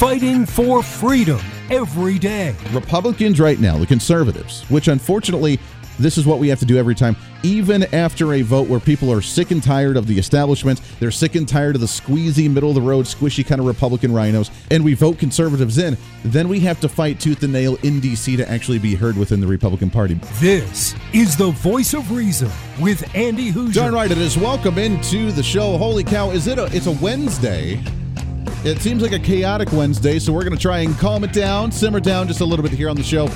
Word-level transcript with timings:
fighting 0.00 0.46
for 0.46 0.82
freedom 0.82 1.38
every 1.68 2.18
day. 2.18 2.56
Republicans 2.72 3.38
right 3.38 3.60
now, 3.60 3.76
the 3.76 3.84
conservatives, 3.84 4.62
which 4.70 4.88
unfortunately 4.88 5.58
this 5.98 6.16
is 6.16 6.24
what 6.24 6.38
we 6.38 6.48
have 6.48 6.58
to 6.58 6.64
do 6.64 6.78
every 6.78 6.94
time, 6.94 7.14
even 7.42 7.82
after 7.94 8.32
a 8.32 8.40
vote 8.40 8.66
where 8.66 8.80
people 8.80 9.12
are 9.12 9.20
sick 9.20 9.50
and 9.50 9.62
tired 9.62 9.98
of 9.98 10.06
the 10.06 10.18
establishment. 10.18 10.80
They're 11.00 11.10
sick 11.10 11.34
and 11.34 11.46
tired 11.46 11.74
of 11.74 11.82
the 11.82 11.86
squeezy, 11.86 12.50
middle 12.50 12.70
of 12.70 12.76
the 12.76 12.80
road, 12.80 13.04
squishy 13.04 13.46
kind 13.46 13.60
of 13.60 13.66
Republican 13.66 14.10
rhinos, 14.10 14.50
and 14.70 14.82
we 14.82 14.94
vote 14.94 15.18
conservatives 15.18 15.76
in. 15.76 15.98
Then 16.24 16.48
we 16.48 16.60
have 16.60 16.80
to 16.80 16.88
fight 16.88 17.20
tooth 17.20 17.42
and 17.42 17.52
nail 17.52 17.76
in 17.82 18.00
D.C. 18.00 18.38
to 18.38 18.50
actually 18.50 18.78
be 18.78 18.94
heard 18.94 19.18
within 19.18 19.38
the 19.38 19.46
Republican 19.46 19.90
Party. 19.90 20.14
This 20.40 20.94
is 21.12 21.36
the 21.36 21.50
voice 21.50 21.92
of 21.92 22.10
reason 22.10 22.50
with 22.80 23.14
Andy 23.14 23.52
Hooser. 23.52 23.72
John 23.72 23.92
Wright, 23.92 24.10
it 24.10 24.16
is 24.16 24.38
welcome 24.38 24.78
into 24.78 25.30
the 25.30 25.42
show. 25.42 25.76
Holy 25.76 26.04
cow, 26.04 26.30
is 26.30 26.46
it 26.46 26.58
a 26.58 26.74
it's 26.74 26.86
a 26.86 26.92
Wednesday? 26.92 27.78
It 28.62 28.80
seems 28.80 29.02
like 29.02 29.12
a 29.12 29.18
chaotic 29.18 29.72
Wednesday, 29.72 30.18
so 30.18 30.32
we're 30.32 30.44
going 30.44 30.56
to 30.56 30.60
try 30.60 30.80
and 30.80 30.96
calm 30.98 31.24
it 31.24 31.32
down, 31.32 31.72
simmer 31.72 32.00
down 32.00 32.28
just 32.28 32.40
a 32.40 32.44
little 32.44 32.62
bit 32.62 32.72
here 32.72 32.90
on 32.90 32.96
the 32.96 33.02
show, 33.02 33.28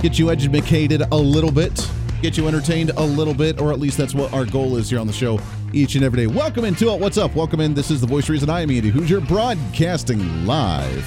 get 0.00 0.18
you 0.18 0.30
educated 0.30 1.02
a 1.12 1.16
little 1.16 1.52
bit 1.52 1.88
get 2.22 2.36
you 2.36 2.46
entertained 2.46 2.90
a 2.90 3.02
little 3.02 3.34
bit, 3.34 3.60
or 3.60 3.72
at 3.72 3.80
least 3.80 3.98
that's 3.98 4.14
what 4.14 4.32
our 4.32 4.46
goal 4.46 4.76
is 4.76 4.88
here 4.88 5.00
on 5.00 5.08
the 5.08 5.12
show 5.12 5.40
each 5.72 5.96
and 5.96 6.04
every 6.04 6.18
day. 6.18 6.26
Welcome 6.28 6.64
into 6.64 6.88
it. 6.92 7.00
What's 7.00 7.18
up? 7.18 7.34
Welcome 7.34 7.60
in. 7.60 7.74
This 7.74 7.90
is 7.90 8.00
the 8.00 8.06
Voice 8.06 8.28
Reason. 8.28 8.48
I 8.48 8.60
am 8.60 8.70
Andy 8.70 8.92
Hooser, 8.92 9.26
broadcasting 9.26 10.46
live 10.46 11.04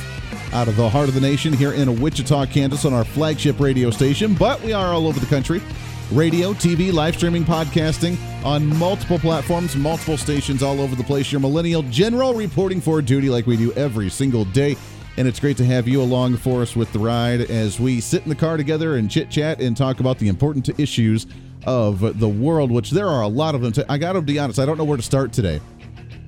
out 0.53 0.67
of 0.67 0.75
the 0.75 0.89
heart 0.89 1.07
of 1.07 1.15
the 1.15 1.21
nation 1.21 1.53
here 1.53 1.71
in 1.71 2.01
Wichita, 2.01 2.47
Kansas, 2.47 2.83
on 2.83 2.93
our 2.93 3.05
flagship 3.05 3.61
radio 3.61 3.89
station. 3.91 4.33
But 4.33 4.61
we 4.61 4.73
are 4.73 4.93
all 4.93 5.07
over 5.07 5.19
the 5.19 5.25
country 5.25 5.61
radio, 6.11 6.53
TV, 6.53 6.93
live 6.93 7.15
streaming, 7.15 7.43
podcasting 7.43 8.17
on 8.45 8.65
multiple 8.77 9.17
platforms, 9.17 9.75
multiple 9.75 10.17
stations 10.17 10.61
all 10.61 10.79
over 10.79 10.95
the 10.95 11.03
place. 11.03 11.31
Your 11.31 11.41
millennial 11.41 11.81
general 11.83 12.33
reporting 12.33 12.79
for 12.79 13.01
duty 13.01 13.29
like 13.29 13.47
we 13.47 13.57
do 13.57 13.73
every 13.73 14.09
single 14.09 14.45
day. 14.45 14.75
And 15.17 15.27
it's 15.27 15.39
great 15.39 15.57
to 15.57 15.65
have 15.65 15.87
you 15.87 16.01
along 16.01 16.37
for 16.37 16.61
us 16.61 16.75
with 16.75 16.91
the 16.91 16.99
ride 16.99 17.41
as 17.41 17.79
we 17.79 18.01
sit 18.01 18.23
in 18.23 18.29
the 18.29 18.35
car 18.35 18.57
together 18.57 18.97
and 18.97 19.09
chit 19.09 19.29
chat 19.29 19.61
and 19.61 19.75
talk 19.75 19.99
about 19.99 20.19
the 20.19 20.27
important 20.27 20.77
issues 20.79 21.25
of 21.65 22.19
the 22.19 22.29
world, 22.29 22.69
which 22.69 22.91
there 22.91 23.07
are 23.07 23.21
a 23.21 23.27
lot 23.27 23.55
of 23.55 23.61
them. 23.61 23.85
I 23.89 23.97
got 23.97 24.13
to 24.13 24.21
be 24.21 24.37
honest, 24.37 24.59
I 24.59 24.65
don't 24.65 24.77
know 24.77 24.83
where 24.83 24.97
to 24.97 25.03
start 25.03 25.33
today. 25.33 25.61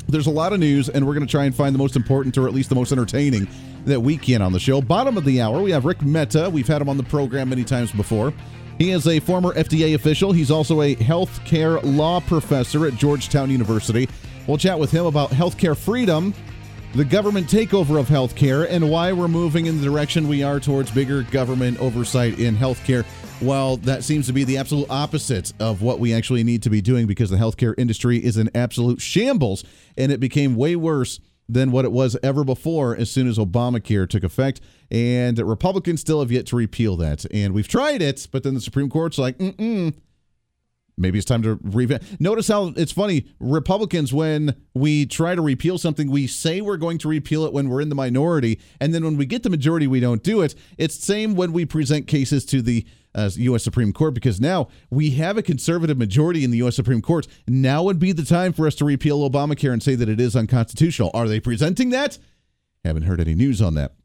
There's 0.07 0.27
a 0.27 0.31
lot 0.31 0.53
of 0.53 0.59
news, 0.59 0.87
and 0.87 1.05
we're 1.05 1.13
going 1.13 1.27
to 1.27 1.31
try 1.31 1.43
and 1.43 1.53
find 1.53 1.75
the 1.75 1.79
most 1.79 1.97
important 1.97 2.37
or 2.37 2.47
at 2.47 2.53
least 2.53 2.69
the 2.69 2.75
most 2.75 2.93
entertaining 2.93 3.45
that 3.85 3.99
we 3.99 4.17
can 4.17 4.41
on 4.41 4.53
the 4.53 4.59
show. 4.59 4.81
Bottom 4.81 5.17
of 5.17 5.25
the 5.25 5.41
hour, 5.41 5.61
we 5.61 5.71
have 5.71 5.83
Rik 5.83 6.01
Mehta. 6.01 6.49
We've 6.49 6.67
had 6.67 6.81
him 6.81 6.87
on 6.87 6.95
the 6.95 7.03
program 7.03 7.49
many 7.49 7.65
times 7.65 7.91
before. 7.91 8.33
He 8.77 8.91
is 8.91 9.07
a 9.07 9.19
former 9.19 9.53
FDA 9.53 9.95
official. 9.95 10.31
He's 10.31 10.51
also 10.51 10.81
a 10.81 10.95
healthcare 10.95 11.81
law 11.83 12.19
professor 12.19 12.85
at 12.85 12.95
Georgetown 12.95 13.49
University. 13.49 14.07
We'll 14.45 14.57
chat 14.57 14.77
with 14.77 14.91
him 14.91 15.05
about 15.05 15.31
healthcare 15.31 15.75
freedom 15.75 16.33
the 16.93 17.05
government 17.05 17.47
takeover 17.47 17.99
of 17.99 18.07
healthcare 18.07 18.65
and 18.67 18.89
why 18.89 19.11
we're 19.11 19.27
moving 19.27 19.65
in 19.65 19.77
the 19.77 19.83
direction 19.83 20.27
we 20.27 20.41
are 20.41 20.59
towards 20.59 20.89
bigger 20.89 21.21
government 21.23 21.79
oversight 21.79 22.39
in 22.39 22.55
healthcare. 22.55 23.05
While 23.39 23.77
that 23.77 24.03
seems 24.03 24.25
to 24.27 24.33
be 24.33 24.43
the 24.43 24.57
absolute 24.57 24.87
opposite 24.89 25.53
of 25.59 25.81
what 25.81 25.99
we 25.99 26.13
actually 26.13 26.43
need 26.43 26.63
to 26.63 26.69
be 26.69 26.81
doing 26.81 27.05
because 27.05 27.29
the 27.29 27.37
healthcare 27.37 27.75
industry 27.77 28.17
is 28.17 28.37
in 28.37 28.49
absolute 28.55 28.99
shambles 28.99 29.63
and 29.95 30.11
it 30.11 30.19
became 30.19 30.55
way 30.55 30.75
worse 30.75 31.19
than 31.49 31.71
what 31.71 31.85
it 31.85 31.91
was 31.91 32.17
ever 32.21 32.43
before 32.43 32.95
as 32.95 33.09
soon 33.09 33.27
as 33.27 33.37
Obamacare 33.37 34.09
took 34.09 34.23
effect. 34.23 34.61
And 34.91 35.37
Republicans 35.39 36.01
still 36.01 36.19
have 36.19 36.31
yet 36.31 36.45
to 36.47 36.55
repeal 36.55 36.97
that. 36.97 37.25
And 37.31 37.53
we've 37.53 37.67
tried 37.67 38.01
it, 38.01 38.27
but 38.31 38.43
then 38.43 38.53
the 38.53 38.61
Supreme 38.61 38.89
Court's 38.89 39.17
like, 39.17 39.37
mm 39.37 39.93
maybe 40.97 41.17
it's 41.17 41.25
time 41.25 41.43
to 41.43 41.59
revamp. 41.61 42.03
Notice 42.19 42.47
how 42.47 42.73
it's 42.75 42.91
funny. 42.91 43.27
Republicans, 43.39 44.11
when 44.11 44.55
we 44.73 45.05
try 45.05 45.35
to 45.35 45.41
repeal 45.41 45.77
something, 45.77 46.09
we 46.09 46.27
say 46.27 46.59
we're 46.59 46.77
going 46.77 46.97
to 46.99 47.07
repeal 47.07 47.45
it 47.45 47.53
when 47.53 47.69
we're 47.69 47.81
in 47.81 47.89
the 47.89 47.95
minority, 47.95 48.59
and 48.81 48.93
then 48.93 49.03
when 49.03 49.17
we 49.17 49.25
get 49.25 49.43
the 49.43 49.49
majority, 49.49 49.87
we 49.87 49.99
don't 49.99 50.23
do 50.23 50.41
it. 50.41 50.55
It's 50.77 50.95
same 50.95 51.35
when 51.35 51.53
we 51.53 51.65
present 51.65 52.07
cases 52.07 52.45
to 52.47 52.61
the 52.61 52.85
uh, 53.17 53.29
U.S. 53.35 53.63
Supreme 53.63 53.91
Court 53.91 54.13
because 54.13 54.39
now 54.39 54.69
we 54.89 55.11
have 55.11 55.37
a 55.37 55.41
conservative 55.41 55.97
majority 55.97 56.43
in 56.43 56.51
the 56.51 56.57
U.S. 56.59 56.75
Supreme 56.75 57.01
Court. 57.01 57.27
Now 57.47 57.83
would 57.83 57.99
be 57.99 58.11
the 58.11 58.23
time 58.23 58.53
for 58.53 58.67
us 58.67 58.75
to 58.75 58.85
repeal 58.85 59.27
Obamacare 59.27 59.73
and 59.73 59.81
say 59.81 59.95
that 59.95 60.07
it 60.07 60.21
is 60.21 60.35
unconstitutional. 60.35 61.11
Are 61.13 61.27
they 61.27 61.39
presenting 61.39 61.89
that? 61.89 62.19
Haven't 62.85 63.03
heard 63.03 63.19
any 63.19 63.33
news 63.33 63.61
on 63.61 63.73
that. 63.73 63.95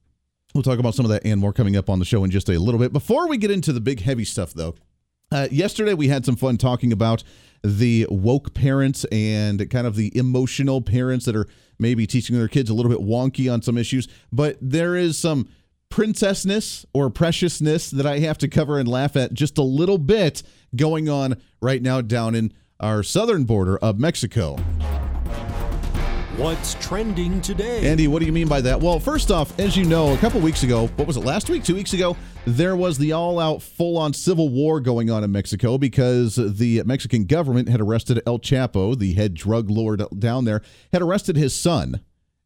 We'll 0.54 0.62
talk 0.62 0.78
about 0.78 0.94
some 0.94 1.04
of 1.04 1.10
that 1.10 1.24
and 1.24 1.40
more 1.40 1.52
coming 1.52 1.76
up 1.76 1.88
on 1.88 1.98
the 1.98 2.04
show 2.04 2.24
in 2.24 2.30
just 2.30 2.48
a 2.48 2.58
little 2.58 2.80
bit. 2.80 2.92
Before 2.92 3.28
we 3.28 3.36
get 3.36 3.50
into 3.50 3.72
the 3.72 3.80
big 3.80 4.00
heavy 4.00 4.24
stuff, 4.24 4.52
though, 4.52 4.74
uh, 5.30 5.48
yesterday, 5.50 5.94
we 5.94 6.08
had 6.08 6.26
some 6.26 6.36
fun 6.36 6.58
talking 6.58 6.92
about 6.92 7.22
the 7.64 8.06
woke 8.10 8.54
parents 8.54 9.04
and 9.12 9.70
kind 9.70 9.86
of 9.86 9.96
the 9.96 10.14
emotional 10.16 10.82
parents 10.82 11.24
that 11.24 11.36
are 11.36 11.46
maybe 11.78 12.06
teaching 12.06 12.36
their 12.36 12.48
kids 12.48 12.68
a 12.68 12.74
little 12.74 12.90
bit 12.90 13.00
wonky 13.00 13.52
on 13.52 13.62
some 13.62 13.78
issues. 13.78 14.08
But 14.30 14.58
there 14.60 14.94
is 14.94 15.16
some 15.18 15.48
princessness 15.92 16.86
or 16.94 17.10
preciousness 17.10 17.90
that 17.90 18.06
I 18.06 18.20
have 18.20 18.38
to 18.38 18.48
cover 18.48 18.78
and 18.78 18.88
laugh 18.88 19.14
at 19.14 19.34
just 19.34 19.58
a 19.58 19.62
little 19.62 19.98
bit 19.98 20.42
going 20.74 21.10
on 21.10 21.36
right 21.60 21.82
now 21.82 22.00
down 22.00 22.34
in 22.34 22.54
our 22.80 23.02
southern 23.02 23.44
border 23.44 23.76
of 23.76 23.98
Mexico. 23.98 24.56
What's 26.38 26.76
trending 26.80 27.42
today? 27.42 27.86
Andy, 27.86 28.08
what 28.08 28.20
do 28.20 28.24
you 28.24 28.32
mean 28.32 28.48
by 28.48 28.62
that? 28.62 28.80
Well, 28.80 28.98
first 28.98 29.30
off, 29.30 29.60
as 29.60 29.76
you 29.76 29.84
know, 29.84 30.14
a 30.14 30.16
couple 30.16 30.40
weeks 30.40 30.62
ago, 30.62 30.86
what 30.96 31.06
was 31.06 31.18
it, 31.18 31.26
last 31.26 31.50
week, 31.50 31.62
two 31.62 31.74
weeks 31.74 31.92
ago, 31.92 32.16
there 32.46 32.74
was 32.74 32.96
the 32.96 33.12
all 33.12 33.38
out, 33.38 33.60
full 33.60 33.98
on 33.98 34.14
civil 34.14 34.48
war 34.48 34.80
going 34.80 35.10
on 35.10 35.22
in 35.22 35.30
Mexico 35.30 35.76
because 35.76 36.36
the 36.36 36.82
Mexican 36.84 37.26
government 37.26 37.68
had 37.68 37.82
arrested 37.82 38.22
El 38.26 38.38
Chapo, 38.38 38.98
the 38.98 39.12
head 39.12 39.34
drug 39.34 39.68
lord 39.68 40.02
down 40.18 40.46
there, 40.46 40.62
had 40.90 41.02
arrested 41.02 41.36
his 41.36 41.54
son. 41.54 42.00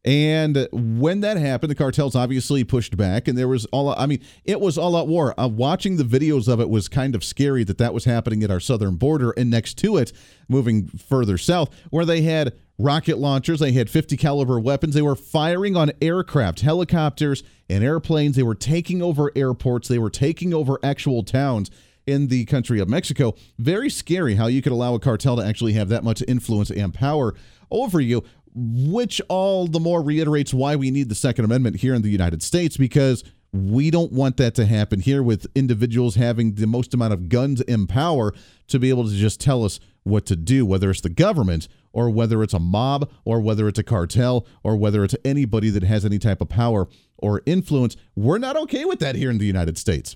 And 0.07 0.69
when 0.71 1.19
that 1.19 1.35
happened, 1.35 1.69
the 1.69 1.75
cartels 1.75 2.15
obviously 2.15 2.63
pushed 2.63 2.95
back, 2.95 3.27
and 3.27 3.37
there 3.37 3.49
was 3.49 3.65
all 3.73 3.89
I 3.89 4.05
mean, 4.05 4.21
it 4.45 4.61
was 4.61 4.77
all 4.77 4.95
out 4.95 5.09
war. 5.09 5.37
Uh, 5.37 5.49
watching 5.49 5.97
the 5.97 6.05
videos 6.05 6.47
of 6.47 6.61
it 6.61 6.69
was 6.69 6.87
kind 6.87 7.13
of 7.13 7.25
scary 7.25 7.65
that 7.65 7.77
that 7.79 7.93
was 7.93 8.05
happening 8.05 8.41
at 8.41 8.49
our 8.49 8.61
southern 8.61 8.95
border, 8.95 9.31
and 9.31 9.49
next 9.49 9.73
to 9.79 9.97
it, 9.97 10.13
moving 10.47 10.87
further 10.87 11.37
south, 11.37 11.75
where 11.89 12.05
they 12.05 12.21
had 12.21 12.53
rocket 12.79 13.17
launchers. 13.17 13.59
They 13.59 13.73
had 13.73 13.89
50 13.89 14.15
caliber 14.15 14.61
weapons. 14.61 14.93
They 14.93 15.01
were 15.01 15.17
firing 15.17 15.75
on 15.75 15.91
aircraft, 16.01 16.61
helicopters, 16.61 17.43
and 17.69 17.83
airplanes. 17.83 18.37
They 18.37 18.43
were 18.43 18.55
taking 18.55 19.01
over 19.01 19.33
airports. 19.35 19.89
They 19.89 19.99
were 19.99 20.09
taking 20.09 20.53
over 20.53 20.79
actual 20.81 21.23
towns 21.23 21.69
in 22.05 22.27
the 22.27 22.45
country 22.45 22.79
of 22.79 22.87
Mexico. 22.87 23.35
Very 23.59 23.89
scary 23.89 24.35
how 24.35 24.47
you 24.47 24.61
could 24.61 24.71
allow 24.71 24.95
a 24.95 24.99
cartel 24.99 25.35
to 25.35 25.45
actually 25.45 25.73
have 25.73 25.89
that 25.89 26.05
much 26.05 26.23
influence 26.29 26.71
and 26.71 26.93
power 26.93 27.35
over 27.69 27.99
you, 27.99 28.23
which 28.57 29.21
all 29.29 29.67
the 29.67 29.79
more 29.79 30.01
reiterates 30.01 30.51
why 30.51 30.75
we 30.75 30.89
need 30.89 31.09
the 31.09 31.15
Second 31.15 31.45
Amendment 31.45 31.75
here 31.77 31.93
in 31.93 32.01
the 32.01 32.09
United 32.09 32.41
States 32.41 32.75
because 32.75 33.23
we 33.53 33.91
don't 33.91 34.11
want 34.11 34.37
that 34.37 34.55
to 34.55 34.65
happen 34.65 34.99
here 34.99 35.21
with 35.21 35.45
individuals 35.53 36.15
having 36.15 36.55
the 36.55 36.65
most 36.65 36.93
amount 36.93 37.13
of 37.13 37.29
guns 37.29 37.61
in 37.61 37.85
power 37.85 38.33
to 38.67 38.79
be 38.79 38.89
able 38.89 39.05
to 39.05 39.13
just 39.13 39.39
tell 39.39 39.63
us 39.63 39.79
what 40.03 40.25
to 40.25 40.35
do, 40.35 40.65
whether 40.65 40.89
it's 40.89 41.01
the 41.01 41.09
government 41.09 41.67
or 41.93 42.09
whether 42.09 42.41
it's 42.41 42.53
a 42.53 42.59
mob 42.59 43.09
or 43.25 43.39
whether 43.39 43.67
it's 43.67 43.79
a 43.79 43.83
cartel 43.83 44.47
or 44.63 44.75
whether 44.75 45.03
it's 45.03 45.15
anybody 45.23 45.69
that 45.69 45.83
has 45.83 46.03
any 46.03 46.17
type 46.17 46.41
of 46.41 46.49
power 46.49 46.87
or 47.17 47.43
influence. 47.45 47.95
We're 48.15 48.37
not 48.39 48.57
okay 48.57 48.85
with 48.85 48.99
that 48.99 49.15
here 49.15 49.29
in 49.29 49.37
the 49.37 49.45
United 49.45 49.77
States. 49.77 50.15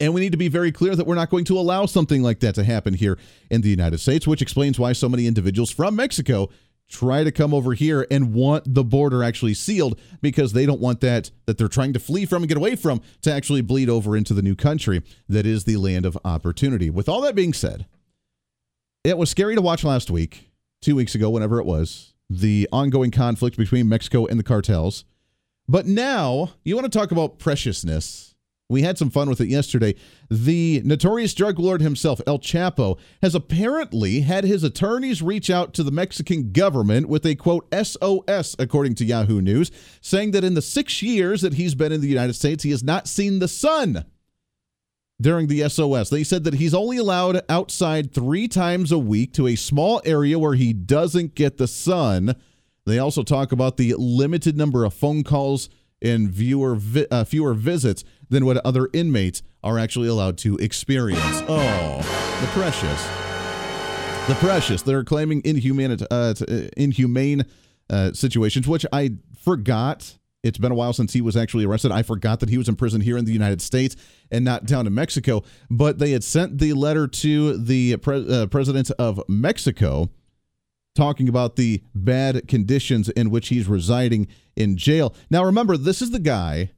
And 0.00 0.14
we 0.14 0.20
need 0.22 0.32
to 0.32 0.38
be 0.38 0.48
very 0.48 0.72
clear 0.72 0.96
that 0.96 1.06
we're 1.06 1.14
not 1.14 1.30
going 1.30 1.44
to 1.44 1.58
allow 1.58 1.86
something 1.86 2.22
like 2.22 2.40
that 2.40 2.54
to 2.56 2.64
happen 2.64 2.94
here 2.94 3.18
in 3.50 3.60
the 3.60 3.68
United 3.68 3.98
States, 3.98 4.26
which 4.26 4.42
explains 4.42 4.78
why 4.78 4.94
so 4.94 5.08
many 5.08 5.26
individuals 5.26 5.70
from 5.70 5.94
Mexico 5.94 6.48
try 6.92 7.24
to 7.24 7.32
come 7.32 7.54
over 7.54 7.72
here 7.72 8.06
and 8.10 8.34
want 8.34 8.74
the 8.74 8.84
border 8.84 9.24
actually 9.24 9.54
sealed 9.54 9.98
because 10.20 10.52
they 10.52 10.66
don't 10.66 10.80
want 10.80 11.00
that 11.00 11.30
that 11.46 11.56
they're 11.56 11.66
trying 11.66 11.94
to 11.94 11.98
flee 11.98 12.26
from 12.26 12.42
and 12.42 12.48
get 12.48 12.58
away 12.58 12.76
from 12.76 13.00
to 13.22 13.32
actually 13.32 13.62
bleed 13.62 13.88
over 13.88 14.14
into 14.14 14.34
the 14.34 14.42
new 14.42 14.54
country 14.54 15.02
that 15.28 15.46
is 15.46 15.64
the 15.64 15.76
land 15.76 16.04
of 16.04 16.18
opportunity. 16.24 16.90
With 16.90 17.08
all 17.08 17.22
that 17.22 17.34
being 17.34 17.54
said, 17.54 17.86
it 19.04 19.16
was 19.16 19.30
scary 19.30 19.54
to 19.54 19.62
watch 19.62 19.84
last 19.84 20.10
week, 20.10 20.50
two 20.82 20.94
weeks 20.94 21.14
ago, 21.14 21.30
whenever 21.30 21.58
it 21.58 21.64
was, 21.64 22.12
the 22.28 22.68
ongoing 22.70 23.10
conflict 23.10 23.56
between 23.56 23.88
Mexico 23.88 24.26
and 24.26 24.38
the 24.38 24.44
cartels. 24.44 25.04
But 25.66 25.86
now 25.86 26.52
you 26.62 26.76
want 26.76 26.92
to 26.92 26.98
talk 26.98 27.10
about 27.10 27.38
preciousness 27.38 28.31
we 28.72 28.82
had 28.82 28.98
some 28.98 29.10
fun 29.10 29.28
with 29.28 29.40
it 29.40 29.48
yesterday. 29.48 29.94
The 30.30 30.82
notorious 30.84 31.34
drug 31.34 31.58
lord 31.58 31.80
himself, 31.80 32.20
El 32.26 32.38
Chapo, 32.38 32.98
has 33.20 33.34
apparently 33.34 34.22
had 34.22 34.44
his 34.44 34.64
attorneys 34.64 35.22
reach 35.22 35.50
out 35.50 35.74
to 35.74 35.82
the 35.82 35.90
Mexican 35.90 36.52
government 36.52 37.08
with 37.08 37.24
a 37.26 37.34
quote 37.34 37.68
SOS, 37.72 38.56
according 38.58 38.94
to 38.96 39.04
Yahoo 39.04 39.40
News, 39.40 39.70
saying 40.00 40.32
that 40.32 40.44
in 40.44 40.54
the 40.54 40.62
six 40.62 41.02
years 41.02 41.42
that 41.42 41.54
he's 41.54 41.74
been 41.74 41.92
in 41.92 42.00
the 42.00 42.08
United 42.08 42.34
States, 42.34 42.64
he 42.64 42.70
has 42.70 42.82
not 42.82 43.06
seen 43.06 43.38
the 43.38 43.48
sun 43.48 44.04
during 45.20 45.46
the 45.46 45.68
SOS. 45.68 46.10
They 46.10 46.24
said 46.24 46.44
that 46.44 46.54
he's 46.54 46.74
only 46.74 46.96
allowed 46.96 47.42
outside 47.48 48.12
three 48.12 48.48
times 48.48 48.90
a 48.90 48.98
week 48.98 49.32
to 49.34 49.46
a 49.46 49.54
small 49.54 50.00
area 50.04 50.38
where 50.38 50.54
he 50.54 50.72
doesn't 50.72 51.34
get 51.34 51.58
the 51.58 51.68
sun. 51.68 52.34
They 52.86 52.98
also 52.98 53.22
talk 53.22 53.52
about 53.52 53.76
the 53.76 53.94
limited 53.96 54.56
number 54.56 54.84
of 54.84 54.94
phone 54.94 55.22
calls 55.22 55.68
and 56.02 56.28
viewer 56.28 56.74
vi- 56.74 57.06
uh, 57.10 57.24
fewer 57.24 57.54
visits 57.54 58.04
than 58.32 58.44
what 58.44 58.56
other 58.66 58.88
inmates 58.92 59.42
are 59.62 59.78
actually 59.78 60.08
allowed 60.08 60.36
to 60.38 60.56
experience. 60.56 61.42
Oh, 61.46 61.98
the 62.40 62.46
precious. 62.48 63.06
The 64.28 64.34
precious. 64.34 64.82
They're 64.82 65.04
claiming 65.04 65.42
inhumane, 65.44 65.92
uh, 65.92 66.04
uh, 66.10 66.34
inhumane 66.76 67.44
uh, 67.90 68.12
situations, 68.12 68.66
which 68.66 68.84
I 68.92 69.12
forgot 69.44 70.18
It's 70.42 70.58
been 70.58 70.72
a 70.72 70.74
while 70.74 70.92
since 70.92 71.12
he 71.12 71.20
was 71.20 71.36
actually 71.36 71.64
arrested. 71.64 71.92
I 71.92 72.02
forgot 72.02 72.40
that 72.40 72.48
he 72.48 72.58
was 72.58 72.68
in 72.68 72.74
prison 72.74 73.00
here 73.00 73.16
in 73.16 73.24
the 73.24 73.32
United 73.32 73.62
States 73.62 73.94
and 74.30 74.44
not 74.44 74.66
down 74.66 74.86
in 74.86 74.94
Mexico. 74.94 75.44
But 75.70 75.98
they 75.98 76.10
had 76.10 76.24
sent 76.24 76.58
the 76.58 76.72
letter 76.72 77.06
to 77.06 77.56
the 77.56 77.96
pre- 77.98 78.28
uh, 78.28 78.46
president 78.46 78.90
of 78.98 79.22
Mexico 79.28 80.10
talking 80.96 81.28
about 81.28 81.56
the 81.56 81.82
bad 81.94 82.48
conditions 82.48 83.08
in 83.10 83.30
which 83.30 83.48
he's 83.48 83.68
residing 83.68 84.26
in 84.56 84.76
jail. 84.76 85.14
Now, 85.30 85.44
remember, 85.44 85.76
this 85.76 86.02
is 86.02 86.10
the 86.10 86.18
guy 86.18 86.72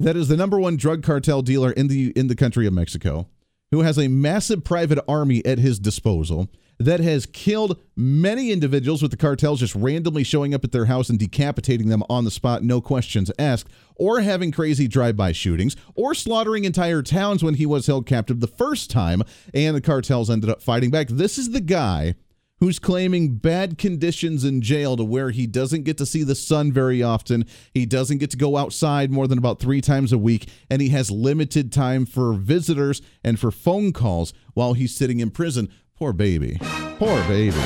that 0.00 0.16
is 0.16 0.28
the 0.28 0.36
number 0.36 0.58
one 0.58 0.76
drug 0.76 1.02
cartel 1.02 1.42
dealer 1.42 1.72
in 1.72 1.88
the 1.88 2.12
in 2.16 2.28
the 2.28 2.36
country 2.36 2.66
of 2.66 2.72
Mexico, 2.72 3.28
who 3.70 3.80
has 3.80 3.98
a 3.98 4.08
massive 4.08 4.64
private 4.64 4.98
army 5.08 5.44
at 5.44 5.58
his 5.58 5.78
disposal 5.78 6.48
that 6.80 7.00
has 7.00 7.26
killed 7.26 7.80
many 7.96 8.52
individuals 8.52 9.02
with 9.02 9.10
the 9.10 9.16
cartels 9.16 9.58
just 9.58 9.74
randomly 9.74 10.22
showing 10.22 10.54
up 10.54 10.62
at 10.62 10.70
their 10.70 10.84
house 10.84 11.08
and 11.08 11.18
decapitating 11.18 11.88
them 11.88 12.04
on 12.08 12.24
the 12.24 12.30
spot, 12.30 12.62
no 12.62 12.80
questions 12.80 13.32
asked, 13.36 13.68
or 13.96 14.20
having 14.20 14.52
crazy 14.52 14.86
drive 14.86 15.16
by 15.16 15.32
shootings, 15.32 15.74
or 15.96 16.14
slaughtering 16.14 16.64
entire 16.64 17.02
towns 17.02 17.42
when 17.42 17.54
he 17.54 17.66
was 17.66 17.88
held 17.88 18.06
captive 18.06 18.38
the 18.38 18.46
first 18.46 18.90
time 18.90 19.22
and 19.52 19.74
the 19.74 19.80
cartels 19.80 20.30
ended 20.30 20.48
up 20.48 20.62
fighting 20.62 20.90
back. 20.90 21.08
This 21.08 21.36
is 21.36 21.50
the 21.50 21.60
guy 21.60 22.14
who's 22.60 22.78
claiming 22.78 23.36
bad 23.36 23.78
conditions 23.78 24.44
in 24.44 24.60
jail 24.60 24.96
to 24.96 25.04
where 25.04 25.30
he 25.30 25.46
doesn't 25.46 25.84
get 25.84 25.98
to 25.98 26.06
see 26.06 26.22
the 26.22 26.34
sun 26.34 26.72
very 26.72 27.02
often. 27.02 27.44
He 27.72 27.86
doesn't 27.86 28.18
get 28.18 28.30
to 28.30 28.36
go 28.36 28.56
outside 28.56 29.10
more 29.10 29.26
than 29.26 29.38
about 29.38 29.60
three 29.60 29.80
times 29.80 30.12
a 30.12 30.18
week, 30.18 30.48
and 30.70 30.82
he 30.82 30.88
has 30.90 31.10
limited 31.10 31.72
time 31.72 32.06
for 32.06 32.32
visitors 32.32 33.00
and 33.22 33.38
for 33.38 33.50
phone 33.50 33.92
calls 33.92 34.32
while 34.54 34.74
he's 34.74 34.94
sitting 34.94 35.20
in 35.20 35.30
prison. 35.30 35.68
Poor 35.96 36.12
baby. 36.12 36.58
Poor 36.98 37.22
baby. 37.28 37.56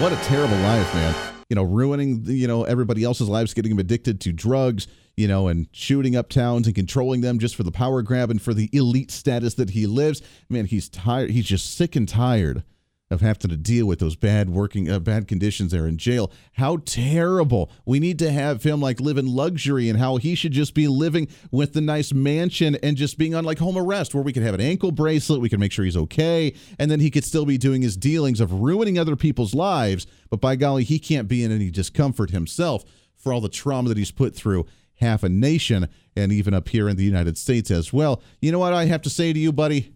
What 0.00 0.12
a 0.12 0.16
terrible 0.22 0.58
life, 0.58 0.92
man. 0.94 1.14
You 1.48 1.54
know, 1.54 1.62
ruining, 1.62 2.24
you 2.24 2.48
know, 2.48 2.64
everybody 2.64 3.04
else's 3.04 3.28
lives, 3.28 3.54
getting 3.54 3.70
them 3.70 3.78
addicted 3.78 4.20
to 4.22 4.32
drugs, 4.32 4.88
you 5.16 5.28
know, 5.28 5.46
and 5.46 5.68
shooting 5.70 6.16
up 6.16 6.28
towns 6.28 6.66
and 6.66 6.74
controlling 6.74 7.20
them 7.20 7.38
just 7.38 7.54
for 7.54 7.62
the 7.62 7.70
power 7.70 8.02
grab 8.02 8.30
and 8.30 8.42
for 8.42 8.52
the 8.52 8.68
elite 8.72 9.12
status 9.12 9.54
that 9.54 9.70
he 9.70 9.86
lives. 9.86 10.22
Man, 10.48 10.66
he's 10.66 10.88
tired. 10.88 11.30
He's 11.30 11.46
just 11.46 11.76
sick 11.76 11.94
and 11.94 12.08
tired 12.08 12.64
of 13.10 13.20
having 13.20 13.50
to 13.50 13.56
deal 13.56 13.86
with 13.86 14.00
those 14.00 14.16
bad 14.16 14.50
working 14.50 14.90
uh, 14.90 14.98
bad 14.98 15.28
conditions 15.28 15.70
there 15.70 15.86
in 15.86 15.96
jail. 15.96 16.32
How 16.54 16.78
terrible. 16.78 17.70
We 17.84 18.00
need 18.00 18.18
to 18.18 18.32
have 18.32 18.62
him 18.62 18.80
like 18.80 19.00
live 19.00 19.16
in 19.16 19.26
luxury 19.26 19.88
and 19.88 19.98
how 19.98 20.16
he 20.16 20.34
should 20.34 20.52
just 20.52 20.74
be 20.74 20.88
living 20.88 21.28
with 21.52 21.72
the 21.72 21.80
nice 21.80 22.12
mansion 22.12 22.76
and 22.82 22.96
just 22.96 23.16
being 23.16 23.34
on 23.34 23.44
like 23.44 23.58
home 23.58 23.78
arrest 23.78 24.14
where 24.14 24.24
we 24.24 24.32
could 24.32 24.42
have 24.42 24.54
an 24.54 24.60
ankle 24.60 24.90
bracelet 24.90 25.40
we 25.40 25.48
can 25.48 25.60
make 25.60 25.70
sure 25.70 25.84
he's 25.84 25.96
okay 25.96 26.52
and 26.78 26.90
then 26.90 27.00
he 27.00 27.10
could 27.10 27.24
still 27.24 27.46
be 27.46 27.58
doing 27.58 27.82
his 27.82 27.96
dealings 27.96 28.40
of 28.40 28.52
ruining 28.52 28.98
other 28.98 29.16
people's 29.16 29.54
lives. 29.54 30.06
But 30.28 30.40
by 30.40 30.56
golly 30.56 30.82
he 30.82 30.98
can't 30.98 31.28
be 31.28 31.44
in 31.44 31.52
any 31.52 31.70
discomfort 31.70 32.30
himself 32.30 32.84
for 33.16 33.32
all 33.32 33.40
the 33.40 33.48
trauma 33.48 33.88
that 33.88 33.98
he's 33.98 34.10
put 34.10 34.34
through 34.34 34.66
half 34.96 35.22
a 35.22 35.28
nation 35.28 35.88
and 36.16 36.32
even 36.32 36.54
up 36.54 36.68
here 36.70 36.88
in 36.88 36.96
the 36.96 37.04
United 37.04 37.38
States 37.38 37.70
as 37.70 37.92
well. 37.92 38.22
You 38.40 38.50
know 38.50 38.58
what 38.58 38.72
I 38.72 38.86
have 38.86 39.02
to 39.02 39.10
say 39.10 39.32
to 39.32 39.38
you 39.38 39.52
buddy? 39.52 39.92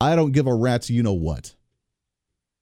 I 0.00 0.16
don't 0.16 0.32
give 0.32 0.46
a 0.46 0.54
rat's 0.54 0.88
you 0.88 1.02
know 1.02 1.12
what 1.12 1.54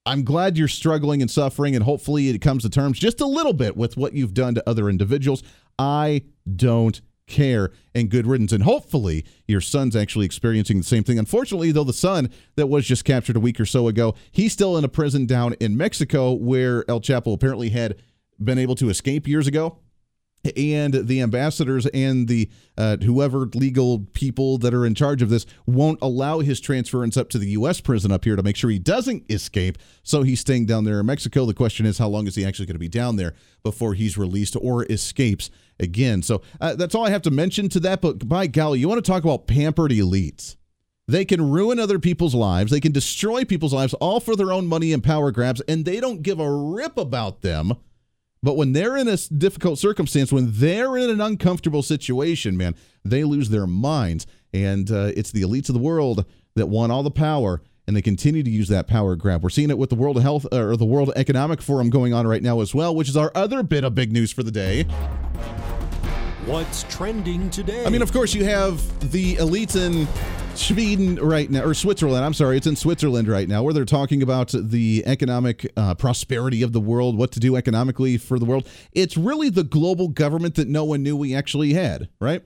I'm 0.05 0.23
glad 0.23 0.57
you're 0.57 0.67
struggling 0.67 1.21
and 1.21 1.31
suffering, 1.31 1.75
and 1.75 1.83
hopefully 1.83 2.29
it 2.29 2.39
comes 2.39 2.63
to 2.63 2.69
terms 2.69 2.99
just 2.99 3.21
a 3.21 3.25
little 3.25 3.53
bit 3.53 3.75
with 3.75 3.97
what 3.97 4.13
you've 4.13 4.33
done 4.33 4.53
to 4.55 4.69
other 4.69 4.89
individuals. 4.89 5.41
I 5.79 6.23
don't 6.55 7.01
care 7.27 7.71
and 7.95 8.09
good 8.09 8.27
riddance. 8.27 8.51
And 8.51 8.63
hopefully 8.63 9.25
your 9.47 9.61
son's 9.61 9.95
actually 9.95 10.25
experiencing 10.25 10.77
the 10.77 10.83
same 10.83 11.03
thing. 11.03 11.17
Unfortunately, 11.17 11.71
though, 11.71 11.83
the 11.83 11.93
son 11.93 12.29
that 12.55 12.67
was 12.67 12.85
just 12.85 13.03
captured 13.03 13.35
a 13.35 13.39
week 13.39 13.59
or 13.59 13.65
so 13.65 13.87
ago, 13.87 14.13
he's 14.31 14.53
still 14.53 14.77
in 14.77 14.83
a 14.83 14.89
prison 14.89 15.25
down 15.25 15.53
in 15.53 15.75
Mexico 15.75 16.33
where 16.33 16.89
El 16.89 17.01
Chapo 17.01 17.33
apparently 17.33 17.69
had 17.69 17.95
been 18.43 18.59
able 18.59 18.75
to 18.75 18.89
escape 18.89 19.27
years 19.27 19.47
ago 19.47 19.79
and 20.55 20.93
the 20.93 21.21
ambassadors 21.21 21.85
and 21.87 22.27
the 22.27 22.49
uh, 22.77 22.97
whoever 22.97 23.45
legal 23.53 24.05
people 24.13 24.57
that 24.59 24.73
are 24.73 24.85
in 24.85 24.95
charge 24.95 25.21
of 25.21 25.29
this 25.29 25.45
won't 25.65 25.99
allow 26.01 26.39
his 26.39 26.59
transference 26.59 27.17
up 27.17 27.29
to 27.29 27.37
the 27.37 27.49
U.S. 27.51 27.81
prison 27.81 28.11
up 28.11 28.23
here 28.23 28.35
to 28.35 28.43
make 28.43 28.55
sure 28.55 28.69
he 28.69 28.79
doesn't 28.79 29.23
escape. 29.29 29.77
So 30.03 30.23
he's 30.23 30.39
staying 30.39 30.65
down 30.65 30.83
there 30.83 30.99
in 30.99 31.05
Mexico. 31.05 31.45
The 31.45 31.53
question 31.53 31.85
is, 31.85 31.97
how 31.97 32.07
long 32.07 32.27
is 32.27 32.35
he 32.35 32.45
actually 32.45 32.65
going 32.65 32.75
to 32.75 32.79
be 32.79 32.89
down 32.89 33.15
there 33.15 33.33
before 33.63 33.93
he's 33.93 34.17
released 34.17 34.55
or 34.61 34.85
escapes 34.85 35.49
again? 35.79 36.21
So 36.21 36.41
uh, 36.59 36.75
that's 36.75 36.95
all 36.95 37.05
I 37.05 37.11
have 37.11 37.23
to 37.23 37.31
mention 37.31 37.69
to 37.69 37.79
that. 37.81 38.01
But 38.01 38.27
by 38.27 38.47
golly, 38.47 38.79
you 38.79 38.87
want 38.87 39.03
to 39.03 39.11
talk 39.11 39.23
about 39.23 39.47
pampered 39.47 39.91
elites? 39.91 40.55
They 41.07 41.23
can 41.23 41.51
ruin 41.51 41.79
other 41.79 41.99
people's 41.99 42.33
lives. 42.33 42.71
They 42.71 42.79
can 42.79 42.91
destroy 42.91 43.45
people's 43.45 43.73
lives 43.73 43.93
all 43.95 44.19
for 44.19 44.35
their 44.35 44.51
own 44.51 44.65
money 44.65 44.91
and 44.91 45.03
power 45.03 45.31
grabs, 45.31 45.61
and 45.61 45.85
they 45.85 45.99
don't 45.99 46.23
give 46.23 46.39
a 46.39 46.51
rip 46.51 46.97
about 46.97 47.41
them 47.41 47.73
but 48.45 48.57
when 48.57 48.73
they're 48.73 48.95
in 48.95 49.07
a 49.07 49.17
difficult 49.17 49.79
circumstance, 49.79 50.31
when 50.31 50.51
they're 50.51 50.95
in 50.97 51.09
an 51.09 51.19
uncomfortable 51.19 51.81
situation, 51.81 52.55
man, 52.55 52.75
they 53.03 53.23
lose 53.23 53.49
their 53.49 53.65
minds. 53.65 54.27
And 54.53 54.91
uh, 54.91 55.11
it's 55.17 55.31
the 55.31 55.41
elites 55.41 55.67
of 55.67 55.73
the 55.73 55.81
world 55.81 56.25
that 56.53 56.67
want 56.67 56.91
all 56.91 57.01
the 57.01 57.09
power, 57.09 57.63
and 57.87 57.97
they 57.97 58.03
continue 58.03 58.43
to 58.43 58.49
use 58.51 58.67
that 58.67 58.85
power 58.85 59.15
grab. 59.15 59.41
We're 59.41 59.49
seeing 59.49 59.71
it 59.71 59.79
with 59.79 59.89
the 59.89 59.95
World 59.95 60.21
Health 60.21 60.45
or 60.53 60.77
the 60.77 60.85
World 60.85 61.11
Economic 61.15 61.59
Forum 61.59 61.89
going 61.89 62.13
on 62.13 62.27
right 62.27 62.43
now 62.43 62.61
as 62.61 62.75
well, 62.75 62.95
which 62.95 63.09
is 63.09 63.17
our 63.17 63.31
other 63.33 63.63
bit 63.63 63.83
of 63.83 63.95
big 63.95 64.11
news 64.11 64.31
for 64.31 64.43
the 64.43 64.51
day. 64.51 64.85
What's 66.45 66.83
trending 66.83 67.49
today? 67.49 67.83
I 67.83 67.89
mean, 67.89 68.03
of 68.03 68.13
course, 68.13 68.35
you 68.35 68.43
have 68.43 69.11
the 69.11 69.35
elites 69.37 69.75
in 69.75 70.07
Sweden 70.55 71.15
right 71.15 71.49
now, 71.49 71.63
or 71.63 71.73
Switzerland. 71.73 72.23
I'm 72.23 72.35
sorry, 72.35 72.55
it's 72.55 72.67
in 72.67 72.75
Switzerland 72.75 73.27
right 73.27 73.49
now, 73.49 73.63
where 73.63 73.73
they're 73.73 73.83
talking 73.83 74.21
about 74.21 74.53
the 74.55 75.01
economic 75.07 75.71
uh, 75.75 75.95
prosperity 75.95 76.61
of 76.61 76.71
the 76.71 76.79
world, 76.79 77.17
what 77.17 77.31
to 77.31 77.39
do 77.39 77.55
economically 77.55 78.17
for 78.17 78.37
the 78.37 78.45
world. 78.45 78.69
It's 78.91 79.17
really 79.17 79.49
the 79.49 79.63
global 79.63 80.07
government 80.07 80.53
that 80.55 80.67
no 80.67 80.83
one 80.83 81.01
knew 81.01 81.17
we 81.17 81.33
actually 81.33 81.73
had, 81.73 82.09
right? 82.21 82.43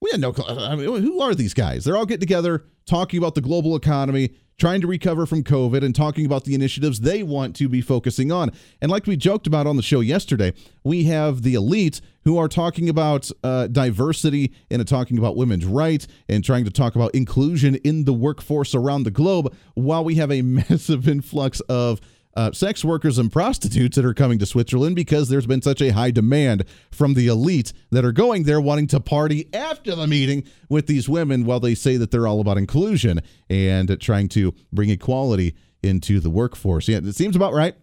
We 0.00 0.10
had 0.10 0.20
no. 0.20 0.34
I 0.48 0.76
mean, 0.76 1.02
who 1.02 1.20
are 1.20 1.34
these 1.34 1.52
guys? 1.52 1.84
They're 1.84 1.96
all 1.96 2.06
getting 2.06 2.20
together, 2.20 2.64
talking 2.86 3.18
about 3.18 3.34
the 3.34 3.42
global 3.42 3.76
economy, 3.76 4.30
trying 4.58 4.80
to 4.80 4.86
recover 4.86 5.26
from 5.26 5.44
COVID 5.44 5.84
and 5.84 5.94
talking 5.94 6.24
about 6.24 6.44
the 6.44 6.54
initiatives 6.54 7.00
they 7.00 7.22
want 7.22 7.54
to 7.56 7.68
be 7.68 7.82
focusing 7.82 8.32
on. 8.32 8.50
And 8.80 8.90
like 8.90 9.06
we 9.06 9.16
joked 9.16 9.46
about 9.46 9.66
on 9.66 9.76
the 9.76 9.82
show 9.82 10.00
yesterday, 10.00 10.54
we 10.84 11.04
have 11.04 11.42
the 11.42 11.54
elite 11.54 12.00
who 12.24 12.38
are 12.38 12.48
talking 12.48 12.88
about 12.88 13.30
uh, 13.44 13.66
diversity 13.66 14.52
and 14.70 14.86
talking 14.88 15.18
about 15.18 15.36
women's 15.36 15.66
rights 15.66 16.06
and 16.28 16.42
trying 16.42 16.64
to 16.64 16.70
talk 16.70 16.94
about 16.94 17.14
inclusion 17.14 17.74
in 17.76 18.04
the 18.04 18.12
workforce 18.14 18.74
around 18.74 19.02
the 19.02 19.10
globe, 19.10 19.54
while 19.74 20.04
we 20.04 20.14
have 20.14 20.30
a 20.30 20.40
massive 20.42 21.08
influx 21.08 21.60
of 21.60 22.00
uh, 22.36 22.52
sex 22.52 22.84
workers 22.84 23.18
and 23.18 23.32
prostitutes 23.32 23.96
that 23.96 24.04
are 24.04 24.14
coming 24.14 24.38
to 24.38 24.46
Switzerland 24.46 24.94
because 24.94 25.28
there's 25.28 25.46
been 25.46 25.62
such 25.62 25.82
a 25.82 25.90
high 25.90 26.10
demand 26.10 26.64
from 26.90 27.14
the 27.14 27.26
elite 27.26 27.72
that 27.90 28.04
are 28.04 28.12
going 28.12 28.44
there 28.44 28.60
wanting 28.60 28.86
to 28.88 29.00
party 29.00 29.48
after 29.52 29.94
the 29.94 30.06
meeting 30.06 30.44
with 30.68 30.86
these 30.86 31.08
women 31.08 31.44
while 31.44 31.60
they 31.60 31.74
say 31.74 31.96
that 31.96 32.10
they're 32.10 32.26
all 32.26 32.40
about 32.40 32.56
inclusion 32.56 33.20
and 33.48 34.00
trying 34.00 34.28
to 34.28 34.54
bring 34.72 34.90
equality 34.90 35.54
into 35.82 36.20
the 36.20 36.30
workforce. 36.30 36.88
Yeah, 36.88 36.98
it 36.98 37.14
seems 37.14 37.34
about 37.34 37.52
right. 37.52 37.74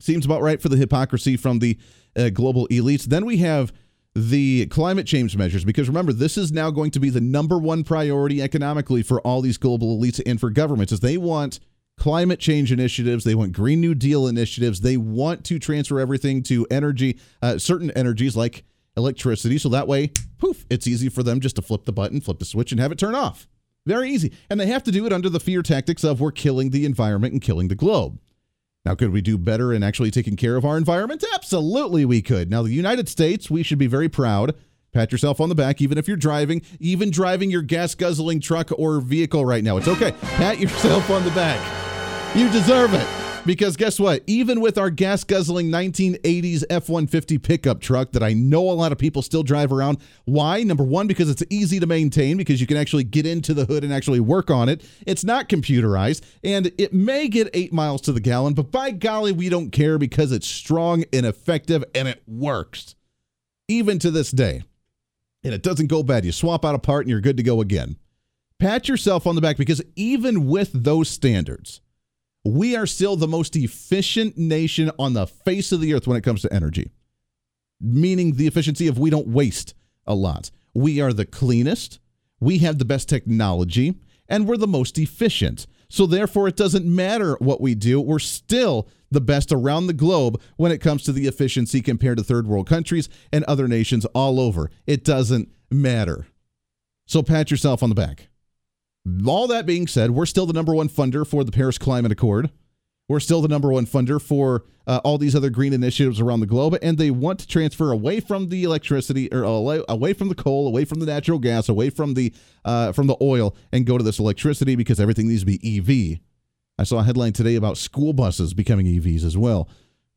Seems 0.00 0.24
about 0.24 0.42
right 0.42 0.60
for 0.60 0.68
the 0.68 0.76
hypocrisy 0.76 1.36
from 1.36 1.58
the 1.58 1.78
uh, 2.16 2.30
global 2.30 2.66
elites. 2.68 3.04
Then 3.04 3.24
we 3.24 3.38
have 3.38 3.72
the 4.14 4.66
climate 4.66 5.06
change 5.06 5.36
measures 5.36 5.64
because 5.64 5.88
remember 5.88 6.12
this 6.12 6.38
is 6.38 6.50
now 6.50 6.70
going 6.70 6.90
to 6.90 7.00
be 7.00 7.10
the 7.10 7.20
number 7.20 7.58
one 7.58 7.84
priority 7.84 8.40
economically 8.40 9.02
for 9.02 9.20
all 9.20 9.42
these 9.42 9.58
global 9.58 9.98
elites 9.98 10.20
and 10.24 10.40
for 10.40 10.48
governments 10.48 10.90
as 10.90 11.00
they 11.00 11.18
want 11.18 11.60
climate 11.98 12.40
change 12.40 12.72
initiatives. 12.72 13.24
They 13.24 13.34
want 13.34 13.52
Green 13.52 13.80
New 13.80 13.94
Deal 13.94 14.26
initiatives. 14.26 14.80
They 14.80 14.96
want 14.96 15.44
to 15.46 15.58
transfer 15.58 15.98
everything 15.98 16.42
to 16.44 16.66
energy, 16.70 17.18
uh, 17.42 17.58
certain 17.58 17.90
energies 17.92 18.36
like 18.36 18.64
electricity. 18.96 19.58
So 19.58 19.68
that 19.70 19.88
way, 19.88 20.12
poof, 20.38 20.64
it's 20.70 20.86
easy 20.86 21.08
for 21.08 21.22
them 21.22 21.40
just 21.40 21.56
to 21.56 21.62
flip 21.62 21.84
the 21.84 21.92
button, 21.92 22.20
flip 22.20 22.38
the 22.38 22.44
switch, 22.44 22.72
and 22.72 22.80
have 22.80 22.92
it 22.92 22.98
turn 22.98 23.14
off. 23.14 23.46
Very 23.86 24.10
easy. 24.10 24.32
And 24.50 24.58
they 24.58 24.66
have 24.66 24.82
to 24.84 24.92
do 24.92 25.06
it 25.06 25.12
under 25.12 25.28
the 25.28 25.40
fear 25.40 25.62
tactics 25.62 26.04
of 26.04 26.20
we're 26.20 26.32
killing 26.32 26.70
the 26.70 26.84
environment 26.84 27.32
and 27.32 27.42
killing 27.42 27.68
the 27.68 27.74
globe. 27.74 28.18
Now, 28.84 28.94
could 28.94 29.10
we 29.10 29.20
do 29.20 29.36
better 29.36 29.72
in 29.72 29.82
actually 29.82 30.10
taking 30.12 30.36
care 30.36 30.56
of 30.56 30.64
our 30.64 30.76
environment? 30.76 31.24
Absolutely, 31.34 32.04
we 32.04 32.22
could. 32.22 32.50
Now, 32.50 32.62
the 32.62 32.70
United 32.70 33.08
States, 33.08 33.50
we 33.50 33.62
should 33.62 33.78
be 33.78 33.88
very 33.88 34.08
proud 34.08 34.54
Pat 34.96 35.12
yourself 35.12 35.42
on 35.42 35.50
the 35.50 35.54
back, 35.54 35.82
even 35.82 35.98
if 35.98 36.08
you're 36.08 36.16
driving, 36.16 36.62
even 36.80 37.10
driving 37.10 37.50
your 37.50 37.60
gas 37.60 37.94
guzzling 37.94 38.40
truck 38.40 38.70
or 38.78 39.02
vehicle 39.02 39.44
right 39.44 39.62
now. 39.62 39.76
It's 39.76 39.88
okay. 39.88 40.12
Pat 40.22 40.58
yourself 40.58 41.10
on 41.10 41.22
the 41.22 41.30
back. 41.32 41.85
You 42.34 42.50
deserve 42.50 42.94
it. 42.94 43.08
Because 43.46 43.76
guess 43.76 44.00
what? 44.00 44.24
Even 44.26 44.60
with 44.60 44.76
our 44.76 44.90
gas 44.90 45.22
guzzling 45.22 45.68
1980s 45.68 46.64
F 46.68 46.88
150 46.88 47.38
pickup 47.38 47.80
truck 47.80 48.10
that 48.10 48.22
I 48.22 48.32
know 48.32 48.68
a 48.68 48.72
lot 48.72 48.90
of 48.90 48.98
people 48.98 49.22
still 49.22 49.44
drive 49.44 49.72
around. 49.72 49.98
Why? 50.24 50.64
Number 50.64 50.82
one, 50.82 51.06
because 51.06 51.30
it's 51.30 51.44
easy 51.48 51.78
to 51.78 51.86
maintain, 51.86 52.36
because 52.36 52.60
you 52.60 52.66
can 52.66 52.76
actually 52.76 53.04
get 53.04 53.24
into 53.24 53.54
the 53.54 53.64
hood 53.64 53.84
and 53.84 53.92
actually 53.92 54.18
work 54.18 54.50
on 54.50 54.68
it. 54.68 54.84
It's 55.06 55.22
not 55.22 55.48
computerized, 55.48 56.22
and 56.42 56.72
it 56.76 56.92
may 56.92 57.28
get 57.28 57.48
eight 57.54 57.72
miles 57.72 58.00
to 58.02 58.12
the 58.12 58.20
gallon, 58.20 58.54
but 58.54 58.72
by 58.72 58.90
golly, 58.90 59.30
we 59.30 59.48
don't 59.48 59.70
care 59.70 59.96
because 59.96 60.32
it's 60.32 60.48
strong 60.48 61.04
and 61.12 61.24
effective 61.24 61.84
and 61.94 62.08
it 62.08 62.24
works. 62.26 62.96
Even 63.68 64.00
to 64.00 64.10
this 64.10 64.32
day. 64.32 64.64
And 65.44 65.54
it 65.54 65.62
doesn't 65.62 65.86
go 65.86 66.02
bad. 66.02 66.24
You 66.24 66.32
swap 66.32 66.64
out 66.64 66.74
a 66.74 66.80
part 66.80 67.04
and 67.04 67.10
you're 67.10 67.20
good 67.20 67.36
to 67.36 67.44
go 67.44 67.60
again. 67.60 67.96
Pat 68.58 68.88
yourself 68.88 69.24
on 69.24 69.36
the 69.36 69.40
back 69.40 69.56
because 69.56 69.82
even 69.94 70.48
with 70.48 70.70
those 70.72 71.08
standards, 71.08 71.80
we 72.46 72.76
are 72.76 72.86
still 72.86 73.16
the 73.16 73.28
most 73.28 73.56
efficient 73.56 74.38
nation 74.38 74.90
on 74.98 75.14
the 75.14 75.26
face 75.26 75.72
of 75.72 75.80
the 75.80 75.94
earth 75.94 76.06
when 76.06 76.16
it 76.16 76.22
comes 76.24 76.42
to 76.42 76.52
energy. 76.52 76.90
meaning 77.80 78.34
the 78.34 78.46
efficiency 78.46 78.86
of 78.88 78.98
we 78.98 79.10
don't 79.10 79.28
waste 79.28 79.74
a 80.06 80.14
lot. 80.14 80.50
We 80.74 81.00
are 81.00 81.12
the 81.12 81.26
cleanest, 81.26 81.98
we 82.40 82.58
have 82.58 82.78
the 82.78 82.84
best 82.84 83.08
technology, 83.08 83.96
and 84.28 84.46
we're 84.46 84.56
the 84.56 84.66
most 84.66 84.98
efficient. 84.98 85.66
So, 85.88 86.06
therefore, 86.06 86.48
it 86.48 86.56
doesn't 86.56 86.84
matter 86.84 87.36
what 87.38 87.60
we 87.60 87.74
do, 87.74 88.00
we're 88.00 88.18
still 88.18 88.88
the 89.10 89.20
best 89.20 89.52
around 89.52 89.86
the 89.86 89.92
globe 89.92 90.40
when 90.56 90.72
it 90.72 90.78
comes 90.80 91.04
to 91.04 91.12
the 91.12 91.26
efficiency 91.26 91.80
compared 91.80 92.18
to 92.18 92.24
third 92.24 92.46
world 92.46 92.66
countries 92.68 93.08
and 93.32 93.44
other 93.44 93.68
nations 93.68 94.04
all 94.06 94.40
over. 94.40 94.70
It 94.86 95.04
doesn't 95.04 95.50
matter. 95.70 96.26
So, 97.06 97.22
pat 97.22 97.50
yourself 97.50 97.82
on 97.82 97.88
the 97.88 97.94
back. 97.94 98.28
All 99.26 99.46
that 99.48 99.66
being 99.66 99.86
said, 99.86 100.10
we're 100.10 100.26
still 100.26 100.46
the 100.46 100.52
number 100.52 100.74
one 100.74 100.88
funder 100.88 101.26
for 101.26 101.44
the 101.44 101.52
Paris 101.52 101.78
Climate 101.78 102.10
Accord. 102.10 102.50
We're 103.08 103.20
still 103.20 103.40
the 103.40 103.48
number 103.48 103.70
one 103.70 103.86
funder 103.86 104.20
for 104.20 104.64
uh, 104.86 105.00
all 105.04 105.16
these 105.16 105.36
other 105.36 105.50
green 105.50 105.72
initiatives 105.72 106.20
around 106.20 106.40
the 106.40 106.46
globe, 106.46 106.76
and 106.82 106.98
they 106.98 107.12
want 107.12 107.38
to 107.38 107.46
transfer 107.46 107.92
away 107.92 108.18
from 108.18 108.48
the 108.48 108.64
electricity 108.64 109.32
or 109.32 109.44
away, 109.44 110.12
from 110.12 110.28
the 110.28 110.34
coal, 110.34 110.66
away 110.66 110.84
from 110.84 110.98
the 110.98 111.06
natural 111.06 111.38
gas, 111.38 111.68
away 111.68 111.88
from 111.88 112.14
the 112.14 112.32
uh, 112.64 112.90
from 112.90 113.06
the 113.06 113.16
oil, 113.20 113.54
and 113.72 113.86
go 113.86 113.96
to 113.96 114.02
this 114.02 114.18
electricity 114.18 114.74
because 114.74 114.98
everything 114.98 115.28
needs 115.28 115.44
to 115.44 115.46
be 115.46 115.78
EV. 115.78 116.18
I 116.78 116.82
saw 116.82 116.98
a 116.98 117.04
headline 117.04 117.32
today 117.32 117.54
about 117.54 117.78
school 117.78 118.12
buses 118.12 118.54
becoming 118.54 118.86
EVs 118.86 119.24
as 119.24 119.36
well. 119.36 119.68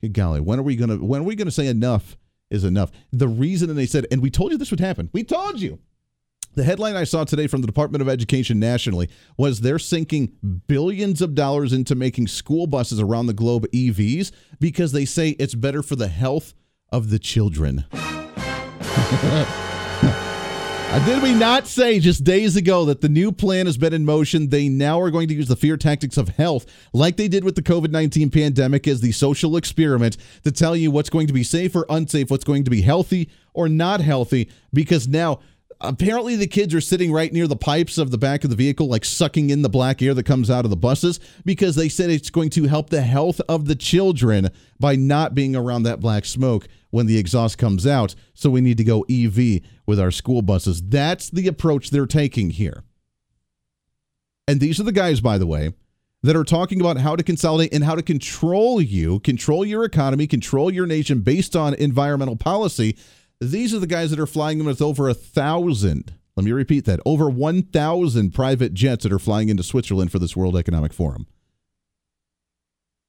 Good 0.01 0.13
golly, 0.13 0.39
when 0.39 0.58
are 0.58 0.63
we 0.63 0.75
gonna 0.75 0.98
when 0.98 1.22
are 1.22 1.25
we 1.25 1.36
gonna 1.36 1.51
say 1.51 1.67
enough 1.67 2.17
is 2.50 2.63
enough? 2.63 2.91
The 3.12 3.27
reason, 3.27 3.69
and 3.69 3.77
they 3.77 3.86
said, 3.86 4.08
and 4.10 4.19
we 4.19 4.31
told 4.31 4.51
you 4.51 4.58
this 4.58 4.72
would 4.72 4.79
happen. 4.79 5.12
We 5.13 5.24
told 5.24 5.62
you 5.62 5.77
the 6.60 6.66
headline 6.66 6.98
I 6.98 7.06
saw 7.06 7.24
today 7.24 7.48
from 7.48 7.62
the 7.62 7.68
Department 7.68 8.01
of 8.01 8.10
Education 8.10 8.60
nationally 8.60 9.10
was 9.38 9.62
they're 9.62 9.80
sinking 9.80 10.34
billions 10.68 11.22
of 11.22 11.34
dollars 11.34 11.72
into 11.72 11.96
making 11.96 12.28
school 12.28 12.68
buses 12.68 13.00
around 13.00 13.28
the 13.28 13.34
globe 13.34 13.66
EVs 13.72 14.32
because 14.60 14.92
they 14.92 15.06
say 15.06 15.30
it's 15.39 15.56
better 15.56 15.82
for 15.82 15.96
the 15.96 16.10
health 16.10 16.54
of 16.92 17.10
the 17.12 17.20
children. 17.20 17.86
Uh, 20.92 21.06
did 21.06 21.22
we 21.22 21.36
not 21.36 21.68
say 21.68 22.00
just 22.00 22.24
days 22.24 22.56
ago 22.56 22.86
that 22.86 23.00
the 23.00 23.08
new 23.08 23.32
plan 23.32 23.68
has 23.68 23.78
been 23.78 23.94
in 23.94 24.04
motion? 24.04 24.50
They 24.50 24.70
now 24.70 25.00
are 25.00 25.12
going 25.12 25.28
to 25.28 25.36
use 25.36 25.48
the 25.48 25.56
fear 25.56 25.78
tactics 25.78 26.18
of 26.18 26.30
health, 26.30 26.66
like 26.94 27.16
they 27.16 27.28
did 27.28 27.44
with 27.44 27.54
the 27.54 27.62
COVID 27.62 27.92
19 27.92 28.32
pandemic, 28.32 28.88
as 28.88 29.00
the 29.00 29.12
social 29.12 29.56
experiment 29.56 30.18
to 30.46 30.51
tell 30.51 30.75
you 30.75 30.89
what's 30.89 31.12
going 31.12 31.28
to 31.28 31.34
be 31.34 31.44
safe 31.44 31.75
or 31.75 31.86
unsafe, 31.92 32.32
what's 32.32 32.44
going 32.44 32.63
to 32.63 32.72
be 32.72 32.82
healthy 32.82 33.30
or 33.54 33.70
not 33.70 34.01
healthy, 34.01 34.50
because 34.74 35.08
now 35.08 35.42
apparently 35.81 36.36
the 36.36 36.48
kids 36.48 36.74
are 36.74 36.81
sitting 36.81 37.12
right 37.12 37.31
near 37.31 37.48
the 37.48 37.55
pipes 37.55 37.98
of 37.98 38.12
the 38.12 38.17
back 38.17 38.43
of 38.43 38.50
the 38.50 38.55
vehicle 38.55 38.88
like 38.88 39.05
sucking 39.05 39.50
in 39.50 39.62
the 39.62 39.69
black 39.69 40.01
air 40.01 40.13
that 40.13 40.25
comes 40.25 40.50
out 40.50 40.65
of 40.65 40.71
the 40.71 40.77
buses 40.77 41.19
because 41.45 41.75
they 41.75 41.89
said 41.89 42.09
it's 42.09 42.29
going 42.29 42.50
to 42.50 42.65
help 42.65 42.89
the 42.89 43.01
health 43.01 43.39
of 43.48 43.65
the 43.65 43.75
children 43.75 44.50
by 44.79 44.95
not 44.95 45.33
being 45.33 45.55
around 45.55 45.83
that 45.83 46.00
black 46.00 46.25
smoke 46.25 46.67
when 46.89 47.05
the 47.05 47.17
exhaust 47.17 47.57
comes 47.57 47.88
out. 47.88 48.15
So 48.33 48.50
we 48.50 48.62
need 48.62 48.77
to 48.77 48.83
go 48.83 49.05
EV 49.09 49.62
with 49.86 50.00
our 50.00 50.12
school 50.12 50.41
buses. 50.41 50.81
That's 50.81 51.29
the 51.29 51.48
approach 51.48 51.89
they're 51.89 52.05
taking 52.05 52.50
here. 52.50 52.83
And 54.48 54.59
these 54.59 54.79
are 54.79 54.83
the 54.83 54.91
guys 54.91 55.21
by 55.21 55.38
the 55.38 55.48
way 55.48 55.74
that 56.24 56.36
are 56.36 56.43
talking 56.43 56.81
about 56.81 56.98
how 56.98 57.15
to 57.15 57.24
consolidate 57.24 57.74
and 57.74 57.83
how 57.83 57.95
to 57.95 58.01
control 58.01 58.81
you, 58.81 59.19
control 59.21 59.63
your 59.63 59.86
economy, 59.86 60.27
control 60.27 60.74
your 60.74 60.86
nation 60.86 61.21
based 61.21 61.55
on 61.55 61.74
environmental 61.75 62.36
policy 62.36 62.98
these 63.39 63.74
are 63.74 63.79
the 63.79 63.88
guys 63.88 64.10
that 64.10 64.19
are 64.19 64.27
flying 64.27 64.58
them 64.58 64.67
with 64.67 64.81
over 64.81 65.08
a 65.10 65.13
thousand. 65.13 66.13
Let 66.36 66.46
me 66.46 66.51
repeat 66.51 66.86
that 66.86 67.00
over 67.05 67.29
1,000 67.29 68.31
private 68.34 68.74
jets 68.74 69.03
that 69.03 69.12
are 69.12 69.19
flying 69.19 69.50
into 69.50 69.63
Switzerland 69.63 70.12
for 70.12 70.19
this 70.19 70.36
World 70.36 70.55
Economic 70.55 70.93
Forum. 70.93 71.27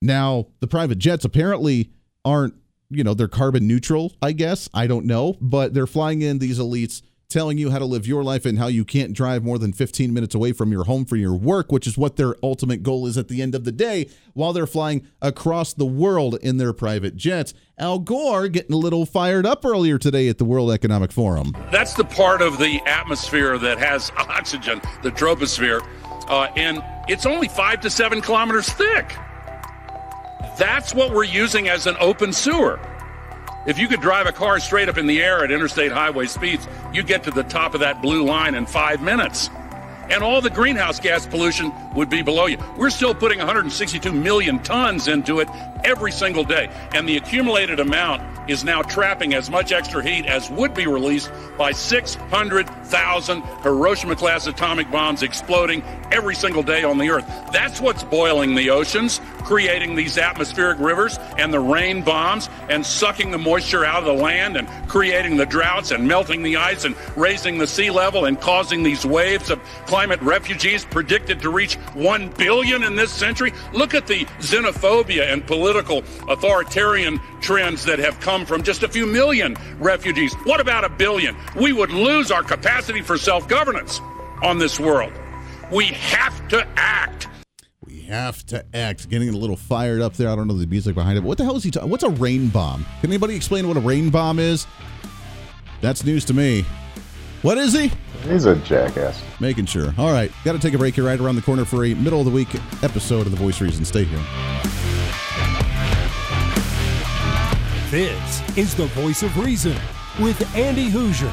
Now, 0.03 0.47
the 0.61 0.67
private 0.67 0.99
jets 0.99 1.25
apparently 1.25 1.91
aren't, 2.25 2.55
you 2.89 3.05
know, 3.05 3.15
they're 3.15 3.29
carbon 3.29 3.69
neutral, 3.69 4.15
I 4.23 4.33
guess. 4.33 4.69
I 4.73 4.87
don't 4.87 5.07
know, 5.07 5.37
but 5.41 5.75
they're 5.75 5.87
flying 5.87 6.23
in 6.23 6.39
these 6.39 6.59
elites 6.59 7.03
telling 7.31 7.57
you 7.57 7.71
how 7.71 7.79
to 7.79 7.85
live 7.85 8.07
your 8.07 8.23
life 8.23 8.45
and 8.45 8.59
how 8.59 8.67
you 8.67 8.85
can't 8.85 9.13
drive 9.13 9.43
more 9.43 9.59
than 9.59 9.73
15 9.73 10.13
minutes 10.13 10.35
away 10.35 10.53
from 10.53 10.73
your 10.73 10.85
home 10.85 11.05
for 11.05 11.17
your 11.17 11.35
work, 11.35 11.73
which 11.73 11.87
is 11.87 11.97
what 11.97 12.17
their 12.17 12.35
ultimate 12.43 12.83
goal 12.83 13.07
is 13.07 13.17
at 13.17 13.29
the 13.29 13.41
end 13.41 13.55
of 13.55 13.65
the 13.65 13.73
day, 13.73 14.09
while 14.35 14.53
they're 14.53 14.67
flying 14.67 15.07
across 15.23 15.73
the 15.73 15.87
world 15.87 16.37
in 16.43 16.57
their 16.59 16.73
private 16.73 17.17
jets. 17.17 17.55
Al 17.79 17.99
Gore 17.99 18.49
getting 18.49 18.75
a 18.75 18.79
little 18.79 19.07
fired 19.07 19.47
up 19.47 19.65
earlier 19.65 19.97
today 19.97 20.29
at 20.29 20.39
the 20.39 20.45
World 20.45 20.71
Economic 20.71 21.13
Forum. 21.13 21.57
That's 21.71 21.95
the 21.95 22.05
part 22.05 22.43
of 22.43 22.59
the 22.59 22.81
atmosphere 22.87 23.57
that 23.59 23.79
has 23.79 24.11
oxygen, 24.17 24.81
the 25.03 25.11
troposphere, 25.11 25.81
uh, 26.29 26.53
and 26.57 26.83
it's 27.09 27.25
only 27.27 27.49
five 27.49 27.81
to 27.81 27.91
seven 27.91 28.21
kilometers 28.21 28.69
thick. 28.69 29.15
That's 30.59 30.95
what 30.95 31.13
we're 31.15 31.25
using 31.25 31.69
as 31.69 31.87
an 31.87 31.97
open 32.01 32.33
sewer. 32.33 32.79
If 33.67 33.79
you 33.79 33.89
could 33.89 34.01
drive 34.01 34.27
a 34.27 34.33
car 34.33 34.59
straight 34.59 34.89
up 34.89 34.97
in 34.97 35.07
the 35.07 35.23
air 35.23 35.45
at 35.45 35.51
interstate 35.51 35.93
highway 35.93 36.27
speeds, 36.27 36.67
you'd 36.95 37.07
get 37.07 37.25
to 37.25 37.31
the 37.31 37.43
top 37.43 37.75
of 37.75 37.81
that 37.81 38.01
blue 38.01 38.25
line 38.25 38.55
in 38.55 38.65
five 38.65 39.03
minutes. 39.03 39.51
And 40.09 40.23
all 40.23 40.41
the 40.41 40.51
greenhouse 40.51 40.99
gas 40.99 41.27
pollution 41.27 41.71
would 41.95 42.09
be 42.09 42.23
below 42.23 42.47
you. 42.47 42.59
We're 42.77 42.91
still 42.91 43.15
putting 43.15 43.39
162 43.39 44.13
million 44.13 44.59
tons 44.61 45.09
into 45.09 45.41
it 45.41 45.49
every 45.85 46.13
single 46.13 46.45
day. 46.45 46.71
And 46.95 47.09
the 47.09 47.17
accumulated 47.17 47.81
amount 47.81 48.23
is 48.51 48.65
now 48.65 48.83
trapping 48.83 49.35
as 49.35 49.49
much 49.51 49.71
extra 49.73 50.03
heat 50.03 50.27
as 50.27 50.51
would 50.51 50.75
be 50.75 50.87
released 50.87 51.31
by 51.57 51.73
600,000 51.73 53.43
Hiroshima 53.63 54.17
class 54.17 54.47
atomic 54.47 54.91
bombs 54.91 55.23
exploding 55.23 55.83
every 56.11 56.35
single 56.35 56.63
day 56.63 56.83
on 56.83 56.99
the 56.99 57.11
Earth. 57.11 57.27
That's 57.53 57.81
what's 57.81 58.03
boiling 58.03 58.55
the 58.55 58.71
oceans, 58.71 59.21
creating 59.45 59.95
these 59.95 60.19
atmospheric 60.19 60.79
rivers 60.81 61.19
and 61.39 61.53
the 61.53 61.61
rain 61.61 62.03
bombs, 62.03 62.49
and 62.69 62.85
sucking 62.85 63.31
the 63.31 63.39
moisture 63.39 63.85
out 63.85 64.01
of 64.01 64.05
the 64.17 64.23
land 64.23 64.57
and 64.57 64.69
creating 64.89 65.37
the 65.37 65.47
droughts 65.47 65.91
and 65.91 66.07
melting 66.09 66.43
the 66.43 66.57
ice 66.57 66.85
and 66.85 66.97
raising 67.17 67.59
the 67.59 67.67
sea 67.67 67.91
level 67.91 68.25
and 68.25 68.41
causing 68.41 68.83
these 68.83 69.05
waves 69.05 69.51
of 69.51 69.63
climate 69.87 70.21
refugees 70.23 70.85
predicted 70.85 71.41
to 71.41 71.51
reach 71.51 71.79
1 71.95 72.29
billion 72.31 72.83
in 72.83 72.97
this 72.97 73.13
century. 73.13 73.53
Look 73.73 73.95
at 73.95 74.07
the 74.07 74.25
xenophobia 74.41 75.33
and 75.33 75.47
political 75.47 75.99
authoritarian 76.29 77.21
trends 77.41 77.85
that 77.85 77.99
have 77.99 78.21
come 78.21 78.45
from 78.47 78.63
just 78.63 78.83
a 78.83 78.89
few 78.89 79.07
million 79.07 79.57
refugees. 79.79 80.35
What 80.45 80.61
about 80.61 80.85
a 80.85 80.89
billion? 80.89 81.37
We 81.57 81.73
would 81.73 81.91
lose 81.91 82.31
our 82.31 82.43
capacity 82.43 83.03
for 83.03 83.19
self 83.19 83.49
governance 83.49 84.01
on 84.43 84.59
this 84.59 84.79
world. 84.81 85.13
We 85.71 85.87
have 85.87 86.49
to 86.49 86.67
act. 86.77 87.29
We 87.85 88.03
have 88.03 88.45
to 88.47 88.65
act. 88.75 89.09
Getting 89.09 89.29
a 89.29 89.37
little 89.37 89.57
fired 89.57 90.01
up 90.01 90.15
there. 90.15 90.29
I 90.29 90.37
don't 90.37 90.49
know 90.49 90.57
the 90.57 90.67
music 90.67 90.95
behind 90.95 91.19
it. 91.19 91.23
But 91.23 91.29
what 91.29 91.39
the 91.39 91.45
hell 91.45 91.57
is 91.57 91.65
he 91.65 91.71
talking? 91.71 91.91
What's 91.91 92.05
a 92.05 92.11
rain 92.11 92.49
bomb? 92.49 92.85
Can 93.01 93.11
anybody 93.11 93.37
explain 93.37 93.69
what 93.69 93.77
a 93.77 93.81
rain 93.81 94.11
bomb 94.11 94.39
is? 94.39 94.67
That's 95.81 96.05
news 96.05 96.25
to 96.27 96.35
me. 96.35 96.65
What 97.43 97.57
is 97.57 97.73
he? 97.73 97.91
He's 98.29 98.45
a 98.45 98.57
jackass. 98.57 99.23
Making 99.41 99.65
sure. 99.65 99.95
All 99.97 100.13
right. 100.13 100.31
Got 100.45 100.53
to 100.53 100.59
take 100.59 100.75
a 100.75 100.79
break 100.79 100.95
here 100.95 101.05
right 101.05 101.19
around 101.19 101.37
the 101.37 101.43
corner 101.43 101.65
for 101.65 101.85
a 101.87 101.95
middle 101.95 102.19
of 102.19 102.27
the 102.27 102.31
week 102.31 102.55
episode 102.83 103.27
of 103.27 103.31
The 103.31 103.39
Voice 103.39 103.61
Reason. 103.61 103.85
Stay 103.85 104.05
here. 104.05 104.19
This 107.91 108.57
is 108.59 108.75
the 108.75 108.87
voice 108.87 109.23
of 109.23 109.37
reason 109.39 109.77
with 110.21 110.55
Andy 110.55 110.91
Hooser. 110.91 111.33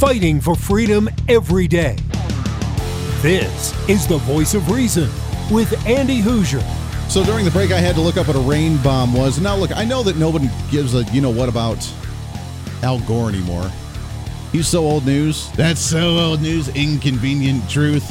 Fighting 0.00 0.40
for 0.40 0.54
freedom 0.54 1.10
every 1.28 1.68
day. 1.68 1.94
This 3.20 3.74
is 3.86 4.06
the 4.06 4.16
voice 4.16 4.54
of 4.54 4.70
reason 4.70 5.10
with 5.50 5.86
Andy 5.86 6.22
Hooser. 6.22 6.62
So 7.10 7.22
during 7.22 7.44
the 7.44 7.50
break, 7.50 7.70
I 7.70 7.80
had 7.80 7.96
to 7.96 8.00
look 8.00 8.16
up 8.16 8.26
what 8.26 8.34
a 8.34 8.40
rain 8.40 8.78
bomb 8.78 9.12
was. 9.12 9.38
Now, 9.38 9.56
look, 9.56 9.76
I 9.76 9.84
know 9.84 10.02
that 10.04 10.16
nobody 10.16 10.48
gives 10.70 10.94
a 10.94 11.02
you 11.12 11.20
know 11.20 11.28
what 11.28 11.50
about 11.50 11.86
Al 12.82 13.00
Gore 13.00 13.28
anymore. 13.28 13.70
He's 14.52 14.66
so 14.66 14.84
old 14.84 15.04
news. 15.04 15.50
That's 15.52 15.82
so 15.82 16.18
old 16.18 16.40
news. 16.40 16.68
Inconvenient 16.70 17.68
truth. 17.68 18.10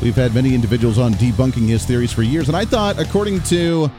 We've 0.00 0.16
had 0.16 0.34
many 0.34 0.54
individuals 0.54 0.98
on 0.98 1.12
debunking 1.12 1.68
his 1.68 1.84
theories 1.84 2.10
for 2.10 2.22
years, 2.22 2.48
and 2.48 2.56
I 2.56 2.64
thought, 2.64 2.98
according 2.98 3.42
to 3.42 3.90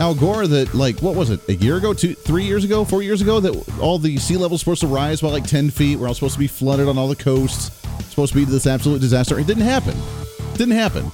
Al 0.00 0.14
Gore, 0.14 0.46
that 0.46 0.74
like 0.74 1.00
what 1.00 1.14
was 1.14 1.28
it, 1.28 1.46
a 1.48 1.54
year 1.54 1.76
ago, 1.76 1.92
two, 1.92 2.14
three 2.14 2.44
years 2.44 2.64
ago, 2.64 2.84
four 2.86 3.02
years 3.02 3.20
ago, 3.20 3.38
that 3.38 3.78
all 3.80 3.98
the 3.98 4.16
sea 4.16 4.38
levels 4.38 4.60
supposed 4.60 4.80
to 4.80 4.86
rise 4.86 5.20
by 5.20 5.28
like 5.28 5.44
ten 5.44 5.68
feet. 5.70 5.98
We're 5.98 6.08
all 6.08 6.14
supposed 6.14 6.34
to 6.34 6.40
be 6.40 6.46
flooded 6.46 6.88
on 6.88 6.96
all 6.96 7.06
the 7.06 7.16
coasts. 7.16 7.70
Supposed 8.08 8.32
to 8.32 8.38
be 8.38 8.44
this 8.46 8.66
absolute 8.66 9.00
disaster. 9.00 9.38
It 9.38 9.46
didn't 9.46 9.64
happen. 9.64 9.94
Didn't 10.54 10.74
happen. 10.74 11.12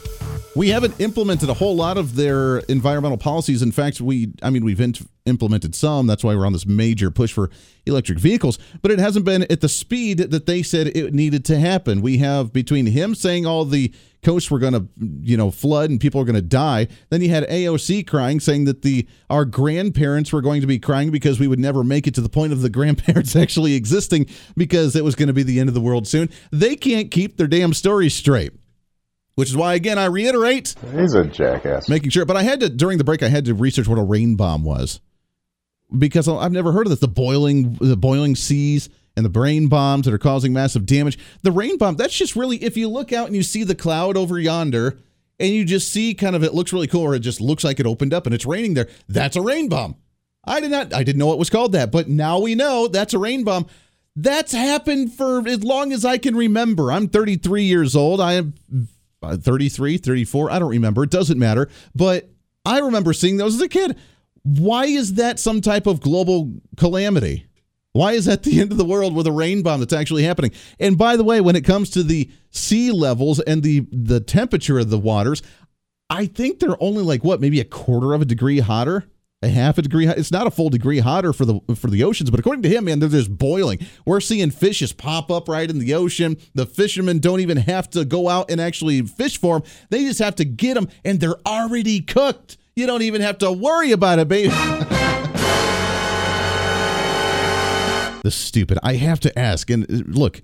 We 0.54 0.68
haven't 0.68 0.98
implemented 1.00 1.50
a 1.50 1.54
whole 1.54 1.76
lot 1.76 1.98
of 1.98 2.14
their 2.14 2.58
environmental 2.60 3.18
policies. 3.18 3.60
In 3.60 3.72
fact, 3.72 4.00
we, 4.00 4.32
I 4.42 4.50
mean, 4.50 4.64
we've 4.64 4.80
implemented 5.26 5.74
some. 5.74 6.06
That's 6.06 6.24
why 6.24 6.34
we're 6.34 6.46
on 6.46 6.52
this 6.52 6.66
major 6.66 7.10
push 7.10 7.32
for 7.32 7.50
electric 7.86 8.18
vehicles, 8.18 8.58
but 8.82 8.90
it 8.90 8.98
hasn't 8.98 9.24
been 9.24 9.42
at 9.50 9.60
the 9.60 9.68
speed 9.68 10.18
that 10.18 10.46
they 10.46 10.62
said 10.62 10.88
it 10.88 11.14
needed 11.14 11.44
to 11.46 11.58
happen. 11.58 12.00
We 12.00 12.18
have 12.18 12.52
between 12.52 12.86
him 12.86 13.14
saying 13.14 13.46
all 13.46 13.64
the 13.64 13.92
coasts 14.22 14.50
were 14.50 14.58
going 14.58 14.72
to, 14.72 14.86
you 15.20 15.36
know, 15.36 15.52
flood 15.52 15.88
and 15.88 16.00
people 16.00 16.20
are 16.20 16.24
going 16.24 16.34
to 16.34 16.42
die. 16.42 16.88
Then 17.10 17.22
you 17.22 17.30
had 17.30 17.48
AOC 17.48 18.06
crying, 18.06 18.40
saying 18.40 18.64
that 18.64 18.82
the 18.82 19.06
our 19.30 19.44
grandparents 19.44 20.32
were 20.32 20.42
going 20.42 20.60
to 20.62 20.66
be 20.66 20.78
crying 20.78 21.10
because 21.10 21.38
we 21.38 21.46
would 21.46 21.60
never 21.60 21.84
make 21.84 22.06
it 22.06 22.14
to 22.16 22.20
the 22.20 22.28
point 22.28 22.52
of 22.52 22.60
the 22.60 22.70
grandparents 22.76 23.36
actually 23.36 23.74
existing 23.74 24.26
because 24.56 24.96
it 24.96 25.04
was 25.04 25.14
going 25.14 25.28
to 25.28 25.32
be 25.32 25.44
the 25.44 25.60
end 25.60 25.68
of 25.68 25.74
the 25.74 25.80
world 25.80 26.08
soon. 26.08 26.28
They 26.50 26.74
can't 26.76 27.10
keep 27.10 27.36
their 27.36 27.46
damn 27.46 27.72
stories 27.72 28.14
straight. 28.14 28.52
Which 29.36 29.50
is 29.50 29.56
why, 29.56 29.74
again, 29.74 29.98
I 29.98 30.06
reiterate. 30.06 30.74
He's 30.96 31.12
a 31.12 31.26
jackass. 31.26 31.90
Making 31.90 32.08
sure, 32.08 32.24
but 32.24 32.38
I 32.38 32.42
had 32.42 32.58
to 32.60 32.70
during 32.70 32.96
the 32.96 33.04
break. 33.04 33.22
I 33.22 33.28
had 33.28 33.44
to 33.44 33.54
research 33.54 33.86
what 33.86 33.98
a 33.98 34.02
rain 34.02 34.34
bomb 34.34 34.64
was 34.64 35.00
because 35.96 36.28
I've 36.28 36.52
never 36.52 36.72
heard 36.72 36.86
of 36.86 36.90
this. 36.90 37.00
The 37.00 37.08
boiling, 37.08 37.74
the 37.74 37.96
boiling 37.96 38.36
seas 38.36 38.88
and 39.16 39.24
the 39.24 39.30
brain 39.30 39.68
bombs 39.68 40.04
that 40.04 40.14
are 40.14 40.18
causing 40.18 40.52
massive 40.52 40.86
damage. 40.86 41.18
The 41.42 41.52
rain 41.52 41.78
bomb, 41.78 41.96
that's 41.96 42.16
just 42.16 42.36
really, 42.36 42.62
if 42.62 42.76
you 42.76 42.88
look 42.88 43.12
out 43.12 43.26
and 43.26 43.36
you 43.36 43.42
see 43.42 43.64
the 43.64 43.74
cloud 43.74 44.16
over 44.16 44.38
yonder 44.38 44.98
and 45.38 45.50
you 45.50 45.64
just 45.64 45.92
see 45.92 46.14
kind 46.14 46.36
of, 46.36 46.44
it 46.44 46.54
looks 46.54 46.72
really 46.72 46.86
cool 46.86 47.02
or 47.02 47.14
it 47.14 47.20
just 47.20 47.40
looks 47.40 47.64
like 47.64 47.80
it 47.80 47.86
opened 47.86 48.12
up 48.12 48.26
and 48.26 48.34
it's 48.34 48.46
raining 48.46 48.74
there, 48.74 48.88
that's 49.08 49.36
a 49.36 49.42
rain 49.42 49.68
bomb. 49.68 49.96
I 50.44 50.60
did 50.60 50.70
not, 50.70 50.94
I 50.94 51.02
didn't 51.02 51.18
know 51.18 51.32
it 51.32 51.38
was 51.38 51.50
called 51.50 51.72
that, 51.72 51.90
but 51.90 52.08
now 52.08 52.38
we 52.38 52.54
know 52.54 52.88
that's 52.88 53.14
a 53.14 53.18
rain 53.18 53.42
bomb. 53.42 53.66
That's 54.14 54.52
happened 54.52 55.12
for 55.12 55.46
as 55.46 55.62
long 55.62 55.92
as 55.92 56.04
I 56.04 56.18
can 56.18 56.36
remember. 56.36 56.90
I'm 56.90 57.08
33 57.08 57.64
years 57.64 57.94
old. 57.94 58.20
I 58.20 58.34
am 58.34 58.54
uh, 59.22 59.36
33, 59.36 59.98
34. 59.98 60.50
I 60.50 60.58
don't 60.58 60.70
remember. 60.70 61.02
It 61.02 61.10
doesn't 61.10 61.38
matter. 61.38 61.68
But 61.94 62.30
I 62.64 62.78
remember 62.78 63.12
seeing 63.12 63.36
those 63.36 63.54
as 63.56 63.60
a 63.60 63.68
kid. 63.68 63.96
Why 64.46 64.84
is 64.84 65.14
that 65.14 65.40
some 65.40 65.60
type 65.60 65.88
of 65.88 66.00
global 66.00 66.52
calamity? 66.76 67.46
Why 67.92 68.12
is 68.12 68.26
that 68.26 68.44
the 68.44 68.60
end 68.60 68.70
of 68.70 68.78
the 68.78 68.84
world 68.84 69.12
with 69.12 69.26
a 69.26 69.32
rain 69.32 69.62
bomb 69.62 69.80
that's 69.80 69.92
actually 69.92 70.22
happening? 70.22 70.52
And 70.78 70.96
by 70.96 71.16
the 71.16 71.24
way, 71.24 71.40
when 71.40 71.56
it 71.56 71.64
comes 71.64 71.90
to 71.90 72.04
the 72.04 72.30
sea 72.50 72.92
levels 72.92 73.40
and 73.40 73.64
the 73.64 73.86
the 73.90 74.20
temperature 74.20 74.78
of 74.78 74.90
the 74.90 75.00
waters, 75.00 75.42
I 76.08 76.26
think 76.26 76.60
they're 76.60 76.80
only 76.80 77.02
like 77.02 77.24
what, 77.24 77.40
maybe 77.40 77.58
a 77.58 77.64
quarter 77.64 78.14
of 78.14 78.22
a 78.22 78.24
degree 78.24 78.60
hotter, 78.60 79.06
a 79.42 79.48
half 79.48 79.78
a 79.78 79.82
degree. 79.82 80.06
It's 80.06 80.30
not 80.30 80.46
a 80.46 80.52
full 80.52 80.68
degree 80.70 81.00
hotter 81.00 81.32
for 81.32 81.44
the 81.44 81.58
for 81.74 81.90
the 81.90 82.04
oceans, 82.04 82.30
but 82.30 82.38
according 82.38 82.62
to 82.62 82.68
him, 82.68 82.84
man, 82.84 83.00
they're 83.00 83.08
just 83.08 83.36
boiling. 83.36 83.80
We're 84.04 84.20
seeing 84.20 84.52
fishes 84.52 84.92
pop 84.92 85.28
up 85.28 85.48
right 85.48 85.68
in 85.68 85.80
the 85.80 85.94
ocean. 85.94 86.36
The 86.54 86.66
fishermen 86.66 87.18
don't 87.18 87.40
even 87.40 87.56
have 87.56 87.90
to 87.90 88.04
go 88.04 88.28
out 88.28 88.48
and 88.48 88.60
actually 88.60 89.02
fish 89.02 89.40
for 89.40 89.58
them; 89.58 89.68
they 89.90 90.04
just 90.04 90.20
have 90.20 90.36
to 90.36 90.44
get 90.44 90.74
them, 90.74 90.88
and 91.04 91.18
they're 91.18 91.40
already 91.44 92.00
cooked. 92.00 92.58
You 92.76 92.86
don't 92.86 93.00
even 93.00 93.22
have 93.22 93.38
to 93.38 93.50
worry 93.50 93.92
about 93.92 94.18
it, 94.18 94.28
baby. 94.28 94.50
the 98.22 98.30
stupid. 98.30 98.78
I 98.82 98.96
have 98.96 99.18
to 99.20 99.38
ask, 99.38 99.70
and 99.70 99.84
uh, 99.84 100.02
look, 100.06 100.42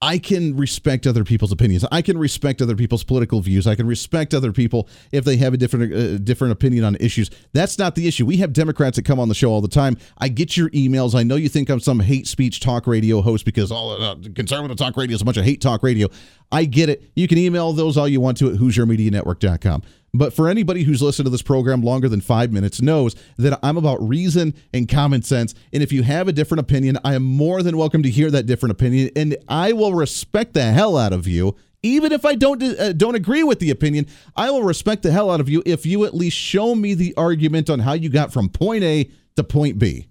I 0.00 0.16
can 0.16 0.56
respect 0.56 1.06
other 1.06 1.24
people's 1.24 1.52
opinions. 1.52 1.84
I 1.92 2.00
can 2.00 2.16
respect 2.16 2.62
other 2.62 2.74
people's 2.74 3.04
political 3.04 3.42
views. 3.42 3.66
I 3.66 3.74
can 3.74 3.86
respect 3.86 4.32
other 4.32 4.50
people 4.50 4.88
if 5.12 5.26
they 5.26 5.36
have 5.36 5.52
a 5.52 5.58
different 5.58 5.92
uh, 5.92 6.16
different 6.16 6.52
opinion 6.52 6.84
on 6.84 6.96
issues. 7.00 7.28
That's 7.52 7.78
not 7.78 7.96
the 7.96 8.08
issue. 8.08 8.24
We 8.24 8.38
have 8.38 8.54
Democrats 8.54 8.96
that 8.96 9.04
come 9.04 9.20
on 9.20 9.28
the 9.28 9.34
show 9.34 9.50
all 9.50 9.60
the 9.60 9.68
time. 9.68 9.98
I 10.16 10.28
get 10.28 10.56
your 10.56 10.70
emails. 10.70 11.14
I 11.14 11.22
know 11.22 11.36
you 11.36 11.50
think 11.50 11.68
I'm 11.68 11.80
some 11.80 12.00
hate 12.00 12.26
speech 12.26 12.60
talk 12.60 12.86
radio 12.86 13.20
host 13.20 13.44
because 13.44 13.70
all 13.70 13.90
uh, 14.02 14.16
conservative 14.34 14.78
talk 14.78 14.96
radio 14.96 15.16
is 15.16 15.20
a 15.20 15.24
bunch 15.26 15.36
of 15.36 15.44
hate 15.44 15.60
talk 15.60 15.82
radio. 15.82 16.08
I 16.50 16.64
get 16.64 16.88
it. 16.88 17.10
You 17.14 17.28
can 17.28 17.36
email 17.36 17.74
those 17.74 17.98
all 17.98 18.08
you 18.08 18.22
want 18.22 18.38
to 18.38 18.50
at 18.50 18.58
HooserMediaNetwork.com. 18.58 19.82
But 20.14 20.32
for 20.32 20.48
anybody 20.48 20.84
who's 20.84 21.02
listened 21.02 21.26
to 21.26 21.30
this 21.30 21.42
program 21.42 21.82
longer 21.82 22.08
than 22.08 22.20
five 22.20 22.52
minutes 22.52 22.80
knows 22.80 23.16
that 23.36 23.58
I'm 23.64 23.76
about 23.76 24.06
reason 24.06 24.54
and 24.72 24.88
common 24.88 25.22
sense. 25.22 25.54
And 25.72 25.82
if 25.82 25.92
you 25.92 26.04
have 26.04 26.28
a 26.28 26.32
different 26.32 26.60
opinion, 26.60 26.98
I 27.04 27.14
am 27.14 27.24
more 27.24 27.64
than 27.64 27.76
welcome 27.76 28.04
to 28.04 28.10
hear 28.10 28.30
that 28.30 28.46
different 28.46 28.70
opinion, 28.70 29.10
and 29.16 29.36
I 29.48 29.72
will 29.72 29.92
respect 29.92 30.54
the 30.54 30.62
hell 30.62 30.96
out 30.96 31.12
of 31.12 31.26
you. 31.26 31.56
Even 31.82 32.12
if 32.12 32.24
I 32.24 32.34
don't 32.34 32.62
uh, 32.62 32.92
don't 32.92 33.16
agree 33.16 33.42
with 33.42 33.58
the 33.58 33.70
opinion, 33.70 34.06
I 34.36 34.50
will 34.50 34.62
respect 34.62 35.02
the 35.02 35.10
hell 35.10 35.30
out 35.30 35.40
of 35.40 35.50
you 35.50 35.62
if 35.66 35.84
you 35.84 36.04
at 36.04 36.14
least 36.14 36.36
show 36.36 36.74
me 36.74 36.94
the 36.94 37.12
argument 37.16 37.68
on 37.68 37.80
how 37.80 37.92
you 37.92 38.08
got 38.08 38.32
from 38.32 38.48
point 38.48 38.84
A 38.84 39.10
to 39.36 39.44
point 39.44 39.78
B. 39.78 40.06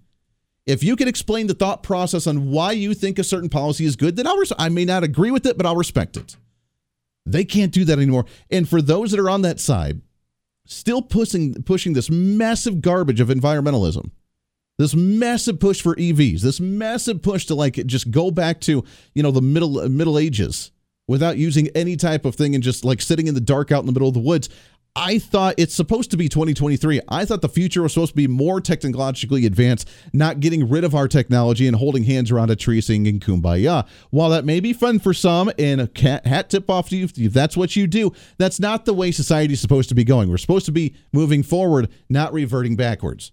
If 0.65 0.83
you 0.83 0.95
can 0.95 1.07
explain 1.07 1.47
the 1.47 1.53
thought 1.53 1.81
process 1.81 2.27
on 2.27 2.51
why 2.51 2.73
you 2.73 2.93
think 2.93 3.17
a 3.17 3.23
certain 3.23 3.49
policy 3.49 3.85
is 3.85 3.95
good, 3.95 4.17
then 4.17 4.27
I'll 4.27 4.37
res- 4.37 4.53
I 4.59 4.69
may 4.69 4.85
not 4.85 5.03
agree 5.03 5.31
with 5.31 5.45
it, 5.45 5.57
but 5.57 5.65
I'll 5.65 5.75
respect 5.75 6.15
it. 6.15 6.37
They 7.25 7.45
can't 7.45 7.71
do 7.71 7.85
that 7.85 7.97
anymore. 7.97 8.25
And 8.49 8.67
for 8.67 8.81
those 8.81 9.11
that 9.11 9.19
are 9.19 9.29
on 9.29 9.43
that 9.43 9.59
side, 9.59 10.01
still 10.65 11.01
pushing 11.01 11.61
pushing 11.63 11.93
this 11.93 12.09
massive 12.09 12.81
garbage 12.81 13.19
of 13.19 13.29
environmentalism, 13.29 14.11
this 14.77 14.95
massive 14.95 15.59
push 15.59 15.81
for 15.81 15.95
EVs, 15.95 16.41
this 16.41 16.59
massive 16.59 17.21
push 17.21 17.45
to 17.45 17.55
like 17.55 17.75
just 17.85 18.11
go 18.11 18.31
back 18.31 18.59
to 18.61 18.83
you 19.13 19.23
know 19.23 19.31
the 19.31 19.41
middle 19.41 19.87
Middle 19.89 20.17
Ages 20.17 20.71
without 21.07 21.37
using 21.37 21.67
any 21.75 21.95
type 21.95 22.25
of 22.25 22.35
thing 22.35 22.55
and 22.55 22.63
just 22.63 22.85
like 22.85 23.01
sitting 23.01 23.27
in 23.27 23.35
the 23.35 23.41
dark 23.41 23.71
out 23.71 23.81
in 23.81 23.85
the 23.85 23.91
middle 23.91 24.07
of 24.07 24.13
the 24.13 24.19
woods. 24.19 24.49
I 24.95 25.17
thought 25.17 25.55
it's 25.57 25.73
supposed 25.73 26.11
to 26.11 26.17
be 26.17 26.29
2023. 26.29 27.01
I 27.09 27.25
thought 27.25 27.41
the 27.41 27.49
future 27.49 27.81
was 27.81 27.93
supposed 27.93 28.11
to 28.11 28.15
be 28.15 28.27
more 28.27 28.61
technologically 28.61 29.47
advanced, 29.47 29.89
not 30.13 30.39
getting 30.39 30.69
rid 30.69 30.83
of 30.83 30.93
our 30.93 31.07
technology 31.07 31.65
and 31.65 31.75
holding 31.75 32.03
hands 32.03 32.29
around 32.29 32.51
a 32.51 32.55
tree 32.55 32.79
singing 32.79 33.19
kumbaya. 33.19 33.87
While 34.11 34.29
that 34.29 34.45
may 34.45 34.59
be 34.59 34.71
fun 34.71 34.99
for 34.99 35.11
some 35.11 35.51
and 35.57 35.81
a 35.81 36.21
hat 36.25 36.51
tip 36.51 36.69
off 36.69 36.89
to 36.89 36.95
you 36.95 37.05
if 37.05 37.33
that's 37.33 37.57
what 37.57 37.75
you 37.75 37.87
do, 37.87 38.13
that's 38.37 38.59
not 38.59 38.85
the 38.85 38.93
way 38.93 39.09
society 39.09 39.53
is 39.53 39.61
supposed 39.61 39.89
to 39.89 39.95
be 39.95 40.03
going. 40.03 40.29
We're 40.29 40.37
supposed 40.37 40.67
to 40.67 40.71
be 40.71 40.95
moving 41.11 41.41
forward, 41.41 41.89
not 42.07 42.31
reverting 42.31 42.75
backwards. 42.75 43.31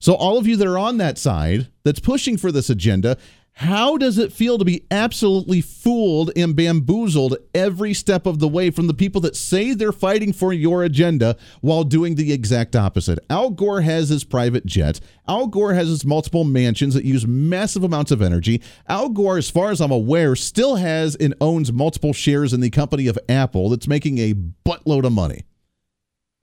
So, 0.00 0.14
all 0.14 0.36
of 0.36 0.46
you 0.46 0.56
that 0.56 0.66
are 0.66 0.78
on 0.78 0.98
that 0.98 1.16
side 1.16 1.68
that's 1.84 2.00
pushing 2.00 2.36
for 2.36 2.52
this 2.52 2.68
agenda, 2.68 3.16
how 3.58 3.96
does 3.96 4.18
it 4.18 4.34
feel 4.34 4.58
to 4.58 4.66
be 4.66 4.84
absolutely 4.90 5.62
fooled 5.62 6.30
and 6.36 6.54
bamboozled 6.54 7.38
every 7.54 7.94
step 7.94 8.26
of 8.26 8.38
the 8.38 8.46
way 8.46 8.68
from 8.68 8.86
the 8.86 8.92
people 8.92 9.22
that 9.22 9.34
say 9.34 9.72
they're 9.72 9.92
fighting 9.92 10.34
for 10.34 10.52
your 10.52 10.84
agenda 10.84 11.38
while 11.62 11.82
doing 11.82 12.16
the 12.16 12.34
exact 12.34 12.76
opposite? 12.76 13.18
Al 13.30 13.48
Gore 13.48 13.80
has 13.80 14.10
his 14.10 14.24
private 14.24 14.66
jet. 14.66 15.00
Al 15.26 15.46
Gore 15.46 15.72
has 15.72 15.88
his 15.88 16.04
multiple 16.04 16.44
mansions 16.44 16.92
that 16.92 17.06
use 17.06 17.26
massive 17.26 17.82
amounts 17.82 18.10
of 18.10 18.20
energy. 18.20 18.60
Al 18.90 19.08
Gore, 19.08 19.38
as 19.38 19.48
far 19.48 19.70
as 19.70 19.80
I'm 19.80 19.90
aware, 19.90 20.36
still 20.36 20.76
has 20.76 21.14
and 21.14 21.34
owns 21.40 21.72
multiple 21.72 22.12
shares 22.12 22.52
in 22.52 22.60
the 22.60 22.68
company 22.68 23.06
of 23.06 23.18
Apple 23.26 23.70
that's 23.70 23.88
making 23.88 24.18
a 24.18 24.34
buttload 24.66 25.06
of 25.06 25.12
money. 25.12 25.44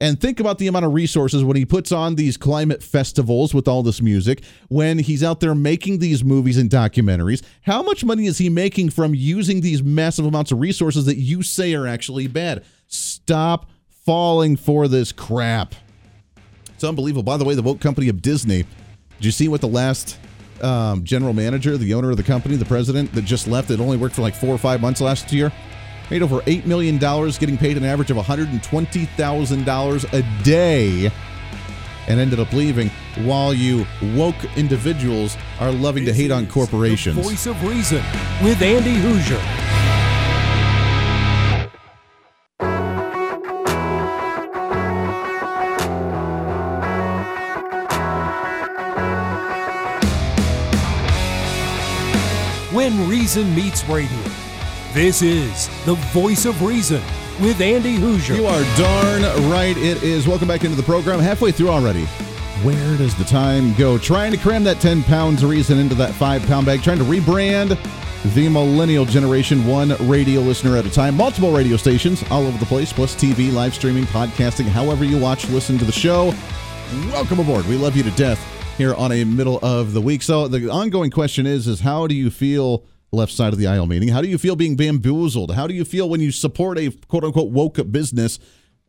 And 0.03 0.19
think 0.19 0.41
about 0.41 0.57
the 0.57 0.67
amount 0.67 0.83
of 0.83 0.93
resources 0.93 1.45
when 1.45 1.55
he 1.55 1.63
puts 1.63 1.93
on 1.93 2.15
these 2.15 2.35
climate 2.35 2.83
festivals 2.83 3.53
with 3.53 3.69
all 3.69 3.83
this 3.83 4.01
music, 4.01 4.43
when 4.67 4.99
he's 4.99 5.23
out 5.23 5.39
there 5.39 5.55
making 5.55 5.99
these 5.99 6.25
movies 6.25 6.57
and 6.57 6.69
documentaries. 6.69 7.41
How 7.61 7.81
much 7.81 8.03
money 8.03 8.25
is 8.25 8.37
he 8.37 8.49
making 8.49 8.89
from 8.89 9.15
using 9.15 9.61
these 9.61 9.81
massive 9.81 10.25
amounts 10.25 10.51
of 10.51 10.59
resources 10.59 11.05
that 11.05 11.15
you 11.15 11.41
say 11.41 11.73
are 11.73 11.87
actually 11.87 12.27
bad? 12.27 12.65
Stop 12.87 13.69
falling 14.05 14.57
for 14.57 14.89
this 14.89 15.13
crap. 15.13 15.73
It's 16.73 16.83
unbelievable. 16.83 17.23
By 17.23 17.37
the 17.37 17.45
way, 17.45 17.55
the 17.55 17.61
vote 17.61 17.79
company 17.79 18.09
of 18.09 18.21
Disney, 18.21 18.65
did 19.15 19.25
you 19.25 19.31
see 19.31 19.47
what 19.47 19.61
the 19.61 19.69
last 19.69 20.19
um, 20.61 21.05
general 21.05 21.31
manager, 21.31 21.77
the 21.77 21.93
owner 21.93 22.11
of 22.11 22.17
the 22.17 22.23
company, 22.23 22.57
the 22.57 22.65
president 22.65 23.13
that 23.13 23.23
just 23.23 23.47
left, 23.47 23.69
that 23.69 23.79
only 23.79 23.95
worked 23.95 24.15
for 24.15 24.21
like 24.21 24.35
four 24.35 24.49
or 24.49 24.57
five 24.57 24.81
months 24.81 24.99
last 24.99 25.31
year? 25.31 25.49
Made 26.11 26.21
over 26.21 26.41
$8 26.41 26.65
million, 26.65 26.97
getting 26.97 27.57
paid 27.57 27.77
an 27.77 27.83
average 27.83 28.11
of 28.11 28.17
$120,000 28.17 30.13
a 30.13 30.43
day, 30.43 31.11
and 32.07 32.19
ended 32.19 32.39
up 32.39 32.51
leaving 32.53 32.89
while 33.19 33.53
you 33.53 33.85
woke 34.15 34.35
individuals 34.57 35.37
are 35.59 35.71
loving 35.71 36.03
This 36.05 36.15
to 36.15 36.21
hate 36.21 36.31
on 36.31 36.47
corporations. 36.47 37.15
The 37.15 37.21
voice 37.23 37.45
of 37.45 37.63
reason 37.63 38.03
with 38.43 38.61
Andy 38.61 38.95
Hooser. 38.95 39.39
When 52.73 53.07
reason 53.07 53.55
meets 53.55 53.87
radio. 53.87 54.42
This 54.93 55.23
is 55.23 55.69
the 55.85 55.95
voice 56.13 56.45
of 56.45 56.61
reason 56.61 57.01
with 57.41 57.59
Andy 57.61 57.97
Hooser. 57.97 58.37
You 58.37 58.45
are 58.45 58.77
darn 58.77 59.23
right. 59.49 59.75
It 59.75 60.03
is. 60.03 60.27
Welcome 60.27 60.47
back 60.47 60.63
into 60.63 60.75
the 60.75 60.83
program. 60.83 61.19
Halfway 61.19 61.51
through 61.51 61.69
already. 61.69 62.05
Where 62.61 62.95
does 62.99 63.15
the 63.15 63.23
time 63.23 63.73
go? 63.73 63.97
Trying 63.97 64.33
to 64.33 64.37
cram 64.37 64.63
that 64.65 64.79
10 64.81 65.01
pounds 65.01 65.43
reason 65.43 65.79
into 65.79 65.95
that 65.95 66.13
five 66.13 66.45
pound 66.45 66.67
bag, 66.67 66.83
trying 66.83 66.99
to 66.99 67.03
rebrand 67.05 67.75
the 68.35 68.47
millennial 68.47 69.03
generation 69.03 69.65
one 69.65 69.95
radio 70.07 70.41
listener 70.41 70.77
at 70.77 70.85
a 70.85 70.91
time. 70.91 71.17
Multiple 71.17 71.51
radio 71.51 71.75
stations 71.75 72.23
all 72.29 72.45
over 72.45 72.59
the 72.59 72.65
place, 72.67 72.93
plus 72.93 73.15
TV, 73.15 73.51
live 73.51 73.73
streaming, 73.73 74.03
podcasting, 74.03 74.65
however 74.65 75.03
you 75.03 75.17
watch, 75.17 75.49
listen 75.49 75.79
to 75.79 75.85
the 75.85 75.91
show. 75.91 76.35
Welcome 77.07 77.39
aboard. 77.39 77.65
We 77.65 77.77
love 77.77 77.97
you 77.97 78.03
to 78.03 78.11
death 78.11 78.39
here 78.77 78.93
on 78.93 79.11
a 79.11 79.23
middle 79.23 79.57
of 79.63 79.93
the 79.93 80.01
week. 80.01 80.21
So 80.21 80.47
the 80.47 80.69
ongoing 80.69 81.09
question 81.09 81.47
is, 81.47 81.67
is 81.67 81.79
how 81.79 82.05
do 82.05 82.13
you 82.13 82.29
feel 82.29 82.85
left 83.13 83.31
side 83.31 83.53
of 83.53 83.59
the 83.59 83.67
aisle 83.67 83.85
meeting? 83.85 84.09
How 84.09 84.21
do 84.21 84.27
you 84.27 84.37
feel 84.37 84.55
being 84.55 84.75
bamboozled? 84.75 85.51
How 85.51 85.67
do 85.67 85.73
you 85.73 85.85
feel 85.85 86.09
when 86.09 86.21
you 86.21 86.31
support 86.31 86.77
a 86.77 86.91
quote 87.07 87.23
unquote 87.23 87.51
woke 87.51 87.79
business 87.91 88.39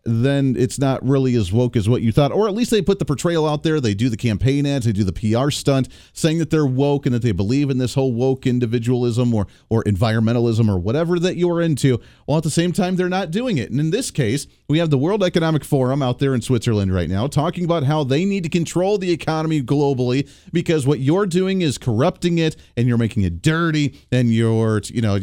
then 0.04 0.54
it's 0.58 0.78
not 0.78 1.02
really 1.06 1.34
as 1.34 1.50
woke 1.52 1.76
as 1.76 1.88
what 1.88 2.02
you 2.02 2.12
thought. 2.12 2.30
Or 2.30 2.46
at 2.46 2.54
least 2.54 2.70
they 2.70 2.82
put 2.82 2.98
the 2.98 3.04
portrayal 3.04 3.48
out 3.48 3.62
there. 3.62 3.80
They 3.80 3.94
do 3.94 4.08
the 4.08 4.16
campaign 4.16 4.66
ads, 4.66 4.84
they 4.86 4.92
do 4.92 5.04
the 5.04 5.12
PR 5.12 5.50
stunt 5.50 5.88
saying 6.12 6.38
that 6.38 6.50
they're 6.50 6.66
woke 6.66 7.06
and 7.06 7.14
that 7.14 7.22
they 7.22 7.32
believe 7.32 7.70
in 7.70 7.78
this 7.78 7.94
whole 7.94 8.12
woke 8.12 8.46
individualism 8.46 9.34
or 9.34 9.46
or 9.70 9.82
environmentalism 9.84 10.68
or 10.68 10.78
whatever 10.78 11.18
that 11.18 11.36
you're 11.36 11.60
into. 11.60 12.00
While 12.26 12.38
at 12.38 12.44
the 12.44 12.50
same 12.50 12.72
time 12.72 12.96
they're 12.96 13.08
not 13.08 13.30
doing 13.30 13.56
it. 13.56 13.70
And 13.70 13.80
in 13.80 13.90
this 13.90 14.10
case, 14.10 14.46
we 14.68 14.78
have 14.78 14.90
the 14.90 14.98
World 14.98 15.22
Economic 15.22 15.64
Forum 15.64 16.02
out 16.02 16.18
there 16.18 16.34
in 16.34 16.42
Switzerland 16.42 16.94
right 16.94 17.08
now 17.08 17.26
talking 17.26 17.64
about 17.64 17.84
how 17.84 18.04
they 18.04 18.24
need 18.24 18.42
to 18.42 18.50
control 18.50 18.98
the 18.98 19.10
economy 19.10 19.62
globally 19.62 20.28
because 20.52 20.86
what 20.86 21.00
you're 21.00 21.26
doing 21.26 21.62
is 21.62 21.78
corrupting 21.78 22.38
it 22.38 22.56
and 22.76 22.86
you're 22.86 22.98
making 22.98 23.22
it 23.22 23.40
dirty 23.42 24.00
and 24.12 24.32
you're 24.32 24.82
you 24.86 25.00
know 25.00 25.18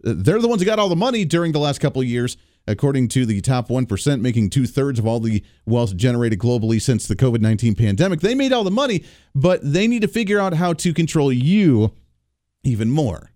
they're 0.00 0.40
the 0.40 0.48
ones 0.48 0.62
who 0.62 0.66
got 0.66 0.78
all 0.78 0.88
the 0.88 0.96
money 0.96 1.24
during 1.24 1.52
the 1.52 1.58
last 1.58 1.80
couple 1.80 2.00
of 2.00 2.08
years 2.08 2.36
according 2.66 3.08
to 3.08 3.26
the 3.26 3.40
top 3.40 3.68
1%, 3.68 4.20
making 4.20 4.50
two 4.50 4.66
thirds 4.66 4.98
of 4.98 5.06
all 5.06 5.20
the 5.20 5.42
wealth 5.64 5.96
generated 5.96 6.38
globally 6.38 6.80
since 6.80 7.06
the 7.06 7.16
COVID 7.16 7.40
19 7.40 7.74
pandemic. 7.74 8.20
They 8.20 8.34
made 8.34 8.52
all 8.52 8.64
the 8.64 8.70
money, 8.70 9.04
but 9.34 9.60
they 9.62 9.86
need 9.86 10.02
to 10.02 10.08
figure 10.08 10.40
out 10.40 10.54
how 10.54 10.72
to 10.74 10.92
control 10.92 11.32
you 11.32 11.92
even 12.64 12.90
more. 12.90 13.30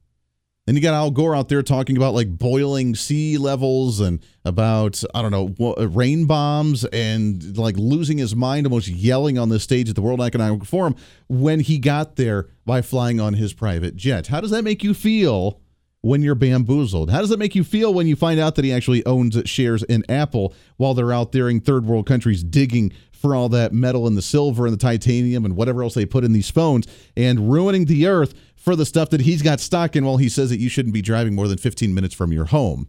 Then 0.67 0.77
you 0.77 0.83
got 0.83 0.95
Al 0.95 1.11
Gore 1.11 1.35
out 1.35 1.49
there 1.49 1.63
talking 1.63 1.97
about 1.97 2.15
like 2.15 2.39
boiling 2.39 2.95
sea 2.95 3.39
levels 3.39 3.99
and 3.99 4.21
about, 4.45 5.03
I 5.15 5.21
don't 5.21 5.33
know, 5.33 5.75
rain 5.87 6.27
bombs 6.27 6.85
and 6.85 7.57
like 7.59 7.77
losing 7.77 8.19
his 8.19 8.37
mind, 8.37 8.67
almost 8.67 8.87
yelling 8.87 9.37
on 9.37 9.49
the 9.49 9.59
stage 9.59 9.89
at 9.89 9.97
the 9.97 10.03
World 10.03 10.21
Economic 10.21 10.65
Forum 10.65 10.95
when 11.29 11.59
he 11.59 11.79
got 11.79 12.15
there 12.15 12.51
by 12.67 12.83
flying 12.83 13.21
on 13.21 13.35
his 13.35 13.53
private 13.53 13.97
jet. 13.97 14.29
How 14.29 14.41
does 14.41 14.51
that 14.51 14.63
make 14.63 14.85
you 14.85 14.95
feel 14.95 15.61
when 16.03 16.23
you're 16.23 16.35
bamboozled? 16.35 17.11
How 17.11 17.21
does 17.21 17.31
it 17.31 17.39
make 17.39 17.55
you 17.55 17.65
feel 17.65 17.93
when 17.93 18.07
you 18.07 18.17
find 18.17 18.41
out 18.41 18.55
that 18.57 18.65
he 18.65 18.73
actually 18.73 19.05
owns 19.07 19.41
shares 19.45 19.83
in 19.85 20.05
Apple 20.09 20.55
while 20.77 20.95
they're 20.95 21.13
out 21.13 21.33
there 21.33 21.49
in 21.49 21.61
third 21.61 21.85
world 21.87 22.07
countries 22.07 22.43
digging 22.43 22.93
for 23.13 23.35
all 23.35 23.49
that 23.51 23.73
metal 23.73 24.07
and 24.07 24.17
the 24.17 24.23
silver 24.23 24.67
and 24.67 24.73
the 24.73 24.79
titanium 24.79 25.45
and 25.45 25.55
whatever 25.55 25.83
else 25.83 25.95
they 25.95 26.07
put 26.07 26.25
in 26.25 26.33
these 26.33 26.51
phones 26.51 26.87
and 27.17 27.53
ruining 27.53 27.85
the 27.85 28.07
earth 28.07 28.33
for 28.57 28.75
the 28.75 28.87
stuff 28.87 29.11
that 29.11 29.21
he's 29.23 29.43
got 29.43 29.61
stock 29.61 29.95
in 29.95 30.05
while 30.05 30.17
he 30.17 30.29
says 30.29 30.51
that 30.51 30.59
you 30.59 30.69
shouldn't 30.69 30.95
be 30.95 31.03
driving 31.03 31.35
more 31.35 31.49
than 31.49 31.59
15 31.59 31.95
minutes 31.95 32.15
from 32.15 32.33
your 32.33 32.47
home? 32.47 32.89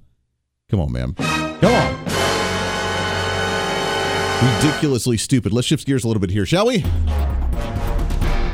Come 0.69 0.79
on, 0.79 0.91
man. 0.91 1.13
Come 1.15 1.73
on. 1.73 2.21
Ridiculously 4.41 5.17
stupid. 5.17 5.53
Let's 5.53 5.67
shift 5.67 5.85
gears 5.85 6.03
a 6.03 6.07
little 6.07 6.21
bit 6.21 6.31
here, 6.31 6.45
shall 6.45 6.65
we? 6.67 6.83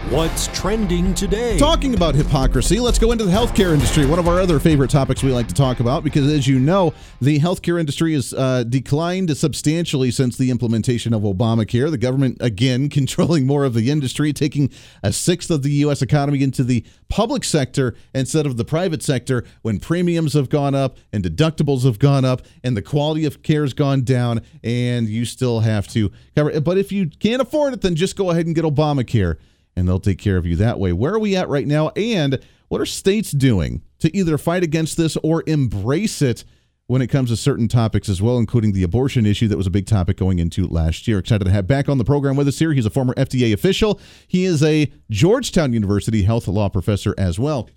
What's 0.09 0.47
trending 0.57 1.13
today? 1.13 1.57
Talking 1.57 1.93
about 1.93 2.15
hypocrisy, 2.15 2.79
let's 2.79 2.97
go 2.97 3.11
into 3.11 3.25
the 3.25 3.31
healthcare 3.31 3.73
industry. 3.73 4.05
One 4.05 4.19
of 4.19 4.27
our 4.29 4.39
other 4.39 4.57
favorite 4.57 4.89
topics 4.89 5.21
we 5.21 5.33
like 5.33 5.49
to 5.49 5.53
talk 5.53 5.81
about 5.81 6.01
because, 6.01 6.31
as 6.31 6.47
you 6.47 6.59
know, 6.59 6.93
the 7.19 7.39
healthcare 7.39 7.77
industry 7.77 8.13
has 8.13 8.33
uh, 8.33 8.63
declined 8.63 9.35
substantially 9.35 10.09
since 10.11 10.37
the 10.37 10.49
implementation 10.49 11.13
of 11.13 11.23
Obamacare. 11.23 11.91
The 11.91 11.97
government, 11.97 12.37
again, 12.39 12.87
controlling 12.97 13.45
more 13.45 13.65
of 13.65 13.73
the 13.73 13.91
industry, 13.91 14.31
taking 14.31 14.71
a 15.03 15.11
sixth 15.11 15.51
of 15.51 15.61
the 15.61 15.71
U.S. 15.71 16.01
economy 16.01 16.41
into 16.41 16.63
the 16.63 16.85
public 17.09 17.43
sector 17.43 17.93
instead 18.15 18.45
of 18.45 18.55
the 18.55 18.63
private 18.63 19.03
sector 19.03 19.43
when 19.61 19.77
premiums 19.77 20.35
have 20.35 20.47
gone 20.47 20.73
up 20.73 20.95
and 21.11 21.21
deductibles 21.21 21.83
have 21.83 21.99
gone 21.99 22.23
up 22.23 22.43
and 22.63 22.77
the 22.77 22.81
quality 22.81 23.25
of 23.25 23.43
care 23.43 23.63
has 23.63 23.73
gone 23.73 24.03
down, 24.03 24.39
and 24.63 25.09
you 25.09 25.25
still 25.25 25.59
have 25.59 25.85
to 25.89 26.13
cover 26.33 26.49
it. 26.49 26.63
But 26.63 26.77
if 26.77 26.93
you 26.93 27.09
can't 27.09 27.41
afford 27.41 27.73
it, 27.73 27.81
then 27.81 27.97
just 27.97 28.15
go 28.15 28.31
ahead 28.31 28.45
and 28.45 28.55
get 28.55 28.63
Obamacare 28.63 29.35
and 29.77 29.87
they'll 29.87 29.99
take 29.99 30.17
care 30.17 30.37
of 30.37 30.45
you 30.45 30.55
that 30.55 30.79
way. 30.79 30.91
Where 30.91 31.13
are 31.13 31.19
we 31.19 31.35
at 31.35 31.47
right 31.47 31.67
now? 31.67 31.89
And 31.89 32.39
what 32.67 32.81
are 32.81 32.85
states 32.85 33.31
doing 33.31 33.83
to 33.99 34.15
either 34.15 34.37
fight 34.37 34.63
against 34.63 34.97
this 34.97 35.15
or 35.17 35.43
embrace 35.45 36.21
it 36.21 36.43
when 36.87 37.01
it 37.01 37.07
comes 37.07 37.29
to 37.29 37.37
certain 37.37 37.67
topics 37.67 38.09
as 38.09 38.21
well, 38.21 38.39
including 38.39 38.73
the 38.73 38.81
abortion 38.81 39.25
issue 39.25 39.47
that 39.47 39.57
was 39.57 39.67
a 39.67 39.71
big 39.71 39.85
topic 39.85 40.17
going 40.17 40.39
into 40.39 40.65
last 40.67 41.07
year? 41.07 41.19
Excited 41.19 41.45
to 41.45 41.51
have 41.51 41.67
back 41.67 41.87
on 41.87 41.99
the 41.99 42.03
program 42.03 42.35
with 42.35 42.47
us 42.47 42.57
here. 42.57 42.73
He's 42.73 42.87
a 42.87 42.89
former 42.89 43.13
FDA 43.13 43.53
official. 43.53 43.99
He 44.27 44.45
is 44.45 44.63
a 44.63 44.91
Georgetown 45.11 45.73
University 45.73 46.23
health 46.23 46.47
law 46.47 46.69
professor 46.69 47.13
as 47.17 47.37
well. 47.37 47.69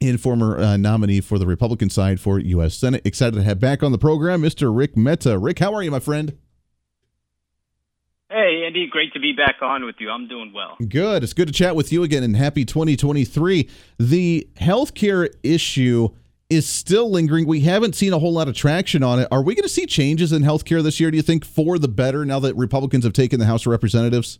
And 0.00 0.20
former 0.20 0.58
uh, 0.58 0.76
nominee 0.78 1.20
for 1.20 1.38
the 1.38 1.46
Republican 1.46 1.90
side 1.90 2.18
for 2.18 2.38
U.S. 2.40 2.74
Senate. 2.74 3.02
Excited 3.04 3.36
to 3.36 3.42
have 3.44 3.60
back 3.60 3.84
on 3.84 3.92
the 3.92 3.98
program, 3.98 4.42
Mr. 4.42 4.74
Rik 4.74 4.96
Mehta. 4.96 5.38
Rik, 5.38 5.60
how 5.60 5.72
are 5.74 5.82
you, 5.82 5.92
my 5.92 6.00
friend? 6.00 6.36
Andy, 8.72 8.86
great 8.86 9.12
to 9.12 9.20
be 9.20 9.34
back 9.34 9.56
on 9.60 9.84
with 9.84 9.96
you. 9.98 10.08
I'm 10.08 10.26
doing 10.28 10.50
well. 10.54 10.78
Good. 10.88 11.22
It's 11.22 11.34
good 11.34 11.46
to 11.46 11.52
chat 11.52 11.76
with 11.76 11.92
you 11.92 12.04
again 12.04 12.22
and 12.22 12.34
happy 12.34 12.64
2023. 12.64 13.68
The 13.98 14.48
healthcare 14.54 15.28
issue 15.42 16.08
is 16.48 16.66
still 16.66 17.10
lingering. 17.10 17.46
We 17.46 17.60
haven't 17.60 17.94
seen 17.94 18.14
a 18.14 18.18
whole 18.18 18.32
lot 18.32 18.48
of 18.48 18.54
traction 18.54 19.02
on 19.02 19.20
it. 19.20 19.28
Are 19.30 19.42
we 19.42 19.54
going 19.54 19.64
to 19.64 19.68
see 19.68 19.84
changes 19.84 20.32
in 20.32 20.40
healthcare 20.40 20.82
this 20.82 21.00
year, 21.00 21.10
do 21.10 21.18
you 21.18 21.22
think, 21.22 21.44
for 21.44 21.78
the 21.78 21.86
better 21.86 22.24
now 22.24 22.38
that 22.40 22.56
Republicans 22.56 23.04
have 23.04 23.12
taken 23.12 23.38
the 23.38 23.44
House 23.44 23.66
of 23.66 23.72
Representatives? 23.72 24.38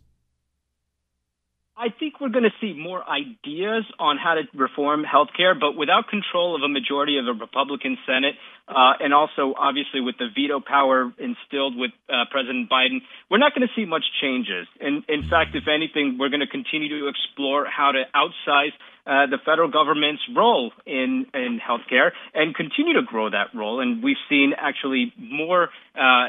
I 1.83 1.89
think 1.99 2.21
we're 2.21 2.29
going 2.29 2.47
to 2.47 2.57
see 2.61 2.71
more 2.71 3.03
ideas 3.03 3.83
on 3.99 4.15
how 4.15 4.35
to 4.35 4.43
reform 4.55 5.03
healthcare, 5.03 5.51
but 5.59 5.75
without 5.75 6.07
control 6.07 6.55
of 6.55 6.61
a 6.63 6.69
majority 6.69 7.17
of 7.17 7.27
a 7.27 7.37
Republican 7.37 7.97
Senate, 8.07 8.35
uh, 8.69 9.03
and 9.03 9.13
also 9.13 9.53
obviously 9.59 9.99
with 9.99 10.15
the 10.17 10.27
veto 10.33 10.61
power 10.61 11.11
instilled 11.19 11.75
with 11.75 11.91
uh, 12.07 12.23
President 12.31 12.69
Biden, 12.71 13.03
we're 13.29 13.37
not 13.37 13.53
going 13.53 13.67
to 13.67 13.73
see 13.75 13.83
much 13.83 14.05
changes. 14.21 14.65
And 14.79 15.03
in 15.09 15.27
fact, 15.27 15.55
if 15.55 15.67
anything, 15.67 16.15
we're 16.17 16.29
going 16.29 16.39
to 16.39 16.47
continue 16.47 16.87
to 17.01 17.11
explore 17.11 17.65
how 17.67 17.91
to 17.91 18.03
outsize 18.15 18.71
uh, 19.05 19.27
the 19.27 19.37
federal 19.43 19.67
government's 19.69 20.23
role 20.33 20.71
in 20.85 21.25
in 21.33 21.59
healthcare 21.59 22.11
and 22.33 22.55
continue 22.55 22.93
to 22.93 23.03
grow 23.03 23.29
that 23.29 23.51
role. 23.53 23.81
And 23.81 24.01
we've 24.01 24.23
seen 24.29 24.53
actually 24.57 25.11
more 25.17 25.67
uh, 25.99 26.27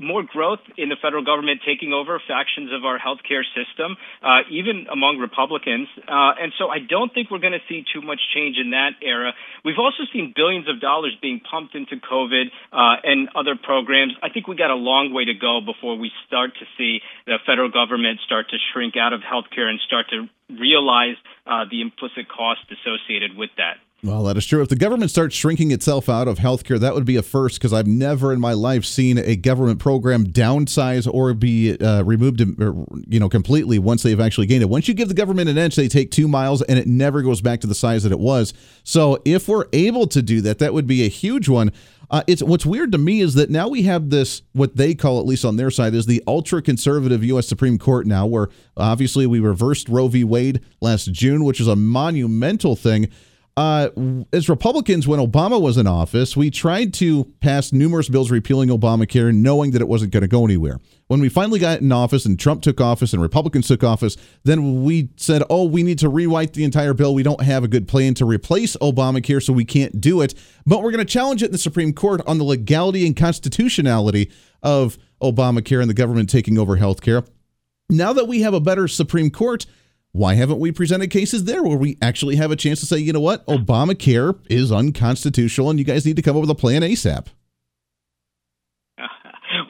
more 0.00 0.24
growth 0.24 0.64
in 0.76 0.88
the 0.88 0.96
federal 0.96 1.22
government 1.24 1.60
taking 1.64 1.92
over 1.92 2.20
factions 2.26 2.72
of 2.72 2.84
our 2.84 2.98
healthcare 2.98 3.44
system, 3.52 3.96
uh, 4.24 4.48
even 4.50 4.86
among 4.90 5.18
Republicans. 5.18 5.88
Uh, 6.08 6.40
and 6.40 6.52
so 6.58 6.68
I 6.68 6.80
don't 6.80 7.12
think 7.12 7.30
we're 7.30 7.44
going 7.44 7.56
to 7.56 7.64
see 7.68 7.84
too 7.92 8.00
much 8.00 8.18
change 8.34 8.56
in 8.56 8.70
that 8.70 8.96
era. 9.02 9.32
We've 9.64 9.78
also 9.78 10.08
seen 10.12 10.32
billions 10.34 10.68
of 10.68 10.80
dollars 10.80 11.14
being 11.20 11.40
pumped 11.40 11.74
into 11.74 11.96
COVID 12.00 12.48
uh, 12.72 12.96
and 13.04 13.28
other 13.36 13.54
programs. 13.54 14.14
I 14.22 14.30
think 14.30 14.48
we 14.48 14.56
got 14.56 14.70
a 14.70 14.80
long 14.80 15.12
way 15.12 15.26
to 15.26 15.34
go 15.34 15.60
before 15.60 15.96
we 15.96 16.10
start 16.26 16.56
to 16.58 16.64
see 16.78 17.00
the 17.26 17.36
federal 17.44 17.70
government 17.70 18.20
start 18.24 18.48
to 18.50 18.56
shrink 18.72 18.96
out 18.96 19.12
of 19.12 19.20
healthcare 19.20 19.68
and 19.68 19.78
start 19.86 20.06
to 20.10 20.26
realize 20.48 21.16
uh, 21.46 21.64
the 21.70 21.80
implicit 21.80 22.28
cost 22.28 22.60
associated 22.72 23.36
with 23.36 23.50
that. 23.56 23.76
Well, 24.02 24.22
that 24.24 24.38
is 24.38 24.46
true. 24.46 24.62
If 24.62 24.70
the 24.70 24.76
government 24.76 25.10
starts 25.10 25.36
shrinking 25.36 25.72
itself 25.72 26.08
out 26.08 26.26
of 26.26 26.38
healthcare, 26.38 26.80
that 26.80 26.94
would 26.94 27.04
be 27.04 27.16
a 27.16 27.22
first 27.22 27.58
because 27.58 27.74
I've 27.74 27.86
never 27.86 28.32
in 28.32 28.40
my 28.40 28.54
life 28.54 28.86
seen 28.86 29.18
a 29.18 29.36
government 29.36 29.78
program 29.78 30.26
downsize 30.28 31.12
or 31.12 31.34
be 31.34 31.76
uh, 31.76 32.02
removed, 32.04 32.40
you 32.40 33.20
know, 33.20 33.28
completely 33.28 33.78
once 33.78 34.02
they've 34.02 34.20
actually 34.20 34.46
gained 34.46 34.62
it. 34.62 34.70
Once 34.70 34.88
you 34.88 34.94
give 34.94 35.08
the 35.08 35.14
government 35.14 35.50
an 35.50 35.58
inch, 35.58 35.76
they 35.76 35.86
take 35.86 36.10
two 36.10 36.28
miles, 36.28 36.62
and 36.62 36.78
it 36.78 36.86
never 36.86 37.20
goes 37.20 37.42
back 37.42 37.60
to 37.60 37.66
the 37.66 37.74
size 37.74 38.02
that 38.04 38.12
it 38.12 38.18
was. 38.18 38.54
So, 38.84 39.20
if 39.26 39.48
we're 39.48 39.66
able 39.74 40.06
to 40.06 40.22
do 40.22 40.40
that, 40.42 40.60
that 40.60 40.72
would 40.72 40.86
be 40.86 41.04
a 41.04 41.08
huge 41.08 41.50
one. 41.50 41.70
Uh, 42.10 42.22
it's 42.26 42.42
what's 42.42 42.66
weird 42.66 42.92
to 42.92 42.98
me 42.98 43.20
is 43.20 43.34
that 43.34 43.50
now 43.50 43.68
we 43.68 43.82
have 43.82 44.10
this 44.10 44.42
what 44.52 44.76
they 44.76 44.94
call 44.94 45.20
at 45.20 45.26
least 45.26 45.44
on 45.44 45.56
their 45.56 45.70
side 45.70 45.94
is 45.94 46.06
the 46.06 46.22
ultra 46.26 46.60
conservative 46.62 47.22
U.S. 47.24 47.46
Supreme 47.46 47.78
Court 47.78 48.06
now, 48.06 48.26
where 48.26 48.48
obviously 48.78 49.26
we 49.26 49.40
reversed 49.40 49.88
Roe 49.90 50.08
v. 50.08 50.24
Wade 50.24 50.60
last 50.80 51.12
June, 51.12 51.44
which 51.44 51.60
is 51.60 51.68
a 51.68 51.76
monumental 51.76 52.74
thing. 52.74 53.10
Uh, 53.56 53.90
as 54.32 54.48
Republicans, 54.48 55.06
when 55.06 55.20
Obama 55.20 55.60
was 55.60 55.76
in 55.76 55.86
office, 55.86 56.36
we 56.36 56.50
tried 56.50 56.94
to 56.94 57.24
pass 57.40 57.72
numerous 57.72 58.08
bills 58.08 58.30
repealing 58.30 58.68
Obamacare, 58.68 59.34
knowing 59.34 59.72
that 59.72 59.82
it 59.82 59.88
wasn't 59.88 60.12
going 60.12 60.22
to 60.22 60.28
go 60.28 60.44
anywhere. 60.44 60.78
When 61.08 61.20
we 61.20 61.28
finally 61.28 61.58
got 61.58 61.80
in 61.80 61.90
office 61.90 62.24
and 62.24 62.38
Trump 62.38 62.62
took 62.62 62.80
office 62.80 63.12
and 63.12 63.20
Republicans 63.20 63.66
took 63.66 63.82
office, 63.82 64.16
then 64.44 64.84
we 64.84 65.10
said, 65.16 65.42
oh, 65.50 65.64
we 65.64 65.82
need 65.82 65.98
to 65.98 66.08
rewrite 66.08 66.54
the 66.54 66.64
entire 66.64 66.94
bill. 66.94 67.12
We 67.12 67.24
don't 67.24 67.42
have 67.42 67.64
a 67.64 67.68
good 67.68 67.88
plan 67.88 68.14
to 68.14 68.24
replace 68.24 68.76
Obamacare, 68.76 69.42
so 69.42 69.52
we 69.52 69.64
can't 69.64 70.00
do 70.00 70.20
it. 70.20 70.34
But 70.64 70.82
we're 70.82 70.92
going 70.92 71.04
to 71.04 71.12
challenge 71.12 71.42
it 71.42 71.46
in 71.46 71.52
the 71.52 71.58
Supreme 71.58 71.92
Court 71.92 72.22
on 72.26 72.38
the 72.38 72.44
legality 72.44 73.04
and 73.04 73.16
constitutionality 73.16 74.30
of 74.62 74.96
Obamacare 75.20 75.80
and 75.80 75.90
the 75.90 75.94
government 75.94 76.30
taking 76.30 76.56
over 76.56 76.76
health 76.76 77.02
care. 77.02 77.24
Now 77.90 78.12
that 78.12 78.28
we 78.28 78.42
have 78.42 78.54
a 78.54 78.60
better 78.60 78.86
Supreme 78.86 79.30
Court, 79.30 79.66
why 80.12 80.34
haven't 80.34 80.58
we 80.58 80.72
presented 80.72 81.10
cases 81.10 81.44
there 81.44 81.62
where 81.62 81.76
we 81.76 81.96
actually 82.02 82.36
have 82.36 82.50
a 82.50 82.56
chance 82.56 82.80
to 82.80 82.86
say, 82.86 82.98
you 82.98 83.12
know 83.12 83.20
what, 83.20 83.46
Obamacare 83.46 84.38
is 84.50 84.72
unconstitutional 84.72 85.70
and 85.70 85.78
you 85.78 85.84
guys 85.84 86.04
need 86.04 86.16
to 86.16 86.22
come 86.22 86.36
up 86.36 86.40
with 86.40 86.50
a 86.50 86.54
plan 86.54 86.82
ASAP? 86.82 87.26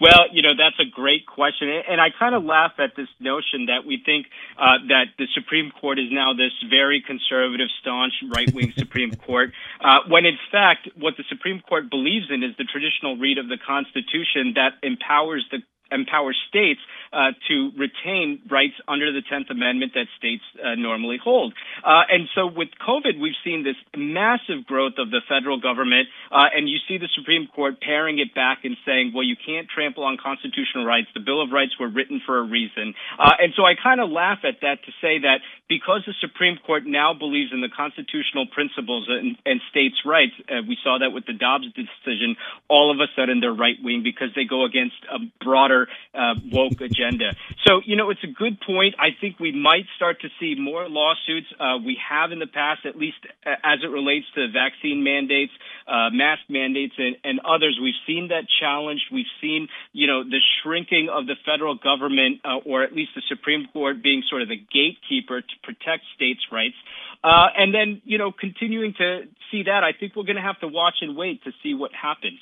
Well, 0.00 0.32
you 0.32 0.40
know, 0.40 0.56
that's 0.56 0.80
a 0.80 0.88
great 0.88 1.26
question. 1.26 1.68
And 1.68 2.00
I 2.00 2.08
kind 2.08 2.34
of 2.34 2.42
laugh 2.42 2.72
at 2.78 2.96
this 2.96 3.08
notion 3.20 3.66
that 3.66 3.84
we 3.86 4.00
think 4.04 4.26
uh, 4.56 4.80
that 4.88 5.12
the 5.18 5.26
Supreme 5.34 5.70
Court 5.78 5.98
is 5.98 6.06
now 6.10 6.32
this 6.32 6.52
very 6.70 7.02
conservative, 7.06 7.68
staunch, 7.80 8.14
right 8.34 8.50
wing 8.54 8.72
Supreme 8.78 9.12
Court, 9.12 9.52
uh, 9.80 10.00
when 10.08 10.24
in 10.24 10.38
fact, 10.50 10.88
what 10.96 11.14
the 11.18 11.24
Supreme 11.28 11.60
Court 11.60 11.90
believes 11.90 12.26
in 12.30 12.42
is 12.42 12.56
the 12.56 12.64
traditional 12.64 13.16
read 13.18 13.36
of 13.36 13.48
the 13.48 13.58
Constitution 13.58 14.54
that 14.56 14.80
empowers 14.82 15.44
the 15.50 15.60
empower 15.90 16.34
states 16.48 16.80
uh, 17.12 17.32
to 17.48 17.70
retain 17.76 18.40
rights 18.50 18.74
under 18.86 19.12
the 19.12 19.22
10th 19.26 19.50
Amendment 19.50 19.92
that 19.94 20.06
states 20.18 20.42
uh, 20.62 20.74
normally 20.76 21.18
hold. 21.22 21.54
Uh, 21.82 22.06
and 22.08 22.28
so 22.34 22.46
with 22.46 22.68
COVID, 22.78 23.20
we've 23.20 23.38
seen 23.44 23.64
this 23.64 23.76
massive 23.96 24.66
growth 24.66 24.94
of 24.98 25.10
the 25.10 25.20
federal 25.28 25.60
government, 25.60 26.08
uh, 26.30 26.46
and 26.54 26.68
you 26.68 26.78
see 26.86 26.98
the 26.98 27.10
Supreme 27.18 27.48
Court 27.48 27.80
paring 27.80 28.18
it 28.18 28.34
back 28.34 28.64
and 28.64 28.76
saying, 28.86 29.12
well, 29.14 29.24
you 29.24 29.34
can't 29.34 29.66
trample 29.68 30.04
on 30.04 30.18
constitutional 30.22 30.86
rights. 30.86 31.08
The 31.14 31.20
Bill 31.20 31.42
of 31.42 31.50
Rights 31.50 31.74
were 31.78 31.88
written 31.88 32.20
for 32.24 32.38
a 32.38 32.42
reason. 32.42 32.94
Uh, 33.18 33.34
and 33.40 33.52
so 33.56 33.64
I 33.64 33.74
kind 33.74 34.00
of 34.00 34.10
laugh 34.10 34.40
at 34.44 34.62
that 34.62 34.84
to 34.86 34.92
say 35.00 35.18
that 35.26 35.42
because 35.68 36.02
the 36.06 36.14
Supreme 36.20 36.58
Court 36.66 36.84
now 36.86 37.14
believes 37.14 37.50
in 37.52 37.60
the 37.60 37.70
constitutional 37.70 38.46
principles 38.46 39.06
and, 39.08 39.36
and 39.46 39.60
states' 39.70 40.02
rights, 40.04 40.34
uh, 40.50 40.62
we 40.66 40.76
saw 40.82 40.98
that 40.98 41.10
with 41.10 41.26
the 41.26 41.32
Dobbs 41.32 41.66
decision, 41.74 42.36
all 42.68 42.90
of 42.90 42.98
a 42.98 43.06
sudden 43.16 43.40
they're 43.40 43.54
right 43.54 43.78
wing 43.82 44.02
because 44.02 44.30
they 44.34 44.44
go 44.44 44.64
against 44.64 44.98
a 45.10 45.18
broader 45.42 45.79
uh, 46.14 46.34
woke 46.52 46.80
agenda. 46.80 47.36
So, 47.66 47.80
you 47.84 47.96
know, 47.96 48.10
it's 48.10 48.24
a 48.24 48.32
good 48.32 48.60
point. 48.60 48.94
I 48.98 49.10
think 49.20 49.38
we 49.38 49.52
might 49.52 49.86
start 49.96 50.20
to 50.22 50.28
see 50.38 50.54
more 50.58 50.88
lawsuits. 50.88 51.46
Uh, 51.58 51.78
we 51.84 51.96
have 52.08 52.32
in 52.32 52.38
the 52.38 52.46
past, 52.46 52.86
at 52.86 52.96
least 52.96 53.18
as 53.44 53.78
it 53.82 53.90
relates 53.90 54.26
to 54.34 54.48
vaccine 54.52 55.04
mandates, 55.04 55.52
uh, 55.86 56.10
mask 56.10 56.42
mandates, 56.48 56.94
and, 56.98 57.16
and 57.24 57.40
others. 57.40 57.78
We've 57.80 58.00
seen 58.06 58.28
that 58.28 58.44
challenged. 58.60 59.04
We've 59.12 59.32
seen, 59.40 59.68
you 59.92 60.06
know, 60.06 60.24
the 60.24 60.40
shrinking 60.62 61.08
of 61.12 61.26
the 61.26 61.36
federal 61.44 61.76
government, 61.76 62.40
uh, 62.44 62.58
or 62.64 62.82
at 62.82 62.92
least 62.92 63.12
the 63.14 63.22
Supreme 63.28 63.66
Court 63.72 64.02
being 64.02 64.22
sort 64.28 64.42
of 64.42 64.48
the 64.48 64.56
gatekeeper 64.56 65.40
to 65.40 65.54
protect 65.62 66.04
states' 66.14 66.40
rights. 66.50 66.76
Uh, 67.22 67.48
and 67.56 67.74
then, 67.74 68.00
you 68.04 68.18
know, 68.18 68.32
continuing 68.32 68.94
to 68.96 69.22
see 69.50 69.64
that, 69.64 69.84
I 69.84 69.92
think 69.92 70.16
we're 70.16 70.24
going 70.24 70.36
to 70.36 70.42
have 70.42 70.60
to 70.60 70.68
watch 70.68 70.94
and 71.02 71.16
wait 71.16 71.44
to 71.44 71.52
see 71.62 71.74
what 71.74 71.90
happens. 71.92 72.38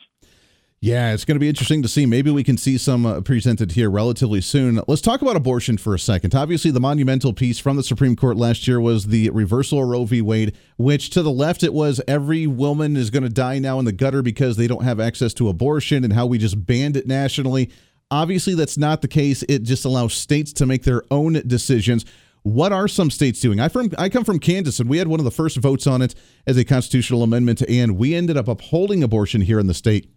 Yeah, 0.81 1.13
it's 1.13 1.25
going 1.25 1.35
to 1.35 1.41
be 1.41 1.49
interesting 1.49 1.83
to 1.83 1.89
see. 1.89 2.07
Maybe 2.07 2.31
we 2.31 2.45
can 2.45 2.57
see 2.57 2.79
some 2.79 3.05
uh, 3.05 3.21
presented 3.21 3.73
here 3.73 3.91
relatively 3.91 4.41
soon. 4.41 4.81
Let's 4.87 5.03
talk 5.03 5.23
about 5.23 5.35
abortion 5.35 5.77
for 5.77 5.93
a 5.93 5.99
second. 5.99 6.37
Obviously, 6.37 6.71
the 6.71 6.79
monumental 6.79 7.33
piece 7.33 7.59
from 7.59 7.77
the 7.77 7.83
Supreme 7.83 8.15
Court 8.15 8.37
last 8.37 8.69
year 8.69 8.81
was 8.81 9.07
the 9.07 9.29
reversal 9.31 9.83
of 9.83 9.89
Roe 9.89 10.05
v. 10.05 10.23
Wade, 10.23 10.57
which 10.77 11.11
to 11.11 11.23
the 11.23 11.33
left 11.33 11.65
it 11.65 11.75
was 11.75 12.01
every 12.07 12.47
woman 12.47 12.97
is 12.97 13.11
going 13.11 13.25
to 13.25 13.29
die 13.29 13.59
now 13.59 13.81
in 13.81 13.87
the 13.87 13.93
gutter 13.93 14.23
because 14.23 14.57
they 14.57 14.69
don't 14.69 14.85
have 14.85 15.01
access 15.01 15.35
to 15.35 15.49
abortion 15.49 16.05
and 16.05 16.13
how 16.13 16.27
we 16.27 16.39
just 16.39 16.65
banned 16.65 16.97
it 16.97 17.09
nationally. 17.09 17.71
Obviously, 18.13 18.55
that's 18.55 18.79
not 18.79 19.03
the 19.03 19.09
case. 19.09 19.43
It 19.49 19.65
just 19.65 19.85
allows 19.85 20.15
states 20.15 20.53
to 20.55 20.67
make 20.67 20.85
their 20.85 21.03
own 21.11 21.43
decisions. 21.45 22.05
What 22.43 22.73
are 22.73 22.87
some 22.87 23.11
states 23.11 23.41
doing? 23.41 23.59
I 23.59 23.67
from 23.67 23.91
I 23.99 24.09
come 24.09 24.25
from 24.25 24.39
Kansas, 24.39 24.79
and 24.79 24.89
we 24.89 24.99
had 24.99 25.09
one 25.09 25.19
of 25.19 25.25
the 25.25 25.33
first 25.33 25.57
votes 25.57 25.89
on 25.89 26.03
it 26.03 26.15
as 26.47 26.57
a 26.57 26.65
constitutional 26.65 27.25
amendment, 27.25 27.63
and 27.69 27.99
we 27.99 28.15
ended 28.15 28.37
up 28.37 28.47
upholding 28.47 29.03
abortion 29.03 29.41
here 29.41 29.59
in 29.59 29.67
the 29.67 29.75
state, 29.75 30.09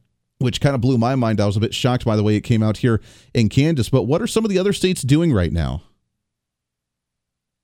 which 0.42 0.62
kind 0.62 0.76
of 0.76 0.82
blew 0.82 0.98
my 0.98 1.16
mind. 1.16 1.40
I 1.40 1.46
was 1.46 1.58
a 1.58 1.62
bit 1.62 1.74
shocked 1.74 2.06
by 2.06 2.16
the 2.16 2.24
way 2.24 2.36
it 2.36 2.42
came 2.42 2.64
out 2.64 2.78
here 2.78 3.02
in 3.34 3.50
Kansas. 3.50 3.90
But 3.90 4.04
what 4.04 4.22
are 4.22 4.28
some 4.28 4.44
of 4.44 4.50
the 4.50 4.60
other 4.60 4.74
states 4.74 5.02
doing 5.02 5.32
right 5.32 5.52
now? 5.52 5.84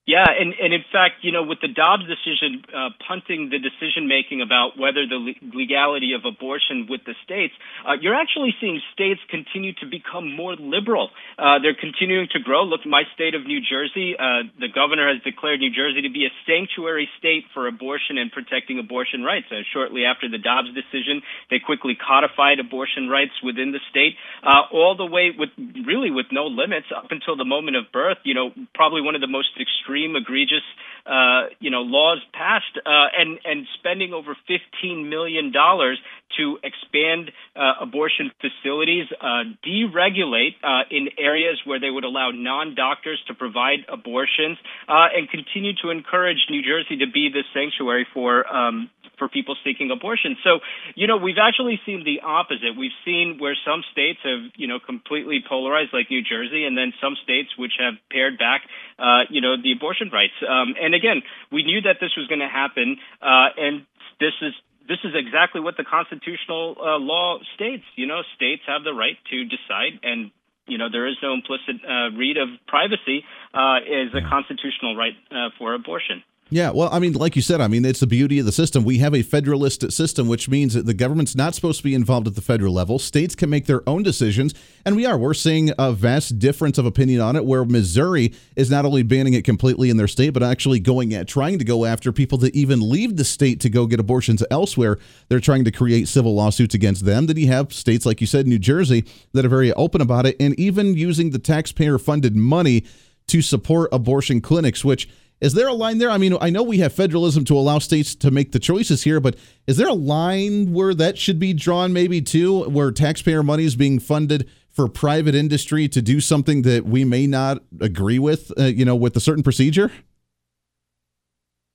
Yeah, 0.08 0.24
and, 0.24 0.56
and 0.56 0.72
in 0.72 0.88
fact, 0.88 1.28
you 1.28 1.36
know, 1.36 1.44
with 1.44 1.60
the 1.60 1.68
Dobbs 1.68 2.08
decision 2.08 2.64
uh, 2.72 2.96
punting 3.04 3.52
the 3.52 3.60
decision 3.60 4.08
making 4.08 4.40
about 4.40 4.80
whether 4.80 5.04
the 5.04 5.20
legality 5.52 6.16
of 6.16 6.24
abortion 6.24 6.88
with 6.88 7.04
the 7.04 7.12
states, 7.28 7.52
uh, 7.84 8.00
you're 8.00 8.16
actually 8.16 8.56
seeing 8.64 8.80
states 8.96 9.20
continue 9.28 9.76
to 9.84 9.86
become 9.86 10.32
more 10.32 10.56
liberal. 10.56 11.12
Uh, 11.36 11.60
they're 11.60 11.76
continuing 11.76 12.32
to 12.32 12.40
grow. 12.40 12.64
Look, 12.64 12.88
my 12.88 13.04
state 13.20 13.36
of 13.36 13.44
New 13.44 13.60
Jersey, 13.60 14.16
uh, 14.16 14.48
the 14.56 14.72
governor 14.72 15.12
has 15.12 15.20
declared 15.28 15.60
New 15.60 15.76
Jersey 15.76 16.08
to 16.08 16.10
be 16.10 16.24
a 16.24 16.32
sanctuary 16.48 17.12
state 17.20 17.44
for 17.52 17.68
abortion 17.68 18.16
and 18.16 18.32
protecting 18.32 18.80
abortion 18.80 19.28
rights. 19.28 19.52
Uh, 19.52 19.68
shortly 19.76 20.08
after 20.08 20.32
the 20.32 20.40
Dobbs 20.40 20.72
decision, 20.72 21.20
they 21.52 21.60
quickly 21.60 22.00
codified 22.00 22.64
abortion 22.64 23.12
rights 23.12 23.36
within 23.44 23.76
the 23.76 23.84
state, 23.92 24.16
uh, 24.40 24.72
all 24.72 24.96
the 24.96 25.04
way 25.04 25.36
with 25.36 25.52
really 25.84 26.16
with 26.16 26.32
no 26.32 26.48
limits 26.48 26.88
up 26.96 27.12
until 27.12 27.36
the 27.36 27.44
moment 27.44 27.76
of 27.76 27.92
birth. 27.92 28.24
You 28.24 28.40
know, 28.40 28.56
probably 28.72 29.04
one 29.04 29.12
of 29.12 29.20
the 29.20 29.28
most 29.28 29.52
extreme 29.60 29.97
extreme, 29.98 30.16
egregious, 30.16 30.64
uh, 31.06 31.48
you 31.60 31.72
know, 31.72 31.82
laws 31.82 32.20
passed, 32.34 32.78
uh, 32.86 33.08
and 33.18 33.40
and 33.46 33.66
spending 33.80 34.14
over 34.14 34.36
fifteen 34.48 35.10
million 35.10 35.52
dollars 35.52 36.00
to 36.38 36.58
expand 36.64 37.32
uh, 37.56 37.74
abortion 37.82 38.32
facilities, 38.42 39.06
uh, 39.22 39.44
deregulate 39.66 40.56
uh, 40.64 40.84
in 40.92 41.08
areas 41.18 41.58
where 41.66 41.80
they 41.80 41.90
would 41.90 42.04
allow 42.04 42.32
non-doctors 42.32 43.24
to 43.28 43.34
provide 43.34 43.80
abortions, 43.88 44.58
uh, 44.88 45.08
and 45.16 45.30
continue 45.30 45.72
to 45.82 45.90
encourage 45.90 46.38
New 46.50 46.62
Jersey 46.62 46.98
to 46.98 47.10
be 47.12 47.30
the 47.32 47.44
sanctuary 47.54 48.06
for 48.14 48.46
um, 48.54 48.90
for 49.18 49.28
people 49.28 49.56
seeking 49.64 49.90
abortion. 49.90 50.38
So, 50.44 50.60
you 50.94 51.08
know, 51.08 51.18
we've 51.18 51.42
actually 51.42 51.80
seen 51.86 52.04
the 52.04 52.22
opposite. 52.22 52.78
We've 52.78 52.92
seen 53.04 53.38
where 53.40 53.56
some 53.66 53.82
states 53.92 54.20
have, 54.24 54.52
you 54.56 54.68
know, 54.68 54.78
completely 54.78 55.44
polarized, 55.48 55.90
like 55.92 56.12
New 56.12 56.22
Jersey, 56.22 56.66
and 56.66 56.78
then 56.78 56.94
some 57.02 57.16
states 57.24 57.50
which 57.58 57.74
have 57.80 57.96
pared 58.12 58.38
back, 58.38 58.62
uh, 59.00 59.26
you 59.30 59.42
know, 59.42 59.56
the 59.58 59.72
abortion 59.72 59.87
rights. 60.14 60.34
Um, 60.44 60.76
and 60.80 60.96
again, 60.96 61.22
we 61.52 61.64
knew 61.64 61.82
that 61.82 61.98
this 62.00 62.12
was 62.18 62.28
going 62.28 62.42
to 62.42 62.52
happen, 62.52 62.98
uh, 63.22 63.50
and 63.58 63.86
this 64.20 64.34
is 64.42 64.54
this 64.88 65.00
is 65.04 65.12
exactly 65.16 65.60
what 65.60 65.76
the 65.76 65.84
constitutional 65.84 66.76
uh, 66.80 66.98
law 66.98 67.40
states. 67.56 67.84
You 67.96 68.08
know, 68.08 68.22
states 68.36 68.64
have 68.68 68.84
the 68.84 68.94
right 68.94 69.18
to 69.32 69.44
decide, 69.44 70.00
and 70.04 70.32
you 70.66 70.78
know 70.78 70.88
there 70.92 71.08
is 71.08 71.16
no 71.22 71.34
implicit 71.34 71.84
uh, 71.84 72.16
read 72.16 72.38
of 72.38 72.50
privacy 72.68 73.24
uh, 73.54 73.84
is 73.84 74.16
a 74.16 74.24
constitutional 74.28 74.96
right 74.96 75.16
uh, 75.32 75.50
for 75.58 75.74
abortion. 75.74 76.24
Yeah, 76.50 76.72
well, 76.72 76.88
I 76.94 77.00
mean, 77.00 77.12
like 77.12 77.36
you 77.36 77.42
said, 77.42 77.60
I 77.60 77.68
mean, 77.68 77.84
it's 77.84 78.00
the 78.00 78.08
beauty 78.08 78.40
of 78.40 78.46
the 78.46 78.54
system. 78.54 78.86
We 78.86 79.00
have 79.00 79.14
a 79.14 79.22
federalist 79.22 79.92
system, 79.92 80.30
which 80.30 80.48
means 80.48 80.76
that 80.76 80.86
the 80.86 80.94
government's 80.94 81.36
not 81.36 81.54
supposed 81.54 81.80
to 81.80 81.84
be 81.84 81.94
involved 81.94 82.26
at 82.26 82.36
the 82.36 82.42
federal 82.42 82.74
level. 82.74 83.00
States 83.00 83.36
can 83.36 83.50
make 83.50 83.66
their 83.66 83.88
own 83.88 84.02
decisions, 84.02 84.54
and 84.86 84.96
we 84.96 85.06
are. 85.06 85.18
We're 85.18 85.34
seeing 85.34 85.72
a 85.78 85.92
vast 85.92 86.40
difference 86.40 86.78
of 86.78 86.86
opinion 86.86 87.20
on 87.20 87.36
it, 87.36 87.44
where 87.44 87.66
Missouri 87.66 88.34
is 88.56 88.72
not 88.72 88.86
only 88.86 89.04
banning 89.04 89.34
it 89.34 89.44
completely 89.44 89.90
in 89.90 89.98
their 89.98 90.08
state, 90.08 90.30
but 90.30 90.42
actually 90.42 90.80
going 90.80 91.14
at 91.14 91.28
trying 91.28 91.60
to 91.60 91.66
go 91.66 91.84
after 91.84 92.14
people 92.14 92.38
that 92.38 92.56
even 92.56 92.80
leave 92.80 93.18
the 93.18 93.26
state 93.26 93.60
to 93.60 93.70
go 93.70 93.86
get 93.86 94.00
abortions 94.00 94.42
elsewhere. 94.50 94.98
They're 95.28 95.42
trying 95.42 95.66
to 95.66 95.72
create 95.72 96.08
civil 96.08 96.34
lawsuits 96.34 96.74
against 96.74 97.04
them. 97.04 97.26
Then 97.26 97.36
you 97.36 97.48
have 97.48 97.74
states 97.74 98.06
like 98.06 98.22
you 98.22 98.28
said, 98.28 98.48
New 98.48 98.60
Jersey, 98.60 99.04
that 99.34 99.46
are 99.46 99.50
very 99.50 99.74
open 99.74 100.00
about 100.00 100.26
it, 100.26 100.38
and 100.40 100.58
even 100.58 100.94
using 100.94 101.32
the 101.32 101.40
taxpayer-funded 101.40 102.38
money 102.38 102.86
to 103.28 103.42
support 103.42 103.90
abortion 103.92 104.40
clinics, 104.40 104.86
which 104.86 105.10
is 105.40 105.54
there 105.54 105.68
a 105.68 105.74
line 105.74 106.00
there? 106.00 106.10
I 106.10 106.18
mean, 106.18 106.36
I 106.42 106.50
know 106.50 106.64
we 106.64 106.80
have 106.80 106.94
federalism 106.94 107.46
to 107.46 107.58
allow 107.58 107.80
states 107.80 108.16
to 108.16 108.32
make 108.32 108.52
the 108.52 108.60
choices 108.60 109.04
here, 109.04 109.20
but 109.20 109.36
is 109.68 109.78
there 109.78 109.88
a 109.88 109.94
line 109.94 110.74
where 110.74 110.94
that 110.96 111.18
should 111.18 111.40
be 111.40 111.54
drawn 111.54 111.94
maybe 111.94 112.22
too, 112.22 112.64
where 112.64 112.92
taxpayer 112.92 113.44
money 113.44 113.66
is 113.66 113.76
being 113.76 114.00
funded 114.00 114.50
for 114.70 114.88
private 114.88 115.36
industry 115.36 115.88
to 115.90 116.02
do 116.02 116.20
something 116.20 116.62
that 116.64 116.86
we 116.86 117.04
may 117.04 117.28
not 117.28 117.64
agree 117.82 118.20
with, 118.20 118.52
uh, 118.60 118.64
you 118.64 118.86
know, 118.86 118.96
with 118.96 119.16
a 119.16 119.20
certain 119.20 119.44
procedure? 119.44 119.92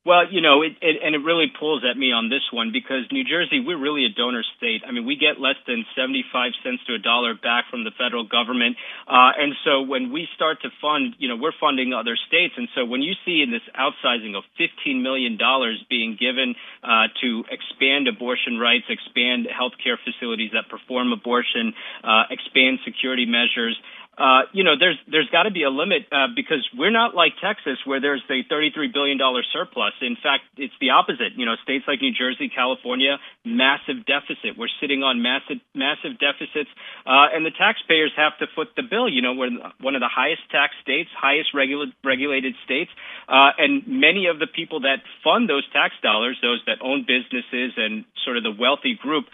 Well, 0.02 0.26
you 0.26 0.42
know, 0.42 0.62
it, 0.66 0.74
it, 0.82 0.98
and 0.98 1.14
it 1.14 1.22
really 1.22 1.46
pulls 1.46 1.86
at 1.86 1.94
me 1.94 2.10
on 2.10 2.26
this 2.26 2.42
one 2.50 2.74
because 2.74 3.06
New 3.14 3.22
Jersey, 3.22 3.62
we're 3.62 3.78
really 3.78 4.02
a 4.02 4.10
donor 4.10 4.42
state. 4.58 4.82
I 4.82 4.90
mean, 4.90 5.06
we 5.06 5.14
get 5.14 5.38
less 5.38 5.54
than 5.70 5.86
75 5.94 6.58
cents 6.66 6.82
to 6.90 6.94
a 6.94 6.98
dollar 6.98 7.38
back 7.38 7.70
from 7.70 7.86
the 7.86 7.94
federal 7.94 8.26
government. 8.26 8.74
Uh, 9.06 9.30
and 9.38 9.54
so 9.62 9.86
when 9.86 10.10
we 10.10 10.26
start 10.34 10.58
to 10.66 10.74
fund, 10.82 11.14
you 11.22 11.30
know, 11.30 11.38
we're 11.38 11.54
funding 11.54 11.94
other 11.94 12.18
states. 12.18 12.54
And 12.58 12.66
so 12.74 12.82
when 12.82 12.98
you 12.98 13.14
see 13.22 13.46
in 13.46 13.54
this 13.54 13.62
outsizing 13.78 14.34
of 14.34 14.42
$15 14.58 15.06
million 15.06 15.38
being 15.86 16.18
given 16.18 16.58
uh, 16.82 17.06
to 17.22 17.46
expand 17.46 18.10
abortion 18.10 18.58
rights, 18.58 18.90
expand 18.90 19.46
healthcare 19.46 20.02
facilities 20.02 20.50
that 20.50 20.66
perform 20.66 21.14
abortion, 21.14 21.78
uh, 22.02 22.26
expand 22.26 22.82
security 22.82 23.24
measures, 23.24 23.78
uh, 24.18 24.44
you 24.52 24.62
know, 24.62 24.76
there's 24.78 25.00
there's 25.08 25.28
got 25.32 25.44
to 25.44 25.50
be 25.50 25.64
a 25.64 25.72
limit 25.72 26.04
uh, 26.12 26.28
because 26.36 26.60
we're 26.76 26.92
not 26.92 27.14
like 27.14 27.32
Texas 27.40 27.80
where 27.88 27.98
there's 27.98 28.20
a 28.28 28.44
33 28.44 28.92
billion 28.92 29.16
dollar 29.16 29.40
surplus. 29.40 29.96
In 30.02 30.16
fact, 30.20 30.44
it's 30.58 30.74
the 30.84 30.90
opposite. 30.90 31.32
You 31.36 31.46
know, 31.46 31.56
states 31.64 31.88
like 31.88 32.02
New 32.02 32.12
Jersey, 32.12 32.52
California, 32.52 33.16
massive 33.42 34.04
deficit. 34.04 34.60
We're 34.60 34.72
sitting 34.84 35.02
on 35.02 35.24
massive 35.24 35.64
massive 35.72 36.20
deficits, 36.20 36.68
uh, 37.08 37.32
and 37.32 37.46
the 37.48 37.56
taxpayers 37.56 38.12
have 38.20 38.36
to 38.44 38.46
foot 38.52 38.76
the 38.76 38.84
bill. 38.84 39.08
You 39.08 39.22
know, 39.24 39.32
we're 39.32 39.56
one 39.80 39.96
of 39.96 40.04
the 40.04 40.12
highest 40.12 40.44
tax 40.52 40.76
states, 40.84 41.08
highest 41.16 41.56
regula- 41.56 41.96
regulated 42.04 42.52
states, 42.68 42.90
uh, 43.32 43.56
and 43.56 43.88
many 43.88 44.28
of 44.28 44.38
the 44.38 44.46
people 44.46 44.80
that 44.84 45.00
fund 45.24 45.48
those 45.48 45.64
tax 45.72 45.96
dollars, 46.02 46.36
those 46.42 46.60
that 46.68 46.84
own 46.84 47.08
businesses 47.08 47.72
and 47.80 48.04
sort 48.28 48.36
of 48.36 48.42
the 48.44 48.52
wealthy 48.52 48.92
group 48.92 49.24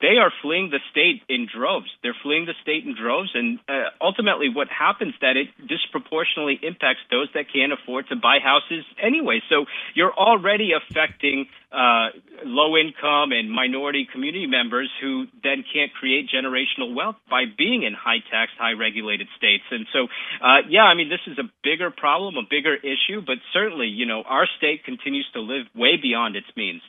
they 0.00 0.20
are 0.20 0.30
fleeing 0.42 0.68
the 0.70 0.80
state 0.90 1.22
in 1.28 1.48
droves. 1.48 1.88
They're 2.02 2.16
fleeing 2.22 2.44
the 2.44 2.54
state 2.60 2.84
in 2.84 2.94
droves, 2.94 3.30
and 3.32 3.58
uh, 3.68 3.96
ultimately, 4.00 4.48
what 4.52 4.68
happens 4.68 5.14
that 5.22 5.36
it 5.36 5.48
disproportionately 5.56 6.60
impacts 6.62 7.00
those 7.10 7.28
that 7.32 7.46
can't 7.52 7.72
afford 7.72 8.08
to 8.08 8.16
buy 8.16 8.38
houses 8.44 8.84
anyway. 9.00 9.40
So 9.48 9.64
you're 9.94 10.12
already 10.12 10.72
affecting 10.76 11.46
uh, 11.72 12.12
low 12.44 12.76
income 12.76 13.32
and 13.32 13.50
minority 13.50 14.06
community 14.12 14.46
members 14.46 14.90
who 15.00 15.26
then 15.42 15.64
can't 15.64 15.92
create 15.92 16.28
generational 16.28 16.94
wealth 16.94 17.16
by 17.30 17.44
being 17.56 17.82
in 17.82 17.94
high 17.94 18.20
tax, 18.30 18.52
high 18.58 18.72
regulated 18.72 19.28
states. 19.36 19.64
And 19.70 19.86
so, 19.92 20.08
uh, 20.44 20.68
yeah, 20.68 20.84
I 20.84 20.94
mean, 20.94 21.08
this 21.08 21.24
is 21.26 21.38
a 21.38 21.48
bigger 21.64 21.90
problem, 21.90 22.36
a 22.36 22.46
bigger 22.48 22.76
issue, 22.76 23.24
but 23.24 23.36
certainly, 23.52 23.88
you 23.88 24.04
know, 24.04 24.22
our 24.28 24.46
state 24.58 24.84
continues 24.84 25.26
to 25.32 25.40
live 25.40 25.66
way 25.74 25.96
beyond 26.00 26.36
its 26.36 26.48
means. 26.56 26.82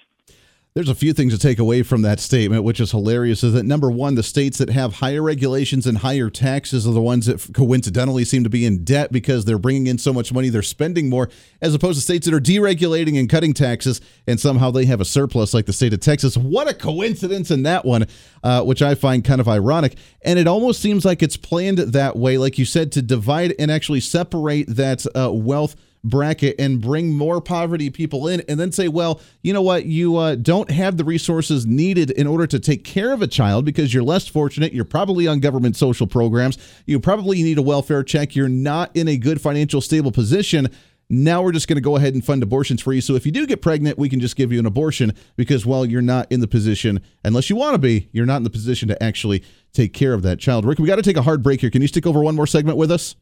There's 0.78 0.90
a 0.90 0.94
few 0.94 1.12
things 1.12 1.34
to 1.34 1.40
take 1.40 1.58
away 1.58 1.82
from 1.82 2.04
that 2.04 2.20
statement, 2.20 2.64
which 2.64 2.80
is 2.80 2.92
hilarious. 2.92 3.44
Is 3.44 3.54
that 3.54 3.64
number 3.64 3.90
one, 3.90 4.14
the 4.14 4.22
states 4.22 4.60
that 4.60 4.70
have 4.70 4.94
higher 4.94 5.24
regulations 5.24 5.88
and 5.88 5.98
higher 5.98 6.30
taxes 6.30 6.86
are 6.86 6.92
the 6.92 7.02
ones 7.02 7.26
that 7.26 7.52
coincidentally 7.56 8.24
seem 8.24 8.44
to 8.44 8.50
be 8.52 8.64
in 8.64 8.84
debt 8.84 9.12
because 9.12 9.46
they're 9.46 9.58
bringing 9.58 9.88
in 9.88 9.98
so 9.98 10.14
much 10.14 10.32
money, 10.32 10.50
they're 10.50 10.62
spending 10.62 11.10
more, 11.10 11.30
as 11.64 11.74
opposed 11.74 11.98
to 11.98 12.04
states 12.04 12.28
that 12.28 12.36
are 12.36 12.40
deregulating 12.40 13.20
and 13.20 13.28
cutting 13.28 13.56
taxes, 13.56 14.02
and 14.28 14.40
somehow 14.40 14.70
they 14.70 14.86
have 14.86 15.02
a 15.02 15.06
surplus, 15.06 15.52
like 15.52 15.66
the 15.66 15.74
state 15.74 15.94
of 15.94 16.00
Texas. 16.00 16.38
What 16.38 16.70
a 16.70 16.76
coincidence 16.76 17.50
in 17.50 17.64
that 17.64 17.84
one, 17.84 18.06
uh, 18.44 18.62
which 18.62 18.84
I 18.84 18.94
find 18.94 19.26
kind 19.26 19.42
of 19.42 19.48
ironic. 19.48 19.98
And 20.22 20.38
it 20.38 20.46
almost 20.46 20.80
seems 20.80 21.04
like 21.04 21.24
it's 21.24 21.38
planned 21.38 21.80
that 21.80 22.16
way, 22.16 22.38
like 22.38 22.60
you 22.60 22.66
said, 22.66 22.92
to 22.92 23.02
divide 23.02 23.56
and 23.58 23.72
actually 23.72 24.02
separate 24.02 24.68
that 24.76 25.08
uh, 25.16 25.32
wealth 25.34 25.76
bracket 26.04 26.56
and 26.60 26.82
bring 26.82 27.10
more 27.10 27.42
poverty 27.42 27.90
people 27.90 28.28
in 28.28 28.42
and 28.48 28.60
then 28.60 28.72
say 28.72 28.88
well 28.88 29.20
you 29.42 29.54
know 29.54 29.62
what 29.62 29.86
you 29.86 30.16
uh, 30.18 30.36
don't 30.36 30.72
have 30.72 30.98
the 30.98 31.04
resources 31.04 31.66
needed 31.66 32.12
in 32.12 32.28
order 32.28 32.48
to 32.48 32.60
take 32.60 32.84
care 32.84 33.12
of 33.14 33.22
a 33.22 33.28
child 33.28 33.66
because 33.66 33.94
you're 33.94 34.04
less 34.04 34.28
fortunate 34.28 34.74
you're 34.74 34.86
probably 34.86 35.28
on 35.28 35.40
government 35.40 35.76
social 35.76 36.08
programs 36.08 36.58
you 36.86 37.00
probably 37.00 37.42
need 37.44 37.58
a 37.58 37.62
welfare 37.62 38.04
check 38.04 38.36
you're 38.36 38.48
not 38.50 38.90
in 38.96 39.08
a 39.08 39.18
good 39.18 39.42
financial 39.42 39.82
stable 39.82 40.12
position 40.12 40.70
now 41.10 41.42
we're 41.42 41.52
just 41.52 41.68
going 41.68 41.78
to 41.78 41.82
go 41.82 41.96
ahead 41.96 42.14
and 42.14 42.24
fund 42.24 42.44
abortions 42.44 42.82
for 42.82 42.92
you. 42.92 43.02
So 43.02 43.16
if 43.16 43.26
you 43.26 43.32
do 43.32 43.48
get 43.48 43.62
pregnant, 43.62 43.98
we 43.98 44.10
can 44.10 44.20
just 44.20 44.36
give 44.36 44.52
you 44.52 44.60
an 44.60 44.66
abortion 44.66 45.14
because, 45.36 45.66
well, 45.66 45.86
you're 45.86 46.02
not 46.02 46.30
in 46.32 46.42
the 46.42 46.48
position, 46.48 47.02
unless 47.24 47.50
you 47.50 47.56
want 47.56 47.76
to 47.76 47.80
be, 47.80 48.10
you're 48.12 48.26
not 48.26 48.38
in 48.38 48.44
the 48.44 48.50
position 48.50 48.90
to 48.90 49.04
actually 49.04 49.44
take 49.74 49.94
care 49.94 50.14
of 50.14 50.22
that 50.24 50.40
child. 50.40 50.66
Rik, 50.66 50.80
we 50.80 50.88
got 50.88 50.98
to 50.98 51.02
take 51.02 51.18
a 51.18 51.22
hard 51.22 51.42
break 51.42 51.62
here. 51.62 51.70
Can 51.70 51.82
you 51.82 51.88
stick 51.88 52.06
over 52.06 52.22
one 52.22 52.36
more 52.36 52.48
segment 52.48 52.78
with 52.78 52.92
us? 52.92 53.16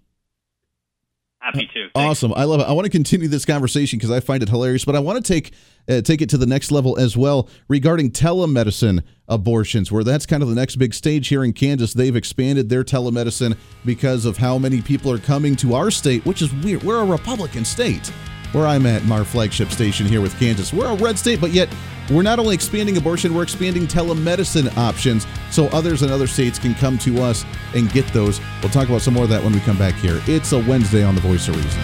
Happy 1.45 1.69
to. 1.75 1.89
Awesome. 1.93 2.33
I 2.35 2.45
love 2.45 2.59
it. 2.59 2.63
I 2.63 2.71
want 2.71 2.85
to 2.85 2.89
continue 2.89 3.27
this 3.27 3.45
conversation 3.45 3.99
because 3.99 4.09
I 4.09 4.19
find 4.19 4.41
it 4.41 4.49
hilarious, 4.49 4.83
but 4.83 4.95
I 4.95 4.99
want 4.99 5.23
to 5.23 5.33
take 5.33 5.53
uh, 5.87 6.01
take 6.01 6.23
it 6.23 6.29
to 6.29 6.39
the 6.39 6.47
next 6.47 6.71
level 6.71 6.97
as 6.97 7.15
well 7.15 7.47
regarding 7.67 8.09
telemedicine 8.09 9.03
abortions, 9.27 9.91
where 9.91 10.03
that's 10.03 10.25
kind 10.25 10.41
of 10.41 10.49
the 10.49 10.55
next 10.55 10.77
big 10.77 10.95
stage 10.95 11.27
here 11.27 11.43
in 11.43 11.53
Kansas. 11.53 11.93
They've 11.93 12.15
expanded 12.15 12.69
their 12.69 12.83
telemedicine 12.83 13.57
because 13.85 14.25
of 14.25 14.37
how 14.37 14.57
many 14.57 14.81
people 14.81 15.11
are 15.11 15.19
coming 15.19 15.55
to 15.57 15.75
our 15.75 15.91
state, 15.91 16.25
which 16.25 16.41
is 16.41 16.51
weird. 16.51 16.81
We're 16.81 17.01
a 17.01 17.05
Republican 17.05 17.63
state 17.63 18.11
where 18.55 18.65
I'm 18.65 18.85
at, 18.85 19.07
our 19.11 19.25
flagship 19.25 19.69
station 19.69 20.05
here 20.05 20.21
with 20.21 20.37
Kansas. 20.39 20.71
We're 20.71 20.89
a 20.89 20.95
red 20.95 21.19
state, 21.19 21.41
but 21.41 21.51
yet 21.51 21.67
we're 22.09 22.23
not 22.23 22.39
only 22.39 22.55
expanding 22.55 22.95
abortion, 22.95 23.33
we're 23.33 23.43
expanding 23.43 23.85
telemedicine 23.85 24.75
options 24.77 25.27
so 25.51 25.67
others 25.67 26.03
in 26.03 26.09
other 26.09 26.25
states 26.25 26.57
can 26.57 26.73
come 26.73 26.97
to 26.99 27.21
us 27.21 27.43
and 27.75 27.91
get 27.91 28.07
those. 28.13 28.39
We'll 28.61 28.71
talk 28.71 28.87
about 28.87 29.01
some 29.01 29.13
more 29.13 29.23
of 29.23 29.29
that 29.29 29.43
when 29.43 29.51
we 29.51 29.59
come 29.59 29.77
back 29.77 29.95
here. 29.95 30.21
It's 30.25 30.53
a 30.53 30.59
Wednesday 30.59 31.03
on 31.03 31.15
The 31.15 31.21
Voice 31.21 31.49
of 31.49 31.57
Reason. 31.57 31.81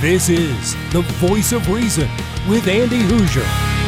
This 0.00 0.30
is 0.30 0.74
The 0.92 1.02
Voice 1.18 1.52
of 1.52 1.68
Reason 1.68 2.08
with 2.48 2.66
Andy 2.66 3.00
Hooser. 3.02 3.79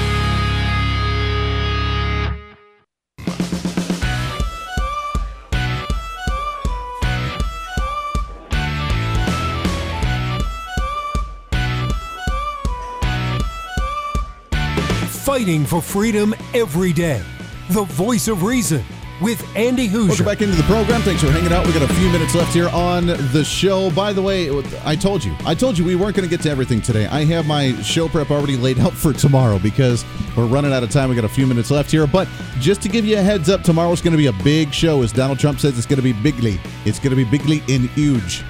Fighting 15.24 15.64
for 15.64 15.80
freedom 15.80 16.34
every 16.52 16.92
day. 16.92 17.22
The 17.70 17.84
voice 17.84 18.26
of 18.26 18.42
reason 18.42 18.82
with 19.20 19.40
Andy 19.56 19.88
Hooser. 19.88 20.08
Welcome 20.08 20.24
back 20.26 20.42
into 20.42 20.56
the 20.56 20.64
program. 20.64 21.00
Thanks 21.02 21.22
for 21.22 21.30
hanging 21.30 21.52
out. 21.52 21.64
We 21.64 21.72
got 21.72 21.88
a 21.88 21.94
few 21.94 22.10
minutes 22.10 22.34
left 22.34 22.52
here 22.52 22.68
on 22.70 23.06
the 23.06 23.44
show. 23.44 23.92
By 23.92 24.12
the 24.12 24.20
way, 24.20 24.50
I 24.84 24.96
told 24.96 25.22
you, 25.22 25.36
I 25.46 25.54
told 25.54 25.78
you 25.78 25.84
we 25.84 25.94
weren't 25.94 26.16
going 26.16 26.28
to 26.28 26.30
get 26.30 26.42
to 26.42 26.50
everything 26.50 26.82
today. 26.82 27.06
I 27.06 27.24
have 27.26 27.46
my 27.46 27.72
show 27.82 28.08
prep 28.08 28.32
already 28.32 28.56
laid 28.56 28.80
out 28.80 28.94
for 28.94 29.12
tomorrow 29.12 29.60
because 29.60 30.04
we're 30.36 30.46
running 30.46 30.72
out 30.72 30.82
of 30.82 30.90
time. 30.90 31.08
We 31.08 31.14
got 31.14 31.24
a 31.24 31.28
few 31.28 31.46
minutes 31.46 31.70
left 31.70 31.92
here, 31.92 32.08
but 32.08 32.26
just 32.58 32.82
to 32.82 32.88
give 32.88 33.04
you 33.04 33.16
a 33.16 33.22
heads 33.22 33.48
up, 33.48 33.62
tomorrow's 33.62 34.02
going 34.02 34.12
to 34.12 34.18
be 34.18 34.26
a 34.26 34.44
big 34.44 34.74
show. 34.74 35.02
As 35.02 35.12
Donald 35.12 35.38
Trump 35.38 35.60
says, 35.60 35.78
it's 35.78 35.86
going 35.86 35.98
to 35.98 36.02
be 36.02 36.12
bigly. 36.14 36.60
It's 36.84 36.98
going 36.98 37.16
to 37.16 37.24
be 37.24 37.24
bigly 37.24 37.62
and 37.72 37.88
huge. 37.90 38.42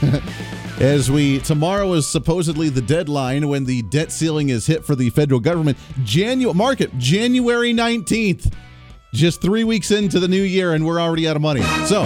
As 0.82 1.08
we 1.12 1.38
tomorrow 1.38 1.92
is 1.92 2.08
supposedly 2.08 2.68
the 2.68 2.82
deadline 2.82 3.46
when 3.46 3.64
the 3.64 3.82
debt 3.82 4.10
ceiling 4.10 4.48
is 4.48 4.66
hit 4.66 4.84
for 4.84 4.96
the 4.96 5.10
federal 5.10 5.38
government. 5.38 5.78
January 6.02 6.52
market 6.52 6.98
January 6.98 7.72
19th. 7.72 8.52
Just 9.14 9.40
3 9.40 9.62
weeks 9.62 9.92
into 9.92 10.18
the 10.18 10.26
new 10.26 10.42
year 10.42 10.72
and 10.72 10.84
we're 10.84 11.00
already 11.00 11.28
out 11.28 11.36
of 11.36 11.42
money. 11.42 11.62
So, 11.86 12.02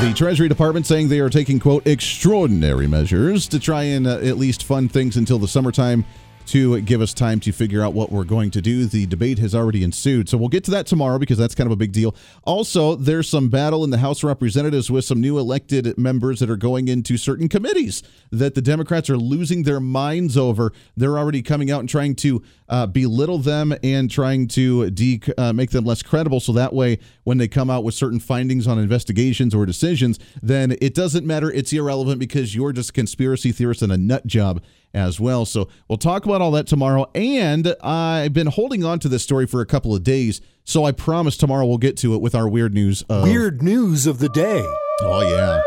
the 0.00 0.12
Treasury 0.12 0.48
Department 0.48 0.86
saying 0.86 1.08
they 1.08 1.20
are 1.20 1.30
taking, 1.30 1.60
quote, 1.60 1.86
extraordinary 1.86 2.88
measures 2.88 3.46
to 3.46 3.60
try 3.60 3.84
and 3.84 4.08
uh, 4.08 4.18
at 4.18 4.38
least 4.38 4.64
fund 4.64 4.90
things 4.90 5.16
until 5.16 5.38
the 5.38 5.46
summertime 5.46 6.04
to 6.50 6.80
give 6.80 7.00
us 7.00 7.14
time 7.14 7.38
to 7.38 7.52
figure 7.52 7.80
out 7.80 7.94
what 7.94 8.10
we're 8.10 8.24
going 8.24 8.50
to 8.50 8.60
do. 8.60 8.84
The 8.84 9.06
debate 9.06 9.38
has 9.38 9.54
already 9.54 9.84
ensued. 9.84 10.28
So 10.28 10.36
we'll 10.36 10.48
get 10.48 10.64
to 10.64 10.72
that 10.72 10.84
tomorrow 10.84 11.16
because 11.16 11.38
that's 11.38 11.54
kind 11.54 11.66
of 11.66 11.72
a 11.72 11.76
big 11.76 11.92
deal. 11.92 12.12
Also, 12.42 12.96
there's 12.96 13.28
some 13.28 13.50
battle 13.50 13.84
in 13.84 13.90
the 13.90 13.98
House 13.98 14.24
of 14.24 14.24
Representatives 14.24 14.90
with 14.90 15.04
some 15.04 15.20
new 15.20 15.38
elected 15.38 15.96
members 15.96 16.40
that 16.40 16.50
are 16.50 16.56
going 16.56 16.88
into 16.88 17.16
certain 17.16 17.48
committees 17.48 18.02
that 18.32 18.56
the 18.56 18.62
Democrats 18.62 19.08
are 19.08 19.16
losing 19.16 19.62
their 19.62 19.78
minds 19.78 20.36
over. 20.36 20.72
They're 20.96 21.18
already 21.18 21.40
coming 21.40 21.70
out 21.70 21.80
and 21.80 21.88
trying 21.88 22.16
to 22.16 22.42
uh, 22.68 22.86
belittle 22.86 23.38
them 23.38 23.72
and 23.84 24.10
trying 24.10 24.48
to 24.48 24.90
de- 24.90 25.20
uh, 25.38 25.52
make 25.52 25.70
them 25.70 25.84
less 25.84 26.02
credible. 26.02 26.40
So 26.40 26.52
that 26.54 26.72
way, 26.72 26.98
when 27.22 27.38
they 27.38 27.46
come 27.46 27.70
out 27.70 27.84
with 27.84 27.94
certain 27.94 28.18
findings 28.18 28.66
on 28.66 28.76
investigations 28.76 29.54
or 29.54 29.66
decisions, 29.66 30.18
then 30.42 30.76
it 30.80 30.94
doesn't 30.94 31.24
matter. 31.24 31.50
It's 31.50 31.72
irrelevant 31.72 32.18
because 32.18 32.56
you're 32.56 32.72
just 32.72 32.90
a 32.90 32.92
conspiracy 32.92 33.52
theorist 33.52 33.82
and 33.82 33.92
a 33.92 33.98
nut 33.98 34.26
job 34.26 34.60
as 34.94 35.20
well. 35.20 35.44
So 35.44 35.68
we'll 35.88 35.98
talk 35.98 36.24
about 36.24 36.40
all 36.40 36.50
that 36.52 36.66
tomorrow. 36.66 37.06
And 37.14 37.74
I've 37.82 38.32
been 38.32 38.48
holding 38.48 38.84
on 38.84 38.98
to 39.00 39.08
this 39.08 39.22
story 39.22 39.46
for 39.46 39.60
a 39.60 39.66
couple 39.66 39.94
of 39.94 40.02
days. 40.02 40.40
So 40.64 40.84
I 40.84 40.92
promise 40.92 41.36
tomorrow 41.36 41.66
we'll 41.66 41.78
get 41.78 41.96
to 41.98 42.14
it 42.14 42.20
with 42.20 42.34
our 42.34 42.48
weird 42.48 42.74
news. 42.74 43.02
Of, 43.08 43.24
weird 43.24 43.62
news 43.62 44.06
of 44.06 44.18
the 44.18 44.28
day. 44.28 44.64
Oh, 45.02 45.22
yeah. 45.22 45.62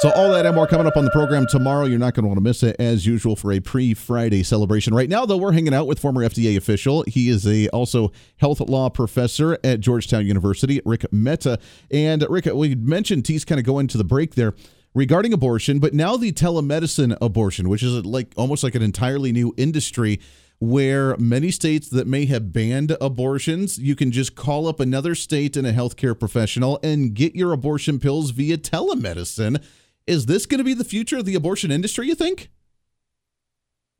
So 0.00 0.10
all 0.12 0.32
that 0.32 0.46
and 0.46 0.54
more 0.54 0.66
coming 0.66 0.86
up 0.86 0.96
on 0.96 1.04
the 1.04 1.10
program 1.10 1.46
tomorrow. 1.46 1.84
You're 1.84 1.98
not 1.98 2.14
going 2.14 2.24
to 2.24 2.28
want 2.28 2.38
to 2.38 2.42
miss 2.42 2.62
it 2.62 2.74
as 2.78 3.06
usual 3.06 3.36
for 3.36 3.52
a 3.52 3.60
pre-Friday 3.60 4.42
celebration. 4.42 4.94
Right 4.94 5.10
now, 5.10 5.26
though, 5.26 5.36
we're 5.36 5.52
hanging 5.52 5.74
out 5.74 5.86
with 5.86 5.98
former 5.98 6.22
FDA 6.22 6.56
official. 6.56 7.04
He 7.06 7.28
is 7.28 7.46
a 7.46 7.68
also 7.68 8.10
health 8.38 8.60
law 8.60 8.88
professor 8.88 9.58
at 9.62 9.80
Georgetown 9.80 10.24
University, 10.24 10.80
Rik 10.86 11.12
Mehta. 11.12 11.58
And 11.90 12.26
Rik, 12.30 12.46
we 12.46 12.74
mentioned 12.74 13.28
he's 13.28 13.44
kind 13.44 13.58
of 13.58 13.66
going 13.66 13.88
to 13.88 13.98
the 13.98 14.04
break 14.04 14.36
there 14.36 14.54
regarding 14.94 15.32
abortion, 15.32 15.78
but 15.78 15.94
now 15.94 16.16
the 16.16 16.32
telemedicine 16.32 17.16
abortion, 17.20 17.68
which 17.68 17.82
is 17.82 18.04
like 18.04 18.32
almost 18.36 18.62
like 18.62 18.74
an 18.74 18.82
entirely 18.82 19.32
new 19.32 19.54
industry 19.56 20.20
where 20.58 21.16
many 21.16 21.50
states 21.50 21.88
that 21.88 22.06
may 22.06 22.26
have 22.26 22.52
banned 22.52 22.94
abortions, 23.00 23.78
you 23.78 23.96
can 23.96 24.12
just 24.12 24.34
call 24.34 24.68
up 24.68 24.78
another 24.78 25.14
state 25.14 25.56
and 25.56 25.66
a 25.66 25.72
healthcare 25.72 26.18
professional 26.18 26.78
and 26.82 27.14
get 27.14 27.34
your 27.34 27.52
abortion 27.52 27.98
pills 27.98 28.30
via 28.30 28.58
telemedicine. 28.58 29.62
Is 30.06 30.26
this 30.26 30.44
going 30.44 30.58
to 30.58 30.64
be 30.64 30.74
the 30.74 30.84
future 30.84 31.16
of 31.16 31.24
the 31.24 31.34
abortion 31.34 31.70
industry, 31.70 32.08
you 32.08 32.14
think? 32.14 32.50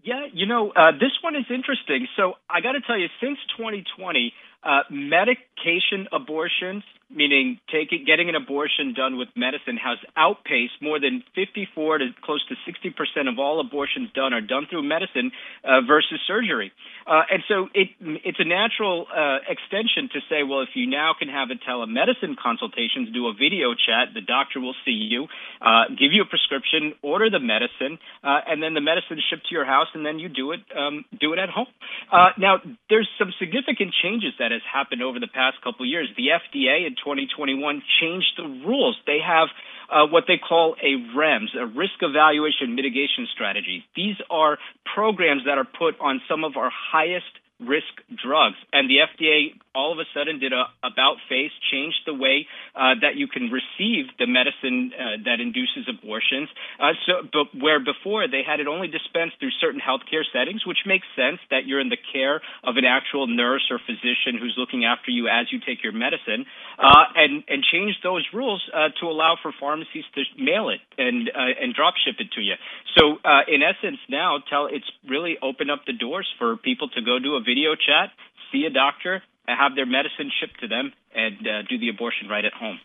Yeah, 0.02 0.26
you 0.32 0.46
know, 0.46 0.70
uh, 0.70 0.92
this 0.92 1.12
one 1.22 1.34
is 1.34 1.44
interesting. 1.48 2.06
So 2.16 2.34
I 2.48 2.60
got 2.60 2.72
to 2.72 2.80
tell 2.80 2.98
you, 2.98 3.08
since 3.22 3.38
2020, 3.56 4.32
uh, 4.62 4.80
medication 4.90 6.08
abortions 6.12 6.82
meaning 7.10 7.58
taking 7.70 8.04
getting 8.06 8.28
an 8.28 8.34
abortion 8.34 8.94
done 8.94 9.18
with 9.18 9.28
medicine 9.36 9.76
has 9.76 9.98
outpaced 10.16 10.80
more 10.80 10.98
than 10.98 11.22
54 11.34 11.98
to 11.98 12.06
close 12.22 12.44
to 12.48 12.54
60 12.66 12.90
percent 12.90 13.28
of 13.28 13.38
all 13.38 13.60
abortions 13.60 14.10
done 14.14 14.32
are 14.32 14.40
done 14.40 14.66
through 14.70 14.82
medicine 14.82 15.30
uh, 15.64 15.80
versus 15.86 16.20
surgery. 16.26 16.72
Uh, 17.06 17.22
and 17.30 17.42
so 17.48 17.68
it 17.74 17.88
it's 18.24 18.38
a 18.38 18.44
natural 18.44 19.06
uh, 19.10 19.38
extension 19.48 20.08
to 20.12 20.20
say, 20.28 20.42
well, 20.46 20.60
if 20.62 20.70
you 20.74 20.86
now 20.86 21.12
can 21.18 21.28
have 21.28 21.48
a 21.50 21.58
telemedicine 21.58 22.36
consultation, 22.36 23.10
do 23.12 23.26
a 23.26 23.34
video 23.34 23.74
chat, 23.74 24.14
the 24.14 24.20
doctor 24.20 24.60
will 24.60 24.76
see 24.84 24.94
you, 25.10 25.26
uh, 25.60 25.88
give 25.90 26.12
you 26.12 26.22
a 26.22 26.28
prescription, 26.28 26.94
order 27.02 27.30
the 27.30 27.40
medicine, 27.40 27.98
uh, 28.22 28.40
and 28.46 28.62
then 28.62 28.74
the 28.74 28.80
medicine 28.80 29.18
is 29.18 29.24
shipped 29.28 29.48
to 29.48 29.54
your 29.54 29.64
house, 29.64 29.88
and 29.94 30.04
then 30.04 30.18
you 30.18 30.28
do 30.28 30.52
it 30.52 30.60
um, 30.76 31.04
do 31.18 31.32
it 31.32 31.38
at 31.38 31.48
home. 31.48 31.66
Uh, 32.12 32.30
now, 32.38 32.58
there's 32.88 33.08
some 33.18 33.32
significant 33.38 33.90
changes 34.02 34.32
that 34.38 34.52
has 34.52 34.62
happened 34.62 35.02
over 35.02 35.18
the 35.18 35.30
past 35.32 35.56
couple 35.64 35.84
years. 35.86 36.08
The 36.16 36.30
FDA 36.30 36.86
in 36.86 36.94
2021 37.04 37.82
changed 38.00 38.32
the 38.36 38.44
rules. 38.66 38.96
They 39.06 39.18
have 39.26 39.48
uh, 39.90 40.06
what 40.06 40.24
they 40.28 40.38
call 40.38 40.76
a 40.80 40.96
REMS, 41.16 41.56
a 41.58 41.66
risk 41.66 41.98
evaluation 42.00 42.74
mitigation 42.74 43.26
strategy. 43.32 43.84
These 43.96 44.16
are 44.30 44.58
programs 44.94 45.42
that 45.46 45.58
are 45.58 45.66
put 45.66 46.00
on 46.00 46.20
some 46.28 46.44
of 46.44 46.56
our 46.56 46.70
highest 46.70 47.32
risk 47.60 47.92
drugs. 48.16 48.56
And 48.72 48.88
the 48.88 49.04
FDA 49.04 49.54
all 49.74 49.92
of 49.92 49.98
a 49.98 50.08
sudden 50.14 50.38
did 50.38 50.52
a 50.52 50.66
about 50.82 51.22
face, 51.28 51.54
changed 51.70 52.02
the 52.06 52.14
way 52.14 52.46
uh, 52.74 52.98
that 53.02 53.14
you 53.14 53.28
can 53.28 53.50
receive 53.54 54.10
the 54.18 54.26
medicine 54.26 54.90
uh, 54.90 55.22
that 55.24 55.38
induces 55.38 55.86
abortions. 55.86 56.48
Uh, 56.78 56.98
so, 57.06 57.12
but 57.30 57.54
where 57.54 57.78
before 57.78 58.26
they 58.26 58.42
had 58.42 58.58
it 58.58 58.66
only 58.66 58.88
dispensed 58.88 59.38
through 59.38 59.54
certain 59.60 59.80
healthcare 59.80 60.26
settings, 60.34 60.66
which 60.66 60.82
makes 60.86 61.06
sense 61.14 61.38
that 61.50 61.66
you're 61.66 61.80
in 61.80 61.88
the 61.88 62.00
care 62.12 62.42
of 62.66 62.76
an 62.76 62.84
actual 62.84 63.26
nurse 63.26 63.62
or 63.70 63.78
physician 63.78 64.34
who's 64.40 64.54
looking 64.58 64.84
after 64.84 65.10
you 65.10 65.28
as 65.30 65.46
you 65.54 65.60
take 65.62 65.82
your 65.82 65.94
medicine, 65.94 66.46
uh, 66.78 67.06
and 67.14 67.44
and 67.46 67.62
changed 67.62 68.02
those 68.02 68.26
rules 68.34 68.62
uh, 68.74 68.90
to 68.98 69.06
allow 69.06 69.36
for 69.40 69.54
pharmacies 69.54 70.04
to 70.14 70.22
mail 70.34 70.70
it 70.70 70.82
and 70.98 71.30
uh, 71.30 71.62
and 71.62 71.74
drop 71.74 71.94
ship 72.02 72.18
it 72.18 72.32
to 72.34 72.40
you. 72.42 72.54
So 72.98 73.22
in 73.46 73.62
essence, 73.62 73.98
now 74.08 74.42
tell 74.50 74.66
it's 74.66 74.88
really 75.06 75.38
opened 75.42 75.70
up 75.70 75.86
the 75.86 75.92
doors 75.92 76.26
for 76.38 76.56
people 76.56 76.88
to 76.90 77.02
go 77.02 77.18
do 77.22 77.36
a 77.36 77.40
video 77.50 77.74
chat, 77.74 78.10
see 78.52 78.64
a 78.64 78.70
doctor, 78.70 79.22
have 79.46 79.74
their 79.74 79.86
medicine 79.86 80.30
shipped 80.38 80.60
to 80.60 80.68
them, 80.68 80.92
and 81.14 81.34
uh, 81.46 81.62
do 81.68 81.78
the 81.78 81.88
abortion 81.88 82.28
right 82.28 82.44
at 82.44 82.52
home. 82.52 82.78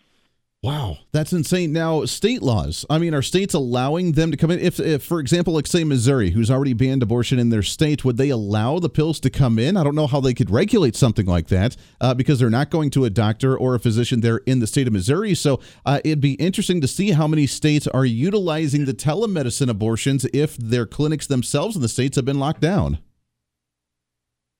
Wow, 0.63 0.97
that's 1.11 1.31
insane. 1.31 1.73
Now, 1.73 2.05
state 2.05 2.41
laws. 2.41 2.87
I 2.89 2.97
mean, 2.97 3.13
are 3.13 3.21
states 3.21 3.53
allowing 3.53 4.13
them 4.13 4.31
to 4.31 4.37
come 4.37 4.49
in? 4.49 4.59
If, 4.59 4.79
if, 4.79 5.03
for 5.03 5.19
example, 5.19 5.53
like 5.53 5.67
say 5.67 5.83
Missouri, 5.83 6.31
who's 6.31 6.49
already 6.49 6.73
banned 6.73 7.03
abortion 7.03 7.37
in 7.37 7.49
their 7.51 7.61
state, 7.61 8.03
would 8.03 8.17
they 8.17 8.29
allow 8.29 8.79
the 8.79 8.89
pills 8.89 9.19
to 9.19 9.29
come 9.29 9.59
in? 9.59 9.77
I 9.77 9.83
don't 9.83 9.93
know 9.93 10.07
how 10.07 10.19
they 10.19 10.33
could 10.33 10.49
regulate 10.49 10.95
something 10.95 11.27
like 11.27 11.49
that 11.49 11.77
uh, 12.01 12.15
because 12.15 12.39
they're 12.39 12.49
not 12.49 12.71
going 12.71 12.89
to 12.91 13.05
a 13.05 13.11
doctor 13.11 13.55
or 13.55 13.75
a 13.75 13.79
physician 13.79 14.21
there 14.21 14.37
in 14.47 14.59
the 14.59 14.65
state 14.65 14.87
of 14.87 14.93
Missouri. 14.93 15.35
So 15.35 15.59
uh, 15.85 15.99
it'd 16.03 16.19
be 16.19 16.33
interesting 16.33 16.81
to 16.81 16.87
see 16.87 17.11
how 17.11 17.27
many 17.27 17.45
states 17.45 17.85
are 17.85 18.05
utilizing 18.05 18.85
the 18.85 18.93
telemedicine 18.95 19.69
abortions 19.69 20.25
if 20.33 20.57
their 20.57 20.87
clinics 20.87 21.27
themselves 21.27 21.75
in 21.75 21.83
the 21.83 21.89
states 21.89 22.15
have 22.15 22.25
been 22.25 22.39
locked 22.39 22.61
down. 22.61 22.97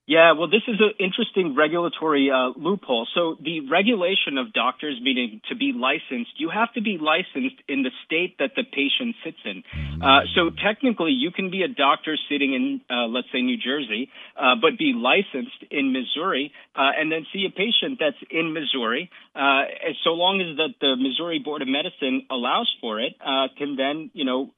Yeah, 0.08 0.34
well, 0.34 0.48
this 0.48 0.62
is 0.68 0.76
an 0.80 0.94
interesting 1.00 1.56
regulatory 1.56 2.30
uh, 2.30 2.54
loophole. 2.56 3.08
So 3.16 3.38
the 3.42 3.62
regulation 3.62 4.38
of 4.38 4.54
doctors, 4.54 5.00
meaning 5.02 5.42
to 5.50 5.56
be 5.56 5.74
licensed, 5.74 6.30
you 6.38 6.52
have 6.54 6.72
to 6.74 6.82
be 6.82 7.00
licensed 7.02 7.58
in 7.68 7.82
the 7.82 7.90
state 8.06 8.38
that 8.38 8.52
the 8.56 8.62
patient 8.64 9.16
sits 9.24 9.42
in. 9.44 9.64
Uh, 10.00 10.30
so 10.36 10.52
technically, 10.64 11.10
you 11.10 11.32
can 11.32 11.50
be 11.50 11.64
a 11.64 11.68
doctor 11.68 12.18
sitting 12.30 12.54
in, 12.54 12.82
uh, 12.88 13.08
let's 13.08 13.28
say, 13.34 13.42
New 13.42 13.58
Jersey, 13.58 14.12
uh, 14.38 14.54
but 14.62 14.78
be 14.78 14.94
licensed 14.94 15.66
in 15.72 15.92
Missouri, 15.92 16.52
uh, 16.76 16.92
and 16.96 17.12
then 17.12 17.26
see 17.34 17.48
a 17.48 17.52
patient 17.52 17.98
that's 18.00 18.22
in 18.30 18.54
Missouri. 18.54 19.10
Uh, 19.34 19.64
so 20.04 20.12
long 20.12 20.40
as 20.40 20.56
that 20.58 20.76
the 20.82 20.96
Missouri 21.02 21.40
Board 21.40 21.64
of 21.64 21.68
Medicine 21.68 22.28
allows 22.30 22.70
for 22.80 23.02
it, 23.02 23.14
can 23.58 23.76
then, 23.76 24.12
you 24.14 24.26
know, 24.26 24.52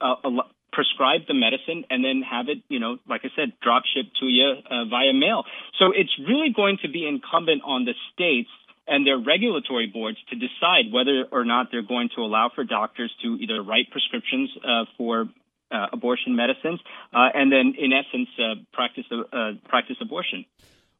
prescribe 0.72 1.22
the 1.26 1.34
medicine 1.34 1.84
and 1.90 2.04
then 2.04 2.22
have 2.22 2.48
it, 2.48 2.58
you 2.68 2.80
know, 2.80 2.98
like 3.08 3.22
I 3.24 3.28
said, 3.34 3.52
drop 3.62 3.84
shipped 3.84 4.16
to 4.20 4.26
you 4.26 4.54
uh, 4.70 4.84
via 4.86 5.12
mail. 5.12 5.44
So 5.78 5.92
it's 5.94 6.12
really 6.18 6.50
going 6.54 6.78
to 6.82 6.88
be 6.88 7.06
incumbent 7.06 7.62
on 7.64 7.84
the 7.84 7.94
states 8.12 8.50
and 8.86 9.06
their 9.06 9.18
regulatory 9.18 9.86
boards 9.86 10.18
to 10.30 10.36
decide 10.36 10.92
whether 10.92 11.24
or 11.30 11.44
not 11.44 11.68
they're 11.70 11.82
going 11.82 12.08
to 12.16 12.22
allow 12.22 12.50
for 12.54 12.64
doctors 12.64 13.12
to 13.22 13.36
either 13.36 13.62
write 13.62 13.90
prescriptions 13.90 14.50
uh, 14.64 14.84
for 14.96 15.28
uh, 15.70 15.86
abortion 15.92 16.34
medicines 16.34 16.80
uh, 17.12 17.28
and 17.34 17.52
then, 17.52 17.74
in 17.78 17.92
essence, 17.92 18.28
uh, 18.38 18.54
practice 18.72 19.04
uh, 19.12 19.52
practice 19.68 19.96
abortion. 20.00 20.44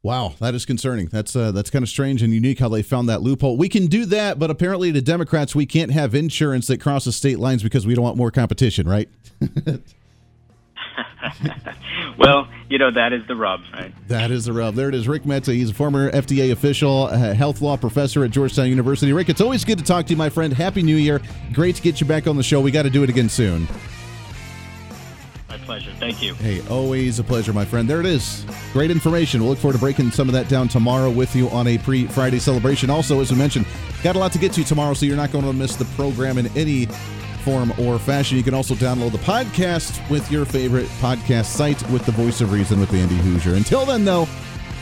Wow, 0.01 0.35
that 0.39 0.55
is 0.55 0.65
concerning. 0.65 1.07
That's 1.07 1.35
uh, 1.35 1.51
that's 1.51 1.69
kind 1.69 1.83
of 1.83 1.89
strange 1.89 2.21
and 2.21 2.33
unique 2.33 2.59
how 2.59 2.69
they 2.69 2.81
found 2.81 3.09
that 3.09 3.21
loophole. 3.21 3.57
We 3.57 3.67
can 3.67 3.87
do 3.87 4.05
that, 4.05 4.39
but 4.39 4.49
apparently 4.49 4.91
the 4.91 5.01
Democrats 5.01 5.53
we 5.53 5.65
can't 5.65 5.91
have 5.91 6.15
insurance 6.15 6.67
that 6.67 6.79
crosses 6.79 7.17
state 7.17 7.37
lines 7.37 7.63
because 7.63 7.85
we 7.85 7.95
don't 7.95 8.05
want 8.05 8.15
more 8.15 8.31
competition, 8.31 8.87
right? 8.87 9.09
well, 12.17 12.47
you 12.69 12.77
know 12.77 12.91
that 12.91 13.11
is 13.11 13.27
the 13.27 13.35
rub, 13.35 13.59
right? 13.73 13.93
That 14.07 14.31
is 14.31 14.45
the 14.45 14.53
rub. 14.53 14.75
There 14.75 14.87
it 14.87 14.95
is, 14.95 15.05
Rik 15.05 15.25
Mehta. 15.25 15.51
He's 15.51 15.71
a 15.71 15.73
former 15.73 16.09
FDA 16.09 16.53
official, 16.53 17.07
uh, 17.07 17.33
health 17.33 17.59
law 17.59 17.75
professor 17.75 18.23
at 18.23 18.31
Georgetown 18.31 18.69
University. 18.69 19.11
Rik, 19.11 19.27
it's 19.27 19.41
always 19.41 19.65
good 19.65 19.79
to 19.79 19.83
talk 19.83 20.05
to 20.05 20.11
you, 20.11 20.17
my 20.17 20.29
friend. 20.29 20.53
Happy 20.53 20.81
New 20.81 20.95
Year. 20.95 21.19
Great 21.51 21.75
to 21.75 21.81
get 21.81 21.99
you 21.99 22.07
back 22.07 22.25
on 22.25 22.37
the 22.37 22.43
show. 22.43 22.61
We 22.61 22.71
got 22.71 22.83
to 22.83 22.89
do 22.89 23.03
it 23.03 23.09
again 23.09 23.27
soon 23.27 23.67
pleasure. 25.57 25.91
Thank 25.99 26.21
you. 26.21 26.33
Hey, 26.35 26.61
always 26.67 27.19
a 27.19 27.23
pleasure, 27.23 27.53
my 27.53 27.65
friend. 27.65 27.89
There 27.89 27.99
it 27.99 28.05
is. 28.05 28.45
Great 28.71 28.91
information. 28.91 29.41
We'll 29.41 29.49
look 29.49 29.59
forward 29.59 29.73
to 29.73 29.79
breaking 29.79 30.11
some 30.11 30.29
of 30.29 30.33
that 30.33 30.47
down 30.47 30.67
tomorrow 30.67 31.09
with 31.09 31.35
you 31.35 31.49
on 31.49 31.67
a 31.67 31.77
pre 31.77 32.05
Friday 32.07 32.39
celebration. 32.39 32.89
Also, 32.89 33.19
as 33.19 33.31
we 33.31 33.37
mentioned, 33.37 33.65
got 34.03 34.15
a 34.15 34.19
lot 34.19 34.31
to 34.33 34.39
get 34.39 34.53
to 34.53 34.63
tomorrow, 34.63 34.93
so 34.93 35.05
you're 35.05 35.17
not 35.17 35.31
going 35.31 35.45
to 35.45 35.53
miss 35.53 35.75
the 35.75 35.85
program 35.95 36.37
in 36.37 36.47
any 36.57 36.85
form 37.43 37.73
or 37.79 37.97
fashion. 37.97 38.37
You 38.37 38.43
can 38.43 38.53
also 38.53 38.75
download 38.75 39.11
the 39.11 39.17
podcast 39.19 40.07
with 40.09 40.29
your 40.31 40.45
favorite 40.45 40.87
podcast 40.99 41.45
site 41.45 41.81
with 41.89 42.05
the 42.05 42.11
voice 42.11 42.41
of 42.41 42.51
reason 42.51 42.79
with 42.79 42.93
Andy 42.93 43.17
Hooser. 43.17 43.55
Until 43.55 43.85
then, 43.85 44.05
though, 44.05 44.27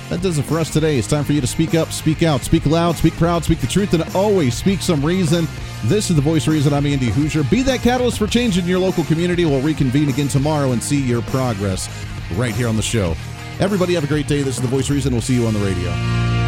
that 0.10 0.22
does 0.22 0.38
it 0.38 0.44
for 0.44 0.60
us 0.60 0.72
today. 0.72 0.98
It's 0.98 1.08
time 1.08 1.24
for 1.24 1.34
you 1.34 1.42
to 1.42 1.48
speak 1.48 1.76
up, 1.76 1.92
speak 1.92 2.24
out, 2.24 2.42
speak 2.42 2.66
loud, 2.66 2.96
speak 2.96 3.14
proud, 3.16 3.44
speak 3.44 3.60
the 3.60 3.68
truth, 3.68 3.94
and 3.94 4.04
always 4.16 4.56
speak 4.56 4.82
some 4.82 5.06
reason. 5.06 5.48
This 5.86 6.10
is 6.10 6.16
the 6.16 6.22
voice 6.22 6.48
reason. 6.48 6.74
I'm 6.74 6.86
Andy 6.86 7.08
Hooser. 7.08 7.50
Be 7.50 7.62
that 7.64 7.82
catalyst 7.82 8.18
for 8.18 8.28
change 8.28 8.58
in 8.58 8.66
your 8.66 8.80
local 8.80 9.04
community. 9.04 9.46
We'll 9.46 9.62
reconvene 9.62 10.10
again 10.10 10.28
tomorrow 10.28 10.72
and 10.72 10.82
see 10.82 11.02
your 11.02 11.22
progress 11.24 11.90
right 12.36 12.54
here 12.56 12.68
on 12.68 12.76
the 12.76 12.82
show. 12.82 13.16
Everybody 13.60 13.94
have 13.96 14.04
a 14.04 14.08
great 14.08 14.28
day. 14.28 14.42
This 14.44 14.56
is 14.58 14.62
the 14.62 14.68
voice 14.68 14.90
reason. 14.90 15.14
We'll 15.14 15.22
see 15.22 15.36
you 15.36 15.46
on 15.46 15.54
the 15.54 15.60
radio. 15.60 16.47